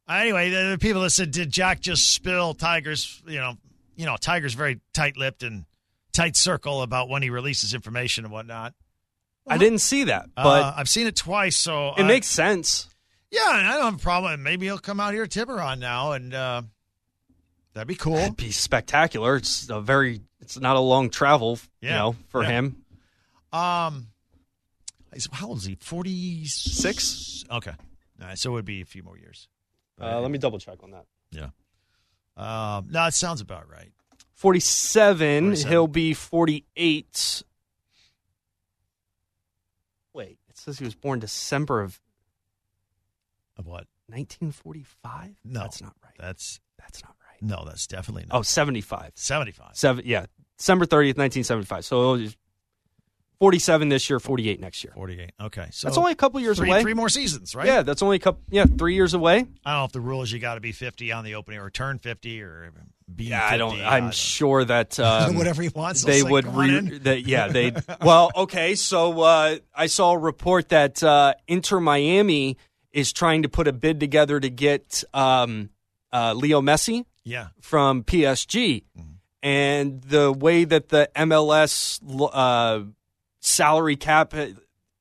anyway 0.09 0.51
the, 0.51 0.79
people 0.81 1.03
that 1.03 1.11
said 1.11 1.31
did 1.31 1.51
jack 1.51 1.81
just 1.81 2.11
spill 2.11 2.55
tiger's 2.55 3.23
you 3.27 3.39
know 3.39 3.55
you 3.97 4.07
know 4.07 4.17
tiger's 4.17 4.55
very 4.55 4.81
tight-lipped 4.93 5.43
and 5.43 5.65
tight 6.13 6.37
circle 6.37 6.83
about 6.83 7.09
when 7.09 7.23
he 7.23 7.31
releases 7.31 7.75
information 7.75 8.25
and 8.25 8.33
whatnot 8.33 8.75
I 9.47 9.59
didn't 9.59 9.79
see 9.81 10.05
that, 10.05 10.29
but 10.37 10.63
uh, 10.63 10.75
i've 10.77 10.89
seen 10.89 11.07
it 11.07 11.17
twice 11.17 11.57
so 11.57 11.89
it 11.97 12.03
I- 12.03 12.07
makes 12.07 12.27
sense. 12.27 12.89
yeah 13.31 13.41
i 13.47 13.75
don't 13.77 13.85
have 13.85 13.95
a 13.95 13.99
problem 13.99 14.43
maybe 14.43 14.67
he'll 14.67 14.79
come 14.79 15.01
out 15.01 15.13
here 15.15 15.27
to 15.27 15.31
tiburon 15.41 15.79
now 15.81 16.13
and 16.13 16.33
uh, 16.35 16.63
that'd 17.75 17.89
be 17.89 17.95
cool 17.95 18.17
It'd 18.17 18.37
be 18.37 18.51
spectacular. 18.51 19.37
It's 19.37 19.69
a 19.71 19.81
very, 19.81 20.21
it's 20.41 20.59
not 20.59 20.77
a 20.77 20.81
long 20.81 21.09
travel, 21.11 21.59
you 21.81 21.91
know, 21.91 22.17
for 22.29 22.43
Yeah. 22.43 22.49
him. 22.51 22.85
Um, 23.53 24.07
how 25.33 25.49
old 25.49 25.59
is 25.59 25.65
he? 25.65 25.77
Forty 25.81 26.45
six. 26.47 27.45
Okay, 27.51 27.73
all 28.21 28.27
right. 28.27 28.39
So 28.39 28.51
it 28.51 28.53
would 28.55 28.65
be 28.65 28.81
a 28.81 28.85
few 28.85 29.03
more 29.03 29.19
years. 29.19 29.49
Uh, 30.01 30.21
let 30.21 30.31
me 30.31 30.39
double 30.39 30.59
check 30.59 30.83
on 30.83 30.93
that. 30.93 31.05
Yeah. 31.31 31.49
Um, 32.37 32.87
no, 32.91 33.05
it 33.07 33.13
sounds 33.15 33.41
about 33.43 33.69
right. 33.71 33.91
47, 34.35 35.49
47. 35.51 35.71
he'll 35.71 35.87
be 35.87 36.15
48. 36.15 37.43
Wait, 40.15 40.39
it 40.49 40.57
says 40.57 40.79
he 40.79 40.85
was 40.85 40.95
born 40.95 41.19
December 41.19 41.83
of 41.83 42.01
Of 43.59 43.67
what? 43.67 43.87
1945? 44.07 45.37
No, 45.45 45.61
That's 45.61 45.83
not 45.83 45.95
right. 46.03 46.15
That's 46.19 46.61
That's 46.79 47.03
not 47.05 47.15
right. 47.29 47.43
no, 47.43 47.65
that's 47.67 47.87
definitely 47.87 48.25
not. 48.29 48.39
Oh, 48.39 48.43
75. 48.43 49.13
Seventy 49.15 49.53
five. 49.53 49.71
Seven, 49.77 50.05
yeah, 50.07 50.25
December 50.57 50.87
30th, 50.87 51.19
1975. 51.19 51.85
So 51.85 52.15
it 52.15 52.21
was 52.23 52.37
47 53.41 53.89
this 53.89 54.09
year, 54.11 54.21
48 54.21 54.61
next 54.61 54.85
year. 54.85 54.93
Forty 54.95 55.19
eight. 55.19 55.33
Okay, 55.41 55.67
so 55.73 55.89
That's 55.89 55.97
only 55.97 56.13
a 56.13 56.15
couple 56.15 56.39
years 56.41 56.59
three, 56.59 56.69
away. 56.69 56.83
three 56.83 56.93
more 56.95 57.09
seasons, 57.09 57.55
right? 57.55 57.67
Yeah, 57.67 57.83
that's 57.83 58.03
only 58.03 58.17
a 58.17 58.21
couple, 58.21 58.43
yeah, 58.51 58.67
three 58.67 58.95
years 58.95 59.15
away. 59.15 59.39
I 59.65 59.73
don't 59.73 59.81
know 59.81 59.85
if 59.87 59.93
the 59.93 60.01
rule 60.01 60.21
is 60.23 60.31
you 60.31 60.39
got 60.39 60.55
to 60.57 60.61
be 60.61 60.73
fifty 60.73 61.11
on 61.11 61.25
the 61.25 61.35
opening 61.37 61.59
or 61.59 61.71
turn 61.71 61.99
fifty 61.99 62.43
or 62.43 62.71
be. 63.13 63.25
Yeah, 63.25 63.45
I 63.45 63.57
don't, 63.57 63.71
50. 63.71 63.85
I'm 63.85 64.11
sure 64.13 64.65
that. 64.67 64.99
Um, 65.11 65.37
Whatever 65.37 65.63
he 65.63 65.69
wants. 65.71 66.03
they 66.05 66.23
would 66.23 66.45
"Come 66.45 66.57
re- 66.57 66.99
that 66.99 67.27
yeah 67.27 67.49
they 67.49 67.73
well 68.03 68.31
okay 68.37 68.75
so 68.75 69.21
uh, 69.23 69.57
i 69.75 69.87
saw 69.87 70.13
a 70.13 70.19
report 70.19 70.69
that 70.69 71.03
uh, 71.03 71.33
inter 71.49 71.81
miami 71.81 72.59
is 72.93 73.13
trying 73.13 73.43
to 73.43 73.49
put 73.49 73.67
a 73.67 73.73
bid 73.73 73.99
together 74.01 74.39
to 74.39 74.51
get 74.51 75.03
um, 75.15 75.71
uh, 76.13 76.35
leo 76.35 76.61
messi 76.61 77.05
Yeah. 77.25 77.49
from 77.63 78.05
psg 78.05 78.85
Mm-hmm. 78.99 79.11
and 79.43 80.03
the 80.03 80.31
way 80.33 80.65
that 80.65 80.91
the 80.91 81.09
mls 81.17 82.01
uh, 82.33 82.85
salary 83.41 83.97
cap 83.97 84.33
uh, 84.35 84.47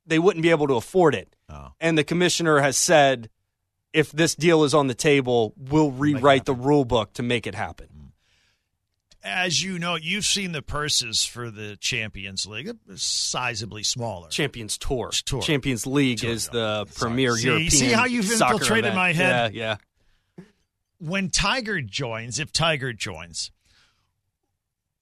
they 0.05 0.17
wouldn't 0.19 0.41
be 0.43 0.49
able 0.49 0.67
to 0.67 0.75
afford 0.75 1.13
it 1.15 1.35
Oh. 1.49 1.69
and 1.79 1.97
the 1.97 2.03
commissioner 2.03 2.59
has 2.59 2.77
said 2.77 3.29
if 3.93 4.11
this 4.11 4.35
deal 4.35 4.63
is 4.63 4.73
on 4.73 4.87
the 4.87 4.93
table 4.93 5.53
we'll 5.57 5.91
rewrite 5.91 6.45
the 6.45 6.53
rule 6.53 6.85
book 6.85 7.13
to 7.13 7.23
make 7.23 7.45
it 7.47 7.55
happen 7.55 7.87
mm. 7.87 8.05
As 9.21 9.61
you 9.61 9.77
know, 9.79 9.95
you've 9.95 10.23
seen 10.23 10.53
the 10.53 10.61
purses 10.61 11.25
for 11.25 11.51
the 11.51 11.75
Champions 11.81 12.45
League, 12.45 12.67
They're 12.87 12.95
sizably 12.95 13.85
smaller. 13.85 14.29
Champions 14.29 14.77
Tour. 14.77 15.11
Tour. 15.25 15.41
Champions 15.41 15.85
League 15.85 16.19
Tour, 16.19 16.29
is 16.31 16.47
the 16.47 16.85
Sorry. 16.85 17.11
premier 17.11 17.35
See- 17.35 17.45
European. 17.47 17.69
see 17.69 17.91
how 17.91 18.05
you've 18.05 18.31
infiltrated 18.31 18.85
event. 18.85 18.95
my 18.95 19.11
head? 19.11 19.53
Yeah, 19.53 19.75
yeah. 20.37 20.45
when 20.99 21.29
Tiger 21.29 21.81
joins, 21.81 22.39
if 22.39 22.53
Tiger 22.53 22.93
joins, 22.93 23.51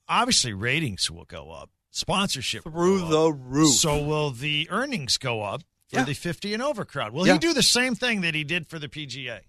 obviously 0.09 0.51
ratings 0.51 1.11
will 1.11 1.25
go 1.25 1.51
up, 1.51 1.69
sponsorship 1.97 2.63
Through 2.63 3.07
the 3.09 3.31
roof. 3.31 3.73
So 3.75 4.01
will 4.03 4.29
the 4.31 4.67
earnings 4.69 5.17
go 5.17 5.41
up 5.41 5.61
for 5.89 5.97
Yeah. 5.97 6.03
the 6.03 6.13
50 6.13 6.53
and 6.53 6.61
over 6.63 6.85
crowd? 6.85 7.13
Will 7.13 7.25
Yeah. 7.27 7.33
he 7.33 7.39
do 7.39 7.53
the 7.53 7.63
same 7.63 7.95
thing 7.95 8.21
that 8.21 8.35
he 8.35 8.43
did 8.43 8.67
for 8.67 8.79
the 8.79 8.87
PGA? 8.87 9.41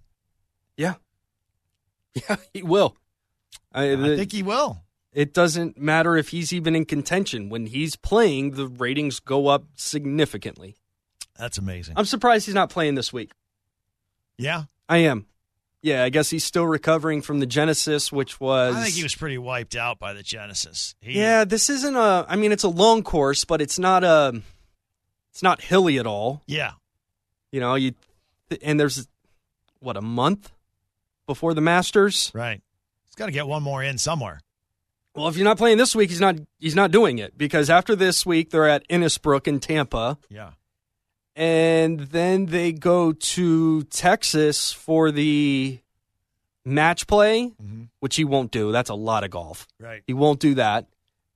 Yeah. 0.77 0.95
Yeah, 2.29 2.37
he 2.53 2.63
will. 2.63 2.97
I, 3.73 3.93
I 3.93 4.17
think 4.17 4.33
he 4.33 4.43
will. 4.43 4.83
it 5.13 5.33
doesn't 5.35 5.79
matter 5.79 6.17
if 6.17 6.31
he's 6.31 6.53
even 6.53 6.75
in 6.75 6.85
contention. 6.85 7.49
When 7.49 7.67
he's 7.67 7.95
playing, 7.97 8.53
the 8.53 8.67
ratings 8.67 9.21
go 9.21 9.47
up 9.49 9.67
significantly. 9.77 10.77
That's 11.37 11.59
amazing. 11.59 11.95
I'm 11.97 12.07
surprised 12.07 12.47
he's 12.47 12.55
not 12.57 12.71
playing 12.71 12.95
this 12.97 13.13
week. 13.13 13.31
yeah, 14.37 14.65
I 14.89 14.99
am. 14.99 15.27
Yeah, 15.81 16.03
I 16.03 16.09
guess 16.09 16.29
he's 16.29 16.45
still 16.45 16.67
recovering 16.67 17.23
from 17.23 17.39
the 17.39 17.47
Genesis, 17.47 18.11
which 18.11 18.41
was. 18.41 18.75
I 18.75 18.83
think 18.83 18.95
he 18.97 19.03
was 19.05 19.15
pretty 19.15 19.39
wiped 19.39 19.77
out 19.77 19.99
by 20.01 20.13
the 20.13 20.23
Genesis. 20.25 20.95
He, 21.01 21.13
Yeah, 21.21 21.45
this 21.45 21.71
isn't 21.71 21.95
a. 21.97 22.27
I 22.29 22.35
mean, 22.37 22.51
it's 22.53 22.65
a 22.65 22.69
long 22.69 23.03
course, 23.05 23.45
but 23.45 23.61
it's 23.61 23.79
not 23.79 24.03
a. 24.03 24.43
It's 25.31 25.43
not 25.43 25.61
hilly 25.63 25.99
at 25.99 26.07
all. 26.07 26.43
yeah. 26.47 26.73
You 27.53 27.61
know, 27.61 27.77
you 27.77 27.93
and 28.61 28.79
there's 28.79 29.09
what 29.81 29.97
a 29.97 30.03
month 30.03 30.53
before 31.27 31.55
the 31.55 31.61
Masters. 31.63 32.31
Right. 32.35 32.61
He's 33.07 33.15
got 33.15 33.27
to 33.27 33.33
get 33.33 33.47
one 33.47 33.63
more 33.63 33.83
in 33.83 33.97
somewhere. 33.99 34.41
Well, 35.15 35.29
if 35.29 35.37
you're 35.37 35.45
not 35.45 35.57
playing 35.59 35.79
this 35.79 35.97
week, 35.97 36.11
he's 36.11 36.21
not. 36.21 36.37
He's 36.59 36.75
not 36.75 36.91
doing 36.91 37.19
it 37.19 37.39
because 37.39 37.71
after 37.71 37.97
this 37.97 38.27
week 38.27 38.51
they're 38.51 38.69
at 38.69 38.87
Innisbrook 38.89 39.47
in 39.49 39.61
Tampa, 39.61 40.19
Yeah. 40.29 40.51
And 41.39 42.01
then 42.01 42.47
they 42.47 42.73
go 42.73 43.13
to 43.13 43.83
Texas 43.85 44.73
for 44.73 45.13
the 45.13 45.79
match 46.65 47.07
play, 47.07 47.53
mm-hmm. 47.63 47.85
which 48.01 48.17
he 48.17 48.25
won't 48.25 48.51
do. 48.51 48.73
That's 48.73 48.91
a 48.91 48.95
lot 48.95 49.23
of 49.23 49.31
golf. 49.31 49.69
Right. 49.79 50.03
He 50.05 50.15
won't 50.15 50.41
do 50.41 50.55
that. 50.55 50.89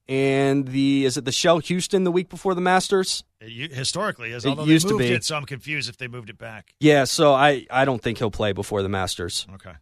And 0.09 0.67
the 0.67 1.05
is 1.05 1.17
it 1.17 1.25
the 1.25 1.31
Shell 1.31 1.61
Houston 1.61 2.03
the 2.03 2.11
week 2.11 2.29
before 2.29 2.57
the 2.57 2.61
Masters? 2.61 3.23
It 3.41 3.73
historically 3.73 4.33
is, 4.33 4.45
It 4.45 4.59
used 4.67 4.89
they 4.89 4.91
to 4.91 4.99
be. 4.99 5.13
it, 5.13 5.25
so 5.25 5.37
I'm 5.37 5.47
confused 5.47 5.89
if 5.89 5.97
they 5.97 6.09
moved 6.09 6.29
it 6.31 6.37
back. 6.37 6.75
Yeah, 6.81 7.05
so 7.05 7.33
I 7.33 7.67
I 7.71 7.85
don't 7.85 8.03
think 8.03 8.19
he'll 8.19 8.33
play 8.33 8.53
before 8.53 8.83
the 8.83 8.89
Masters. 8.89 9.47
Okay. 9.55 9.75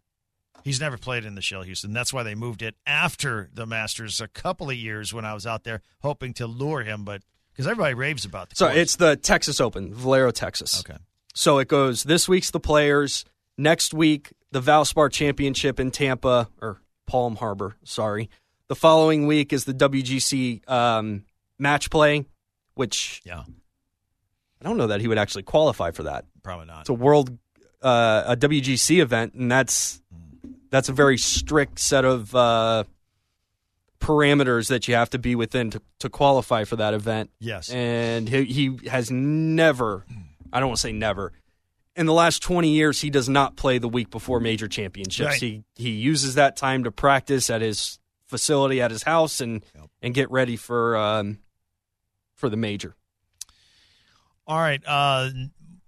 He's 0.63 0.79
never 0.79 0.99
played 0.99 1.25
in 1.25 1.35
the 1.35 1.41
Shell 1.41 1.63
Houston. 1.63 1.95
That's 1.95 2.13
why 2.13 2.23
they 2.23 2.35
moved 2.35 2.61
it 2.61 2.75
after 2.87 3.49
the 3.55 3.65
Masters 3.65 4.21
a 4.21 4.29
couple 4.29 4.69
of 4.69 4.77
years 4.77 5.15
when 5.15 5.25
I 5.25 5.33
was 5.33 5.47
out 5.47 5.65
there 5.65 5.81
hoping 6.03 6.35
to 6.35 6.47
lure 6.47 6.83
him, 6.83 7.03
but 7.05 7.23
because 7.61 7.71
everybody 7.71 7.95
raves 7.95 8.25
about 8.25 8.49
the 8.49 8.57
So 8.57 8.67
course. 8.67 8.79
it's 8.79 8.97
the 8.97 9.17
Texas 9.17 9.61
Open, 9.61 9.93
Valero, 9.95 10.31
Texas. 10.31 10.81
okay. 10.81 10.99
So 11.35 11.59
it 11.59 11.69
goes 11.69 12.03
this 12.05 12.27
week's 12.29 12.51
the 12.51 12.59
Players, 12.61 13.25
next 13.59 13.93
week 13.93 14.33
the 14.51 14.61
Valspar 14.63 15.13
Championship 15.13 15.79
in 15.79 15.91
Tampa 15.91 16.49
or 16.63 16.81
Palm 17.07 17.37
Harbor. 17.37 17.77
Sorry, 17.85 18.31
the 18.69 18.75
following 18.75 19.27
week 19.27 19.53
is 19.53 19.65
the 19.67 19.75
WGC 19.75 20.69
um, 20.71 21.25
match 21.59 21.91
play, 21.91 22.25
which 22.75 23.21
Yeah, 23.25 23.43
I 23.43 24.65
don't 24.65 24.77
know 24.79 24.87
that 24.89 25.01
he 25.03 25.09
would 25.09 25.19
actually 25.19 25.43
qualify 25.43 25.91
for 25.91 26.05
that. 26.05 26.25
probably 26.43 26.67
not. 26.67 26.81
It's 26.81 26.89
a 26.89 26.95
world 26.95 27.37
uh, 27.83 28.25
a 28.27 28.37
WGC 28.37 29.01
event, 29.01 29.35
and 29.35 29.53
that's 29.53 30.01
that's 30.71 30.89
a 30.89 30.93
very 30.93 31.19
strict 31.19 31.79
set 31.79 32.05
of 32.07 32.35
uh, 32.35 32.85
parameters 34.01 34.69
that 34.69 34.89
you 34.89 34.95
have 34.95 35.11
to 35.11 35.19
be 35.19 35.35
within 35.35 35.71
to, 35.71 35.83
to 36.01 36.09
qualify 36.09 36.65
for 36.65 36.77
that 36.77 36.95
event. 36.95 37.31
yes. 37.39 37.71
And 37.71 38.29
he, 38.29 38.45
he 38.45 38.79
has 38.89 39.11
never, 39.11 40.05
I 40.53 40.61
don't 40.61 40.71
want 40.71 40.79
to 40.79 40.83
say 40.83 40.93
never, 40.93 41.33
in 41.97 42.07
the 42.07 42.13
last 42.13 42.43
20 42.43 42.71
years, 42.71 43.01
he 43.01 43.11
does 43.11 43.29
not 43.29 43.57
play 43.57 43.79
the 43.79 43.89
week 43.89 44.11
before 44.11 44.41
major 44.41 44.69
championships. 44.69 45.29
Right. 45.29 45.41
He 45.41 45.65
he 45.77 45.91
uses 45.91 46.37
that 46.37 46.57
time 46.57 46.85
to 46.85 46.91
practice 46.91 47.51
at 47.51 47.61
his 47.61 47.99
facility 48.27 48.81
at 48.81 48.91
his 48.91 49.03
house 49.03 49.41
and 49.41 49.65
and 50.01 50.15
get 50.15 50.31
ready 50.31 50.57
for 50.57 50.97
um, 50.97 51.41
for 52.37 52.49
the 52.49 52.57
major. 52.57 52.95
All 54.47 54.59
right. 54.59 54.83
Uh, 54.87 55.31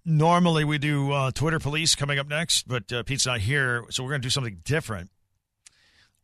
normally 0.05 0.65
we 0.65 0.79
do 0.79 1.13
uh, 1.13 1.31
Twitter 1.31 1.59
police 1.59 1.95
coming 1.95 2.19
up 2.19 2.29
next, 2.29 2.69
but 2.69 2.93
uh, 2.93 3.03
Pete's 3.05 3.27
not 3.27 3.41
here, 3.41 3.85
so 3.91 4.03
we're 4.03 4.11
going 4.11 4.21
to 4.21 4.27
do 4.27 4.31
something 4.31 4.61
different. 4.65 5.11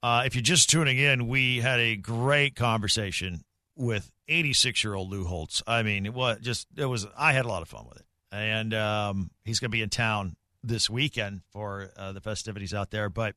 Uh, 0.03 0.22
if 0.24 0.34
you're 0.34 0.42
just 0.42 0.70
tuning 0.70 0.99
in, 0.99 1.26
we 1.26 1.59
had 1.59 1.80
a 1.80 1.96
great 1.96 2.55
conversation 2.55 3.42
with 3.76 4.11
86 4.28 4.84
year 4.84 4.94
old 4.94 5.11
Lou 5.11 5.24
Holtz. 5.24 5.62
I 5.66 5.82
mean, 5.82 6.07
it 6.07 6.14
was 6.14 6.38
just 6.40 6.66
it 6.76 6.86
was. 6.86 7.07
I 7.16 7.32
had 7.32 7.44
a 7.44 7.49
lot 7.49 7.62
of 7.62 7.68
fun 7.68 7.86
with 7.88 7.99
it, 7.99 8.07
and 8.30 8.74
um, 8.74 9.30
he's 9.44 9.59
going 9.59 9.70
to 9.70 9.76
be 9.76 9.82
in 9.82 9.90
town 9.90 10.36
this 10.62 10.88
weekend 10.88 11.42
for 11.51 11.90
uh, 11.96 12.12
the 12.12 12.20
festivities 12.20 12.74
out 12.74 12.90
there. 12.90 13.09
But 13.09 13.34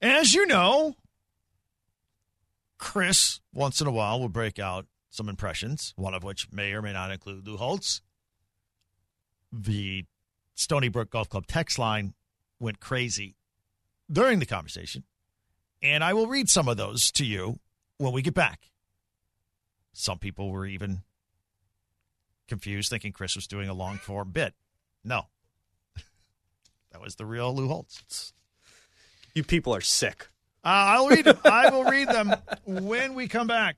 as 0.00 0.34
you 0.34 0.46
know, 0.46 0.94
Chris 2.78 3.40
once 3.52 3.80
in 3.80 3.86
a 3.86 3.92
while 3.92 4.20
will 4.20 4.28
break 4.28 4.58
out 4.58 4.86
some 5.10 5.28
impressions, 5.28 5.92
one 5.96 6.14
of 6.14 6.22
which 6.22 6.52
may 6.52 6.72
or 6.72 6.82
may 6.82 6.92
not 6.92 7.10
include 7.10 7.46
Lou 7.46 7.56
Holtz. 7.56 8.00
The 9.52 10.04
Stony 10.54 10.88
Brook 10.88 11.10
Golf 11.10 11.28
Club 11.28 11.46
text 11.46 11.78
line 11.78 12.14
went 12.58 12.80
crazy 12.80 13.36
during 14.10 14.38
the 14.38 14.46
conversation, 14.46 15.04
and 15.82 16.02
I 16.02 16.12
will 16.14 16.26
read 16.26 16.48
some 16.48 16.68
of 16.68 16.76
those 16.76 17.10
to 17.12 17.24
you 17.24 17.58
when 17.98 18.12
we 18.12 18.22
get 18.22 18.34
back. 18.34 18.70
Some 19.92 20.18
people 20.18 20.50
were 20.50 20.66
even 20.66 21.02
confused, 22.48 22.90
thinking 22.90 23.12
Chris 23.12 23.36
was 23.36 23.46
doing 23.46 23.68
a 23.68 23.74
long 23.74 23.98
form 23.98 24.30
bit. 24.30 24.54
No, 25.04 25.26
that 26.92 27.00
was 27.00 27.16
the 27.16 27.26
real 27.26 27.54
Lou 27.54 27.68
Holtz. 27.68 28.32
You 29.34 29.44
people 29.44 29.74
are 29.74 29.80
sick. 29.80 30.28
Uh, 30.64 30.68
I'll 30.68 31.08
read 31.08 31.26
them. 31.26 31.38
I 31.44 31.70
will 31.70 31.84
read 31.84 32.08
them 32.08 32.34
when 32.64 33.14
we 33.14 33.28
come 33.28 33.46
back. 33.46 33.76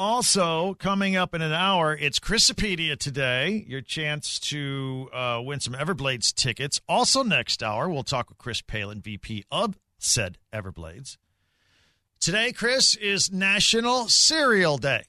Also, 0.00 0.72
coming 0.78 1.14
up 1.14 1.34
in 1.34 1.42
an 1.42 1.52
hour, 1.52 1.94
it's 1.94 2.18
Chrisopedia 2.18 2.96
today. 2.96 3.66
Your 3.68 3.82
chance 3.82 4.38
to 4.38 5.10
uh, 5.12 5.42
win 5.44 5.60
some 5.60 5.74
Everblades 5.74 6.34
tickets. 6.34 6.80
Also, 6.88 7.22
next 7.22 7.62
hour, 7.62 7.86
we'll 7.86 8.02
talk 8.02 8.30
with 8.30 8.38
Chris 8.38 8.62
Palin, 8.62 9.02
VP 9.02 9.44
of 9.50 9.76
said 9.98 10.38
Everblades. 10.54 11.18
Today, 12.18 12.50
Chris, 12.50 12.96
is 12.96 13.30
National 13.30 14.08
Cereal 14.08 14.78
Day. 14.78 15.02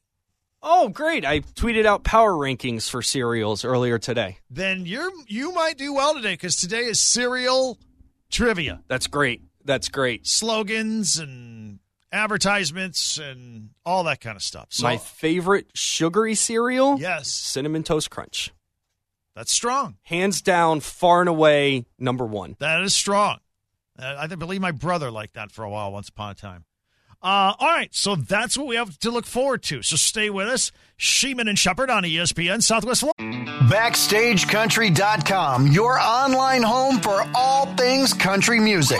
Oh, 0.62 0.90
great! 0.90 1.24
I 1.24 1.40
tweeted 1.40 1.86
out 1.86 2.04
power 2.04 2.34
rankings 2.34 2.90
for 2.90 3.02
cereals 3.02 3.64
earlier 3.64 3.98
today. 3.98 4.40
Then 4.50 4.86
you're 4.86 5.10
you 5.26 5.54
might 5.54 5.78
do 5.78 5.94
well 5.94 6.16
today 6.16 6.34
because 6.34 6.58
today 6.58 6.84
is 6.84 7.00
cereal 7.00 7.80
trivia. 8.30 8.82
That's 8.90 9.08
great. 9.08 9.42
That's 9.64 9.88
great. 9.88 10.28
Slogans 10.28 11.18
and 11.18 11.80
advertisements 12.12 13.18
and 13.18 13.70
all 13.86 14.04
that 14.06 14.20
kind 14.22 14.36
of 14.36 14.44
stuff. 14.44 14.68
So, 14.70 14.84
My 14.84 14.98
favorite 14.98 15.68
sugary 15.74 16.36
cereal, 16.36 17.00
yes, 17.00 17.30
cinnamon 17.30 17.84
toast 17.84 18.10
crunch. 18.10 18.52
that's 19.36 19.52
strong. 19.52 19.98
Hands 20.04 20.42
down, 20.42 20.80
far 20.82 21.22
and 21.22 21.30
away, 21.30 21.86
number 21.98 22.26
one. 22.26 22.56
That 22.60 22.82
is 22.82 22.96
strong. 22.96 23.40
Uh, 24.00 24.16
I 24.20 24.28
believe 24.28 24.62
my 24.62 24.72
brother 24.72 25.12
liked 25.12 25.34
that 25.36 25.52
for 25.52 25.64
a 25.64 25.70
while, 25.70 25.92
once 25.92 26.10
upon 26.10 26.32
a 26.32 26.36
time. 26.36 26.66
Uh, 27.24 27.54
all 27.60 27.68
right, 27.68 27.94
so 27.94 28.16
that's 28.16 28.58
what 28.58 28.66
we 28.66 28.76
have 28.76 28.98
to 28.98 29.12
look 29.12 29.28
forward 29.28 29.62
to. 29.62 29.84
So 29.84 29.96
stay 29.96 30.32
with 30.32 30.48
us. 30.48 30.72
Sheeman 30.98 31.48
and 31.48 31.60
Shepard 31.60 31.92
on 31.92 32.02
ESPN 32.04 32.64
Southwest 32.64 33.02
Florida. 33.02 33.52
BackstageCountry.com, 33.66 35.68
your 35.68 36.00
online 36.00 36.64
home 36.64 36.98
for 37.00 37.24
all 37.36 37.68
things 37.76 38.16
country 38.16 38.60
music. 38.60 39.00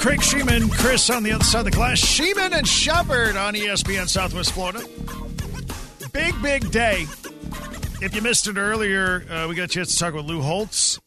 Craig 0.00 0.20
Sheeman, 0.20 0.70
Chris 0.70 1.10
on 1.10 1.22
the 1.22 1.32
other 1.32 1.44
side 1.44 1.58
of 1.58 1.64
the 1.66 1.70
glass. 1.72 1.98
Sheeman 2.00 2.54
and 2.54 2.66
Shepard 2.66 3.36
on 3.36 3.52
ESPN 3.52 4.08
Southwest 4.08 4.52
Florida. 4.52 4.82
Big, 6.10 6.40
big 6.40 6.70
day. 6.70 7.02
If 8.00 8.14
you 8.14 8.22
missed 8.22 8.48
it 8.48 8.56
earlier, 8.56 9.30
uh, 9.30 9.46
we 9.46 9.54
got 9.54 9.64
a 9.64 9.68
chance 9.68 9.92
to 9.92 9.98
talk 9.98 10.14
with 10.14 10.24
Lou 10.24 10.40
Holtz. 10.40 10.98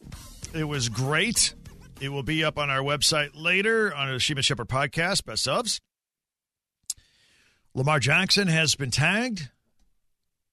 It 0.53 0.65
was 0.65 0.89
great. 0.89 1.55
It 2.01 2.09
will 2.09 2.21
be 2.21 2.43
up 2.43 2.59
on 2.59 2.69
our 2.69 2.81
website 2.81 3.31
later 3.33 3.91
on 3.95 4.09
the 4.09 4.19
Sheeman 4.19 4.43
Shepard 4.43 4.69
podcast, 4.69 5.25
Best 5.25 5.47
Ofs. 5.47 5.81
Lamar 7.73 7.99
Jackson 7.99 8.47
has 8.47 8.75
been 8.75 8.91
tagged, 8.91 9.49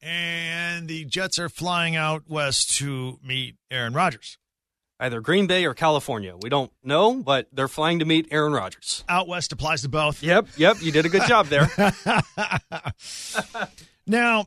and 0.00 0.88
the 0.88 1.04
Jets 1.04 1.38
are 1.38 1.50
flying 1.50 1.94
out 1.94 2.22
west 2.26 2.70
to 2.78 3.18
meet 3.22 3.56
Aaron 3.70 3.92
Rodgers. 3.92 4.38
Either 5.00 5.20
Green 5.20 5.46
Bay 5.48 5.64
or 5.64 5.74
California. 5.74 6.36
We 6.40 6.48
don't 6.50 6.70
know, 6.84 7.14
but 7.14 7.48
they're 7.52 7.66
flying 7.68 7.98
to 7.98 8.04
meet 8.04 8.28
Aaron 8.30 8.52
Rodgers. 8.52 9.04
Out 9.08 9.26
west 9.26 9.52
applies 9.52 9.82
to 9.82 9.88
both. 9.88 10.22
Yep, 10.22 10.48
yep. 10.56 10.76
You 10.80 10.92
did 10.92 11.06
a 11.06 11.08
good 11.08 11.26
job 11.26 11.46
there. 11.46 11.68
Now, 14.06 14.46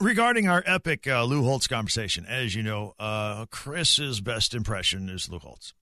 regarding 0.00 0.48
our 0.48 0.60
epic 0.66 1.06
uh, 1.06 1.22
Lou 1.22 1.44
Holtz 1.44 1.68
conversation, 1.68 2.26
as 2.26 2.52
you 2.52 2.64
know, 2.64 2.94
uh, 2.98 3.46
Chris's 3.46 4.20
best 4.20 4.54
impression 4.54 5.08
is 5.08 5.28
Lou 5.28 5.38
Holtz. 5.38 5.72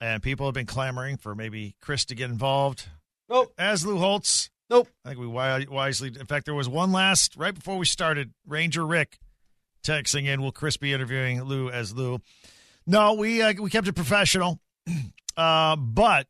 And 0.00 0.22
people 0.22 0.46
have 0.46 0.54
been 0.54 0.66
clamoring 0.66 1.16
for 1.16 1.34
maybe 1.34 1.74
Chris 1.80 2.04
to 2.04 2.14
get 2.14 2.30
involved 2.30 2.86
nope, 3.28 3.52
as 3.58 3.84
Lou 3.84 3.98
Holtz. 3.98 4.48
nope. 4.70 4.86
I 5.04 5.08
think 5.08 5.20
we 5.20 5.26
wisely. 5.26 6.08
In 6.08 6.26
fact, 6.26 6.44
there 6.44 6.54
was 6.54 6.68
one 6.68 6.92
last 6.92 7.34
right 7.36 7.54
before 7.54 7.78
we 7.78 7.84
started. 7.86 8.32
Ranger 8.46 8.86
Rick 8.86 9.18
texting 9.82 10.26
in, 10.26 10.40
"Will 10.40 10.52
Chris 10.52 10.76
be 10.76 10.92
interviewing 10.92 11.42
Lou 11.42 11.68
as 11.68 11.92
Lou?" 11.92 12.20
No, 12.88 13.12
we 13.14 13.42
uh, 13.42 13.52
we 13.60 13.68
kept 13.70 13.86
it 13.86 13.92
professional, 13.94 14.58
uh, 15.36 15.76
but 15.76 16.26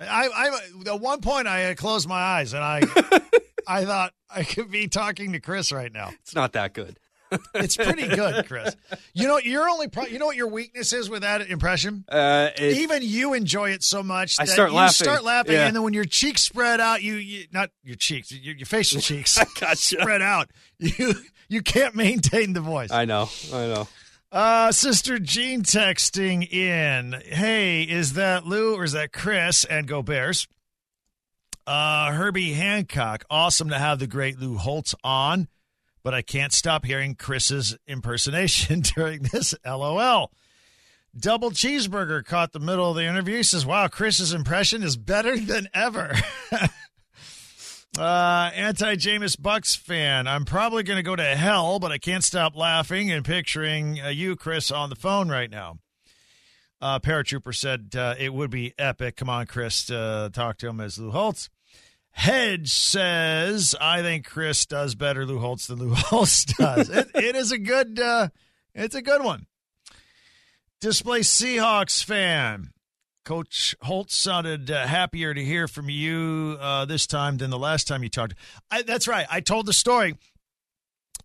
I, 0.00 0.28
I 0.28 0.90
at 0.92 1.00
one 1.00 1.20
point 1.20 1.46
I 1.46 1.72
closed 1.74 2.08
my 2.08 2.20
eyes 2.20 2.52
and 2.52 2.62
I 2.64 2.82
I 3.66 3.84
thought 3.84 4.12
I 4.28 4.42
could 4.42 4.70
be 4.70 4.88
talking 4.88 5.32
to 5.32 5.40
Chris 5.40 5.70
right 5.72 5.92
now. 5.92 6.10
It's 6.22 6.34
not 6.34 6.52
that 6.54 6.74
good. 6.74 6.98
It's 7.54 7.76
pretty 7.76 8.08
good, 8.08 8.46
Chris. 8.48 8.74
You 9.12 9.28
know, 9.28 9.36
your 9.38 9.68
only 9.68 9.86
pro- 9.88 10.06
you 10.06 10.18
know 10.18 10.24
what 10.26 10.36
your 10.36 10.46
weakness 10.48 10.94
is 10.94 11.10
with 11.10 11.20
that 11.22 11.42
impression. 11.50 12.04
Uh, 12.08 12.48
it, 12.56 12.78
Even 12.78 13.02
you 13.02 13.34
enjoy 13.34 13.70
it 13.70 13.82
so 13.82 14.02
much 14.02 14.36
I 14.40 14.46
start 14.46 14.70
you 14.70 14.76
laughing. 14.76 15.04
start 15.04 15.24
laughing, 15.24 15.52
Yeah. 15.52 15.66
and 15.66 15.76
then 15.76 15.82
when 15.82 15.92
your 15.92 16.06
cheeks 16.06 16.40
spread 16.40 16.80
out, 16.80 17.02
you, 17.02 17.16
you 17.16 17.44
not 17.52 17.68
your 17.84 17.96
cheeks, 17.96 18.32
your, 18.32 18.54
your 18.56 18.64
facial 18.64 19.00
cheeks 19.02 19.38
gotcha. 19.60 19.76
spread 19.76 20.22
out. 20.22 20.50
You 20.78 21.12
you 21.50 21.60
can't 21.60 21.94
maintain 21.94 22.54
the 22.54 22.62
voice. 22.62 22.90
I 22.90 23.04
know, 23.04 23.28
I 23.52 23.66
know. 23.66 23.88
Uh, 24.30 24.70
Sister 24.72 25.18
Jean 25.18 25.62
texting 25.62 26.50
in, 26.52 27.22
"Hey, 27.24 27.82
is 27.82 28.12
that 28.12 28.46
Lou 28.46 28.74
or 28.76 28.84
is 28.84 28.92
that 28.92 29.12
Chris?" 29.12 29.64
And 29.64 29.88
go 29.88 30.02
Bears. 30.02 30.46
Uh, 31.66 32.12
Herbie 32.12 32.52
Hancock, 32.52 33.24
awesome 33.30 33.70
to 33.70 33.78
have 33.78 33.98
the 33.98 34.06
great 34.06 34.38
Lou 34.38 34.56
Holtz 34.56 34.94
on, 35.02 35.48
but 36.02 36.14
I 36.14 36.22
can't 36.22 36.52
stop 36.52 36.84
hearing 36.84 37.14
Chris's 37.14 37.76
impersonation 37.86 38.80
during 38.96 39.22
this. 39.22 39.54
LOL. 39.64 40.30
Double 41.18 41.50
cheeseburger 41.50 42.22
caught 42.22 42.52
the 42.52 42.60
middle 42.60 42.90
of 42.90 42.96
the 42.96 43.04
interview. 43.04 43.38
He 43.38 43.42
says, 43.42 43.64
"Wow, 43.64 43.88
Chris's 43.88 44.34
impression 44.34 44.82
is 44.82 44.98
better 44.98 45.38
than 45.38 45.68
ever." 45.72 46.14
Uh, 47.96 48.50
anti 48.54 48.96
Jameis 48.96 49.40
Bucks 49.40 49.74
fan. 49.74 50.26
I'm 50.26 50.44
probably 50.44 50.82
going 50.82 50.98
to 50.98 51.02
go 51.02 51.16
to 51.16 51.24
hell, 51.36 51.78
but 51.78 51.90
I 51.90 51.98
can't 51.98 52.22
stop 52.22 52.56
laughing 52.56 53.10
and 53.10 53.24
picturing 53.24 54.00
uh, 54.00 54.08
you, 54.08 54.36
Chris, 54.36 54.70
on 54.70 54.90
the 54.90 54.96
phone 54.96 55.28
right 55.28 55.50
now. 55.50 55.78
Uh, 56.80 57.00
Paratrooper 57.00 57.54
said 57.54 57.94
uh, 57.96 58.14
it 58.18 58.32
would 58.32 58.50
be 58.50 58.72
epic. 58.78 59.16
Come 59.16 59.28
on, 59.28 59.46
Chris, 59.46 59.90
uh, 59.90 60.28
talk 60.32 60.58
to 60.58 60.68
him 60.68 60.80
as 60.80 60.98
Lou 60.98 61.10
Holtz. 61.10 61.48
Hedge 62.10 62.72
says, 62.72 63.74
I 63.80 64.02
think 64.02 64.26
Chris 64.26 64.66
does 64.66 64.94
better 64.94 65.24
Lou 65.24 65.38
Holtz 65.38 65.66
than 65.66 65.78
Lou 65.78 65.94
Holtz 65.94 66.44
does. 66.44 66.88
it, 66.90 67.08
it 67.14 67.36
is 67.36 67.52
a 67.52 67.58
good, 67.58 67.98
uh, 67.98 68.28
it's 68.74 68.94
a 68.94 69.02
good 69.02 69.24
one. 69.24 69.46
Display 70.80 71.20
Seahawks 71.20 72.04
fan. 72.04 72.70
Coach 73.28 73.76
Holt 73.82 74.10
sounded 74.10 74.70
uh, 74.70 74.86
happier 74.86 75.34
to 75.34 75.44
hear 75.44 75.68
from 75.68 75.90
you 75.90 76.56
uh, 76.62 76.86
this 76.86 77.06
time 77.06 77.36
than 77.36 77.50
the 77.50 77.58
last 77.58 77.86
time 77.86 78.02
you 78.02 78.08
talked. 78.08 78.32
I, 78.70 78.80
that's 78.80 79.06
right. 79.06 79.26
I 79.30 79.40
told 79.40 79.66
the 79.66 79.74
story. 79.74 80.16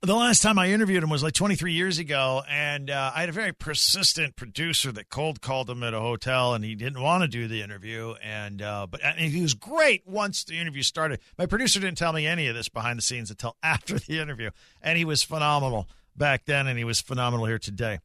The 0.02 0.14
last 0.14 0.42
time 0.42 0.60
I 0.60 0.72
interviewed 0.72 1.02
him 1.02 1.10
was 1.10 1.24
like 1.24 1.32
23 1.32 1.72
years 1.72 2.00
ago, 2.00 2.44
and 2.50 2.90
uh, 2.90 3.14
I 3.16 3.22
had 3.22 3.30
a 3.30 3.32
very 3.32 3.54
persistent 3.54 4.36
producer 4.36 4.92
that 4.92 5.08
cold 5.08 5.40
called 5.40 5.70
him 5.70 5.82
at 5.82 5.94
a 5.94 6.02
hotel, 6.02 6.54
and 6.54 6.66
he 6.66 6.76
didn't 6.76 7.02
want 7.02 7.22
to 7.22 7.30
do 7.30 7.48
the 7.48 7.62
interview. 7.62 8.16
And 8.22 8.62
uh, 8.62 8.86
but 8.92 9.00
and 9.02 9.18
he 9.18 9.42
was 9.42 9.54
great 9.54 10.06
once 10.06 10.44
the 10.44 10.60
interview 10.60 10.82
started. 10.84 11.22
My 11.38 11.46
producer 11.46 11.80
didn't 11.80 11.98
tell 11.98 12.12
me 12.12 12.28
any 12.28 12.50
of 12.50 12.56
this 12.56 12.68
behind 12.68 12.98
the 12.98 13.02
scenes 13.02 13.32
until 13.32 13.56
after 13.64 13.98
the 13.98 14.20
interview, 14.20 14.50
and 14.82 14.98
he 14.98 15.06
was 15.06 15.24
phenomenal 15.24 15.88
back 16.18 16.44
then, 16.44 16.68
and 16.68 16.78
he 16.78 16.84
was 16.84 17.00
phenomenal 17.00 17.46
here 17.46 17.60
today. 17.60 18.00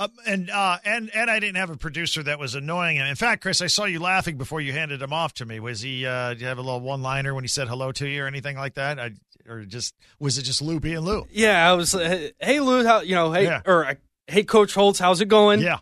Uh, 0.00 0.08
and 0.26 0.48
uh, 0.50 0.78
and 0.84 1.10
and 1.14 1.30
I 1.30 1.38
didn't 1.40 1.56
have 1.56 1.68
a 1.68 1.76
producer 1.76 2.22
that 2.22 2.38
was 2.38 2.54
annoying. 2.54 2.98
And 2.98 3.06
in 3.06 3.16
fact, 3.16 3.42
Chris, 3.42 3.60
I 3.60 3.66
saw 3.66 3.84
you 3.84 4.00
laughing 4.00 4.38
before 4.38 4.62
you 4.62 4.72
handed 4.72 5.02
him 5.02 5.12
off 5.12 5.34
to 5.34 5.44
me. 5.44 5.60
Was 5.60 5.82
he? 5.82 6.06
Uh, 6.06 6.30
did 6.30 6.40
you 6.40 6.46
have 6.46 6.56
a 6.56 6.62
little 6.62 6.80
one-liner 6.80 7.34
when 7.34 7.44
he 7.44 7.48
said 7.48 7.68
hello 7.68 7.92
to 7.92 8.08
you 8.08 8.24
or 8.24 8.26
anything 8.26 8.56
like 8.56 8.74
that? 8.74 8.98
I, 8.98 9.10
or 9.46 9.64
just 9.66 9.94
was 10.18 10.38
it 10.38 10.42
just 10.44 10.62
Lou 10.62 10.80
being 10.80 11.00
Lou? 11.00 11.26
Yeah, 11.30 11.70
I 11.70 11.74
was. 11.74 11.94
Uh, 11.94 12.28
hey, 12.40 12.60
Lou, 12.60 12.82
how 12.86 13.00
you 13.02 13.14
know? 13.14 13.30
Hey, 13.30 13.44
Yeah. 13.44 13.60
or 13.66 13.84
uh, 13.84 13.94
hey, 14.26 14.42
Coach 14.42 14.72
Holtz, 14.72 14.98
how's 14.98 15.20
it 15.20 15.28
going? 15.28 15.60
Yeah. 15.60 15.80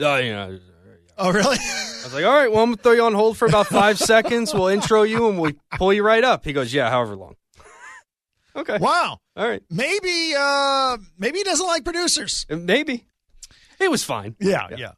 Uh, 0.00 0.16
you 0.16 0.32
know, 0.32 0.58
Oh, 1.18 1.32
really? 1.32 1.56
I 1.60 2.00
was 2.04 2.14
like, 2.14 2.24
all 2.24 2.32
right, 2.32 2.52
well, 2.52 2.62
I'm 2.62 2.70
gonna 2.72 2.82
throw 2.82 2.92
you 2.92 3.02
on 3.04 3.14
hold 3.14 3.36
for 3.38 3.46
about 3.46 3.66
five 3.66 3.98
seconds. 4.12 4.54
We'll 4.54 4.68
intro 4.68 5.02
you 5.02 5.28
and 5.28 5.40
we'll 5.40 5.52
pull 5.72 5.92
you 5.92 6.04
right 6.04 6.22
up. 6.22 6.44
He 6.44 6.52
goes, 6.52 6.72
yeah, 6.72 6.90
however 6.90 7.16
long. 7.16 7.34
Okay, 8.56 8.78
wow. 8.78 9.18
all 9.36 9.48
right, 9.48 9.62
Maybe. 9.70 10.34
Uh, 10.36 10.98
maybe 11.18 11.38
he 11.38 11.44
doesn't 11.44 11.66
like 11.66 11.84
producers. 11.84 12.46
Uh, 12.50 12.56
maybe 12.56 13.06
it 13.80 13.90
was 13.90 14.04
fine. 14.04 14.36
Yeah, 14.40 14.68
yeah. 14.76 14.92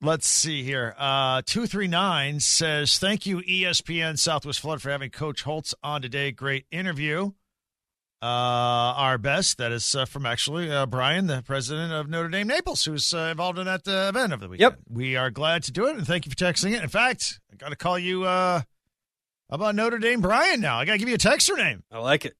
Let's 0.00 0.28
see 0.28 0.62
here. 0.62 0.94
Uh, 0.98 1.40
239 1.46 2.40
says, 2.40 2.98
Thank 2.98 3.24
you, 3.24 3.38
ESPN 3.38 4.18
Southwest 4.18 4.60
Flood, 4.60 4.82
for 4.82 4.90
having 4.90 5.08
Coach 5.10 5.42
Holtz 5.44 5.74
on 5.82 6.02
today. 6.02 6.30
Great 6.30 6.66
interview. 6.70 7.32
Uh, 8.20 8.26
our 8.96 9.18
best. 9.18 9.58
That 9.58 9.72
is 9.72 9.94
uh, 9.94 10.04
from 10.04 10.26
actually 10.26 10.70
uh, 10.70 10.86
Brian, 10.86 11.26
the 11.26 11.42
president 11.42 11.92
of 11.92 12.08
Notre 12.08 12.28
Dame 12.28 12.48
Naples, 12.48 12.84
who's 12.84 13.12
uh, 13.14 13.28
involved 13.30 13.58
in 13.58 13.66
that 13.66 13.86
uh, 13.88 14.08
event 14.08 14.32
of 14.32 14.40
the 14.40 14.48
weekend. 14.48 14.72
Yep. 14.72 14.80
We 14.90 15.16
are 15.16 15.30
glad 15.30 15.62
to 15.64 15.72
do 15.72 15.86
it, 15.86 15.96
and 15.96 16.06
thank 16.06 16.26
you 16.26 16.30
for 16.30 16.36
texting 16.36 16.72
it. 16.72 16.82
In 16.82 16.88
fact, 16.88 17.40
I 17.52 17.56
got 17.56 17.70
to 17.70 17.76
call 17.76 17.98
you 17.98 18.24
uh, 18.24 18.62
about 19.50 19.74
Notre 19.74 19.98
Dame 19.98 20.20
Brian 20.20 20.60
now. 20.60 20.78
I 20.78 20.84
got 20.84 20.92
to 20.92 20.98
give 20.98 21.08
you 21.08 21.14
a 21.14 21.18
texter 21.18 21.56
name. 21.56 21.82
I 21.90 21.98
like 21.98 22.24
it. 22.24 22.34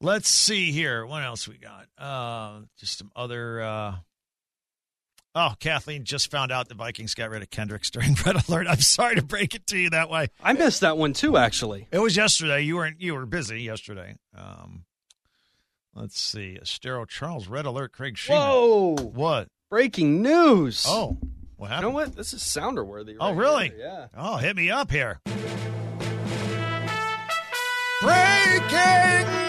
Let's 0.00 0.28
see 0.28 0.72
here. 0.72 1.06
What 1.06 1.22
else 1.22 1.48
we 1.48 1.56
got? 1.56 1.86
Uh, 1.98 2.60
just 2.78 2.98
some 2.98 3.10
other. 3.16 3.62
Uh... 3.62 3.94
Oh, 5.34 5.54
Kathleen 5.58 6.04
just 6.04 6.30
found 6.30 6.50
out 6.50 6.68
the 6.68 6.74
Vikings 6.74 7.14
got 7.14 7.28
rid 7.30 7.42
of 7.42 7.50
Kendricks 7.50 7.90
during 7.90 8.14
Red 8.26 8.48
Alert. 8.48 8.66
I'm 8.68 8.80
sorry 8.80 9.16
to 9.16 9.22
break 9.22 9.54
it 9.54 9.66
to 9.68 9.78
you 9.78 9.90
that 9.90 10.08
way. 10.10 10.28
I 10.42 10.52
missed 10.54 10.80
that 10.80 10.96
one 10.96 11.12
too, 11.12 11.36
actually. 11.36 11.88
It 11.90 11.98
was 11.98 12.16
yesterday. 12.16 12.62
You 12.62 12.76
weren't. 12.76 13.00
You 13.00 13.14
were 13.14 13.26
busy 13.26 13.62
yesterday. 13.62 14.16
Um, 14.34 14.84
let's 15.94 16.18
see. 16.18 16.58
Estero 16.60 17.04
Charles 17.04 17.48
Red 17.48 17.66
Alert. 17.66 17.92
Craig 17.92 18.16
Sheeman. 18.16 18.36
Whoa! 18.38 18.96
What? 18.96 19.48
Breaking 19.70 20.22
news. 20.22 20.84
Oh, 20.86 21.18
what 21.56 21.70
happened? 21.70 21.86
you 21.86 21.90
know 21.90 21.94
what? 21.94 22.16
This 22.16 22.34
is 22.34 22.42
sounder 22.42 22.84
worthy. 22.84 23.16
Oh, 23.18 23.32
really? 23.32 23.72
Yeah. 23.76 24.08
Oh, 24.16 24.36
hit 24.36 24.56
me 24.56 24.70
up 24.70 24.90
here. 24.90 25.20
Breaking 28.02 29.45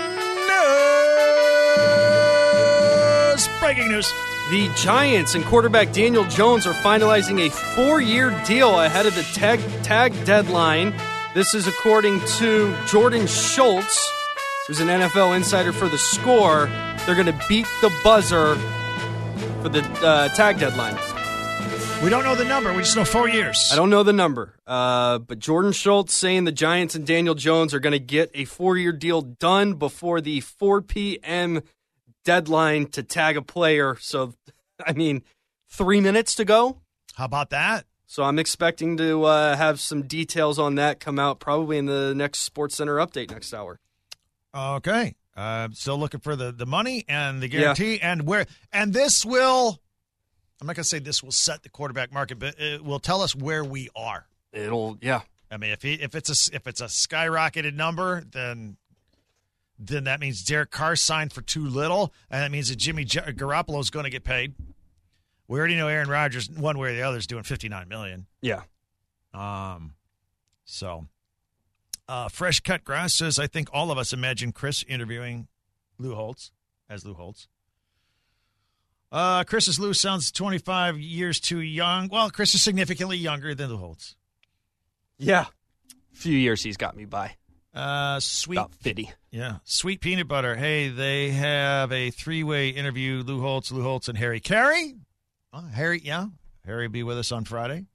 Breaking 3.67 3.91
news. 3.91 4.13
The 4.49 4.71
Giants 4.77 5.35
and 5.35 5.43
quarterback 5.43 5.91
Daniel 5.91 6.23
Jones 6.23 6.65
are 6.65 6.71
finalizing 6.71 7.45
a 7.45 7.49
four-year 7.75 8.29
deal 8.45 8.79
ahead 8.79 9.05
of 9.05 9.13
the 9.13 9.23
tag, 9.23 9.59
tag 9.83 10.13
deadline. 10.23 10.93
This 11.33 11.53
is 11.53 11.67
according 11.67 12.21
to 12.37 12.73
Jordan 12.85 13.27
Schultz, 13.27 14.09
who's 14.67 14.79
an 14.79 14.87
NFL 14.87 15.35
insider 15.35 15.73
for 15.73 15.89
the 15.89 15.97
score. 15.97 16.67
They're 17.05 17.15
going 17.15 17.25
to 17.25 17.45
beat 17.49 17.67
the 17.81 17.93
buzzer 18.05 18.55
for 19.61 19.67
the 19.67 19.81
uh, 20.01 20.29
tag 20.29 20.59
deadline. 20.59 20.95
We 22.01 22.09
don't 22.09 22.23
know 22.23 22.35
the 22.35 22.45
number. 22.45 22.71
We 22.71 22.83
just 22.83 22.95
know 22.95 23.03
four 23.03 23.27
years. 23.27 23.69
I 23.73 23.75
don't 23.75 23.89
know 23.89 24.03
the 24.03 24.13
number, 24.13 24.53
uh, 24.65 25.17
but 25.17 25.39
Jordan 25.39 25.73
Schultz 25.73 26.13
saying 26.13 26.45
the 26.45 26.53
Giants 26.53 26.95
and 26.95 27.05
Daniel 27.05 27.35
Jones 27.35 27.73
are 27.73 27.81
going 27.81 27.91
to 27.91 27.99
get 27.99 28.31
a 28.33 28.45
four-year 28.45 28.93
deal 28.93 29.21
done 29.21 29.73
before 29.73 30.21
the 30.21 30.39
4 30.39 30.83
p.m. 30.83 31.63
deadline 32.27 32.87
to 32.87 33.01
tag 33.03 33.37
a 33.37 33.41
player. 33.41 33.95
So, 34.01 34.33
I 34.85 34.91
mean, 34.91 35.23
three 35.69 36.01
minutes 36.01 36.35
to 36.35 36.43
go. 36.45 36.81
How 37.15 37.23
about 37.25 37.51
that? 37.51 37.85
So 38.05 38.23
I'm 38.23 38.37
expecting 38.37 38.97
to 38.97 39.23
uh, 39.23 39.55
have 39.55 39.79
some 39.79 40.03
details 40.03 40.59
on 40.59 40.75
that 40.75 40.99
come 40.99 41.17
out 41.19 41.39
probably 41.39 41.77
in 41.77 41.85
the 41.85 42.13
next 42.13 42.39
Sports 42.39 42.75
Center 42.75 42.95
update 42.97 43.31
next 43.31 43.53
hour. 43.53 43.79
Okay. 44.53 45.15
Uh, 45.35 45.69
still 45.71 45.97
looking 45.97 46.19
for 46.19 46.35
the, 46.35 46.51
the 46.51 46.65
money 46.65 47.05
and 47.07 47.41
the 47.41 47.47
Yeah. 47.49 47.59
guarantee 47.61 47.99
and 48.01 48.25
where 48.27 48.45
and 48.73 48.91
this 48.93 49.23
will 49.25 49.79
I'm 50.59 50.67
not 50.67 50.75
gonna 50.75 50.83
say 50.83 50.99
this 50.99 51.21
will 51.23 51.31
set 51.31 51.63
the 51.63 51.69
quarterback 51.69 52.11
market, 52.11 52.39
but 52.39 52.59
it 52.59 52.83
will 52.83 52.99
tell 52.99 53.21
us 53.21 53.35
where 53.35 53.63
we 53.63 53.89
are. 53.95 54.25
It'll, 54.51 54.97
yeah, 55.01 55.21
I 55.51 55.57
mean, 55.57 55.69
if 55.71 55.83
he, 55.83 55.93
if 55.93 56.15
it's 56.15 56.29
a 56.49 56.55
if 56.55 56.65
it's 56.65 56.81
a 56.81 56.85
skyrocketed 56.85 57.75
number, 57.75 58.23
then 58.31 58.77
then 59.79 60.05
that 60.05 60.19
means 60.19 60.43
Derek 60.43 60.71
Carr 60.71 60.95
signed 60.95 61.31
for 61.33 61.41
too 61.41 61.65
little, 61.65 62.13
and 62.29 62.41
that 62.41 62.51
means 62.51 62.69
that 62.69 62.77
Jimmy 62.77 63.05
Garoppolo 63.05 63.79
is 63.79 63.89
going 63.89 64.05
to 64.05 64.09
get 64.09 64.23
paid. 64.23 64.53
We 65.47 65.59
already 65.59 65.75
know 65.75 65.87
Aaron 65.87 66.09
Rodgers, 66.09 66.49
one 66.49 66.77
way 66.77 66.91
or 66.91 66.95
the 66.95 67.03
other, 67.03 67.17
is 67.17 67.27
doing 67.27 67.43
fifty 67.43 67.69
nine 67.69 67.87
million. 67.87 68.25
yeah. 68.41 68.63
Um, 69.33 69.93
so 70.65 71.05
uh, 72.07 72.27
fresh 72.29 72.59
cut 72.61 72.83
grass 72.83 73.13
says 73.13 73.37
I 73.37 73.47
think 73.47 73.69
all 73.71 73.91
of 73.91 73.97
us 73.97 74.13
imagine 74.13 74.51
Chris 74.51 74.83
interviewing 74.87 75.47
Lou 75.99 76.15
Holtz 76.15 76.51
as 76.89 77.05
Lou 77.05 77.13
Holtz. 77.13 77.47
Uh, 79.11 79.43
Chris's 79.45 79.79
Lou 79.79 79.93
sounds 79.93 80.31
25 80.33 80.99
years 80.99 81.39
too 81.39 81.59
young. 81.61 82.09
Well, 82.09 82.29
Chris 82.29 82.53
is 82.55 82.61
significantly 82.61 83.17
younger 83.17 83.55
than 83.55 83.69
the 83.69 83.77
Holtz. 83.77 84.15
Yeah. 85.17 85.45
few 86.11 86.35
years 86.37 86.61
he's 86.63 86.75
got 86.77 86.95
me 86.95 87.05
by. 87.05 87.35
Uh, 87.73 88.19
sweet. 88.19 88.57
About 88.57 88.73
50. 88.75 89.11
Yeah. 89.31 89.57
Sweet 89.63 90.01
peanut 90.01 90.27
butter. 90.27 90.55
Hey, 90.55 90.89
they 90.89 91.29
have 91.31 91.91
a 91.91 92.09
three 92.09 92.43
way 92.43 92.69
interview 92.69 93.23
Lou 93.25 93.41
Holtz, 93.41 93.71
Lou 93.71 93.83
Holtz, 93.83 94.07
and 94.07 94.17
Harry 94.17 94.39
Caray. 94.39 94.95
Oh, 95.53 95.61
Harry, 95.61 96.01
yeah. 96.03 96.27
Harry 96.65 96.87
will 96.87 96.91
be 96.93 97.03
with 97.03 97.17
us 97.17 97.31
on 97.31 97.45
Friday. 97.45 97.85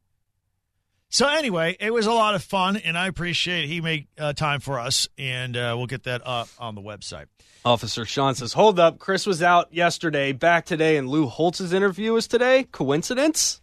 So, 1.11 1.29
anyway, 1.29 1.77
it 1.79 1.93
was 1.93 2.07
a 2.07 2.13
lot 2.13 2.35
of 2.35 2.43
fun, 2.43 2.77
and 2.79 2.97
I 2.97 3.07
appreciate 3.07 3.67
he 3.69 3.83
made 3.83 4.07
uh, 4.17 4.33
time 4.33 4.61
for 4.61 4.81
us, 4.81 5.09
and 5.19 5.55
uh, 5.57 5.75
we'll 5.77 5.87
get 5.87 6.05
that 6.05 6.23
up 6.25 6.49
on 6.59 6.75
the 6.75 6.81
website. 6.81 7.27
Officer 7.67 8.07
Sean 8.07 8.35
says, 8.35 8.55
Hold 8.55 8.79
up. 8.81 8.99
Chris 8.99 9.27
was 9.27 9.43
out 9.43 9.75
yesterday, 9.75 10.33
back 10.33 10.65
today, 10.65 10.97
and 10.97 11.11
Lou 11.11 11.27
Holtz's 11.27 11.75
interview 11.75 12.17
is 12.17 12.27
today. 12.27 12.65
Coincidence? 12.73 13.61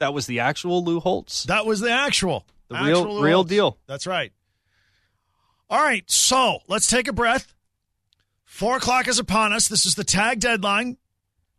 That 0.00 0.12
was 0.12 0.26
the 0.26 0.40
actual 0.40 0.82
Lou 0.84 0.98
Holtz. 0.98 1.44
That 1.44 1.64
was 1.64 1.78
the 1.78 1.92
actual. 1.92 2.44
The 2.68 2.76
actual 2.76 2.86
real- 3.04 3.14
Lou 3.14 3.22
real 3.22 3.36
Holtz. 3.38 3.50
deal. 3.50 3.78
That's 3.86 4.06
right. 4.08 4.32
All 5.70 5.82
right, 5.82 6.10
so 6.10 6.60
let's 6.66 6.86
take 6.86 7.08
a 7.08 7.12
breath. 7.12 7.54
Four 8.44 8.78
o'clock 8.78 9.06
is 9.06 9.18
upon 9.18 9.52
us. 9.52 9.68
This 9.68 9.84
is 9.84 9.94
the 9.94 10.04
tag 10.04 10.40
deadline. 10.40 10.96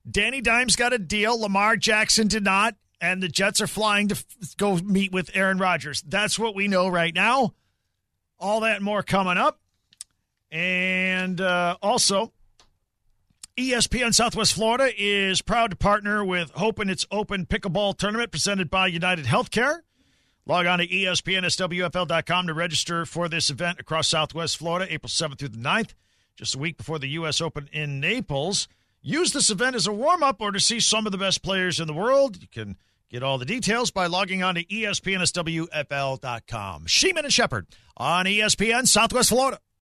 Danny 0.09 0.41
Dimes 0.41 0.75
got 0.75 0.93
a 0.93 0.97
deal. 0.97 1.39
Lamar 1.39 1.77
Jackson 1.77 2.27
did 2.27 2.43
not. 2.43 2.75
And 2.99 3.23
the 3.23 3.29
Jets 3.29 3.61
are 3.61 3.67
flying 3.67 4.09
to 4.09 4.15
f- 4.15 4.57
go 4.57 4.77
meet 4.77 5.11
with 5.11 5.29
Aaron 5.33 5.59
Rodgers. 5.59 6.01
That's 6.01 6.37
what 6.37 6.55
we 6.55 6.67
know 6.67 6.87
right 6.87 7.13
now. 7.13 7.53
All 8.39 8.61
that 8.61 8.77
and 8.77 8.85
more 8.85 9.03
coming 9.03 9.37
up. 9.37 9.59
And 10.51 11.39
uh, 11.39 11.77
also, 11.81 12.33
ESPN 13.55 14.13
Southwest 14.13 14.53
Florida 14.53 14.89
is 14.97 15.41
proud 15.41 15.69
to 15.69 15.77
partner 15.77 16.25
with 16.25 16.49
Hope 16.51 16.79
in 16.79 16.89
its 16.89 17.05
Open 17.11 17.45
Pickleball 17.45 17.97
Tournament 17.97 18.31
presented 18.31 18.69
by 18.69 18.87
United 18.87 19.25
Healthcare. 19.25 19.81
Log 20.45 20.65
on 20.65 20.79
to 20.79 20.87
ESPNSWFL.com 20.87 22.47
to 22.47 22.53
register 22.53 23.05
for 23.05 23.29
this 23.29 23.49
event 23.49 23.79
across 23.79 24.07
Southwest 24.07 24.57
Florida, 24.57 24.91
April 24.91 25.09
7th 25.09 25.39
through 25.39 25.49
the 25.49 25.57
9th, 25.57 25.93
just 26.35 26.55
a 26.55 26.59
week 26.59 26.77
before 26.77 26.97
the 26.97 27.09
U.S. 27.09 27.41
Open 27.41 27.69
in 27.71 27.99
Naples. 27.99 28.67
Use 29.01 29.31
this 29.31 29.49
event 29.49 29.75
as 29.75 29.87
a 29.87 29.93
warm 29.93 30.23
up 30.23 30.41
or 30.41 30.51
to 30.51 30.59
see 30.59 30.79
some 30.79 31.05
of 31.05 31.11
the 31.11 31.17
best 31.17 31.43
players 31.43 31.79
in 31.79 31.87
the 31.87 31.93
world. 31.93 32.41
You 32.41 32.47
can 32.47 32.77
get 33.09 33.23
all 33.23 33.37
the 33.37 33.45
details 33.45 33.91
by 33.91 34.07
logging 34.07 34.43
on 34.43 34.55
to 34.55 34.65
ESPNSWFL.com. 34.65 36.85
Sheeman 36.85 37.23
and 37.23 37.33
Shepard 37.33 37.67
on 37.95 38.25
ESPN 38.25 38.87
Southwest 38.87 39.29
Florida. 39.29 39.59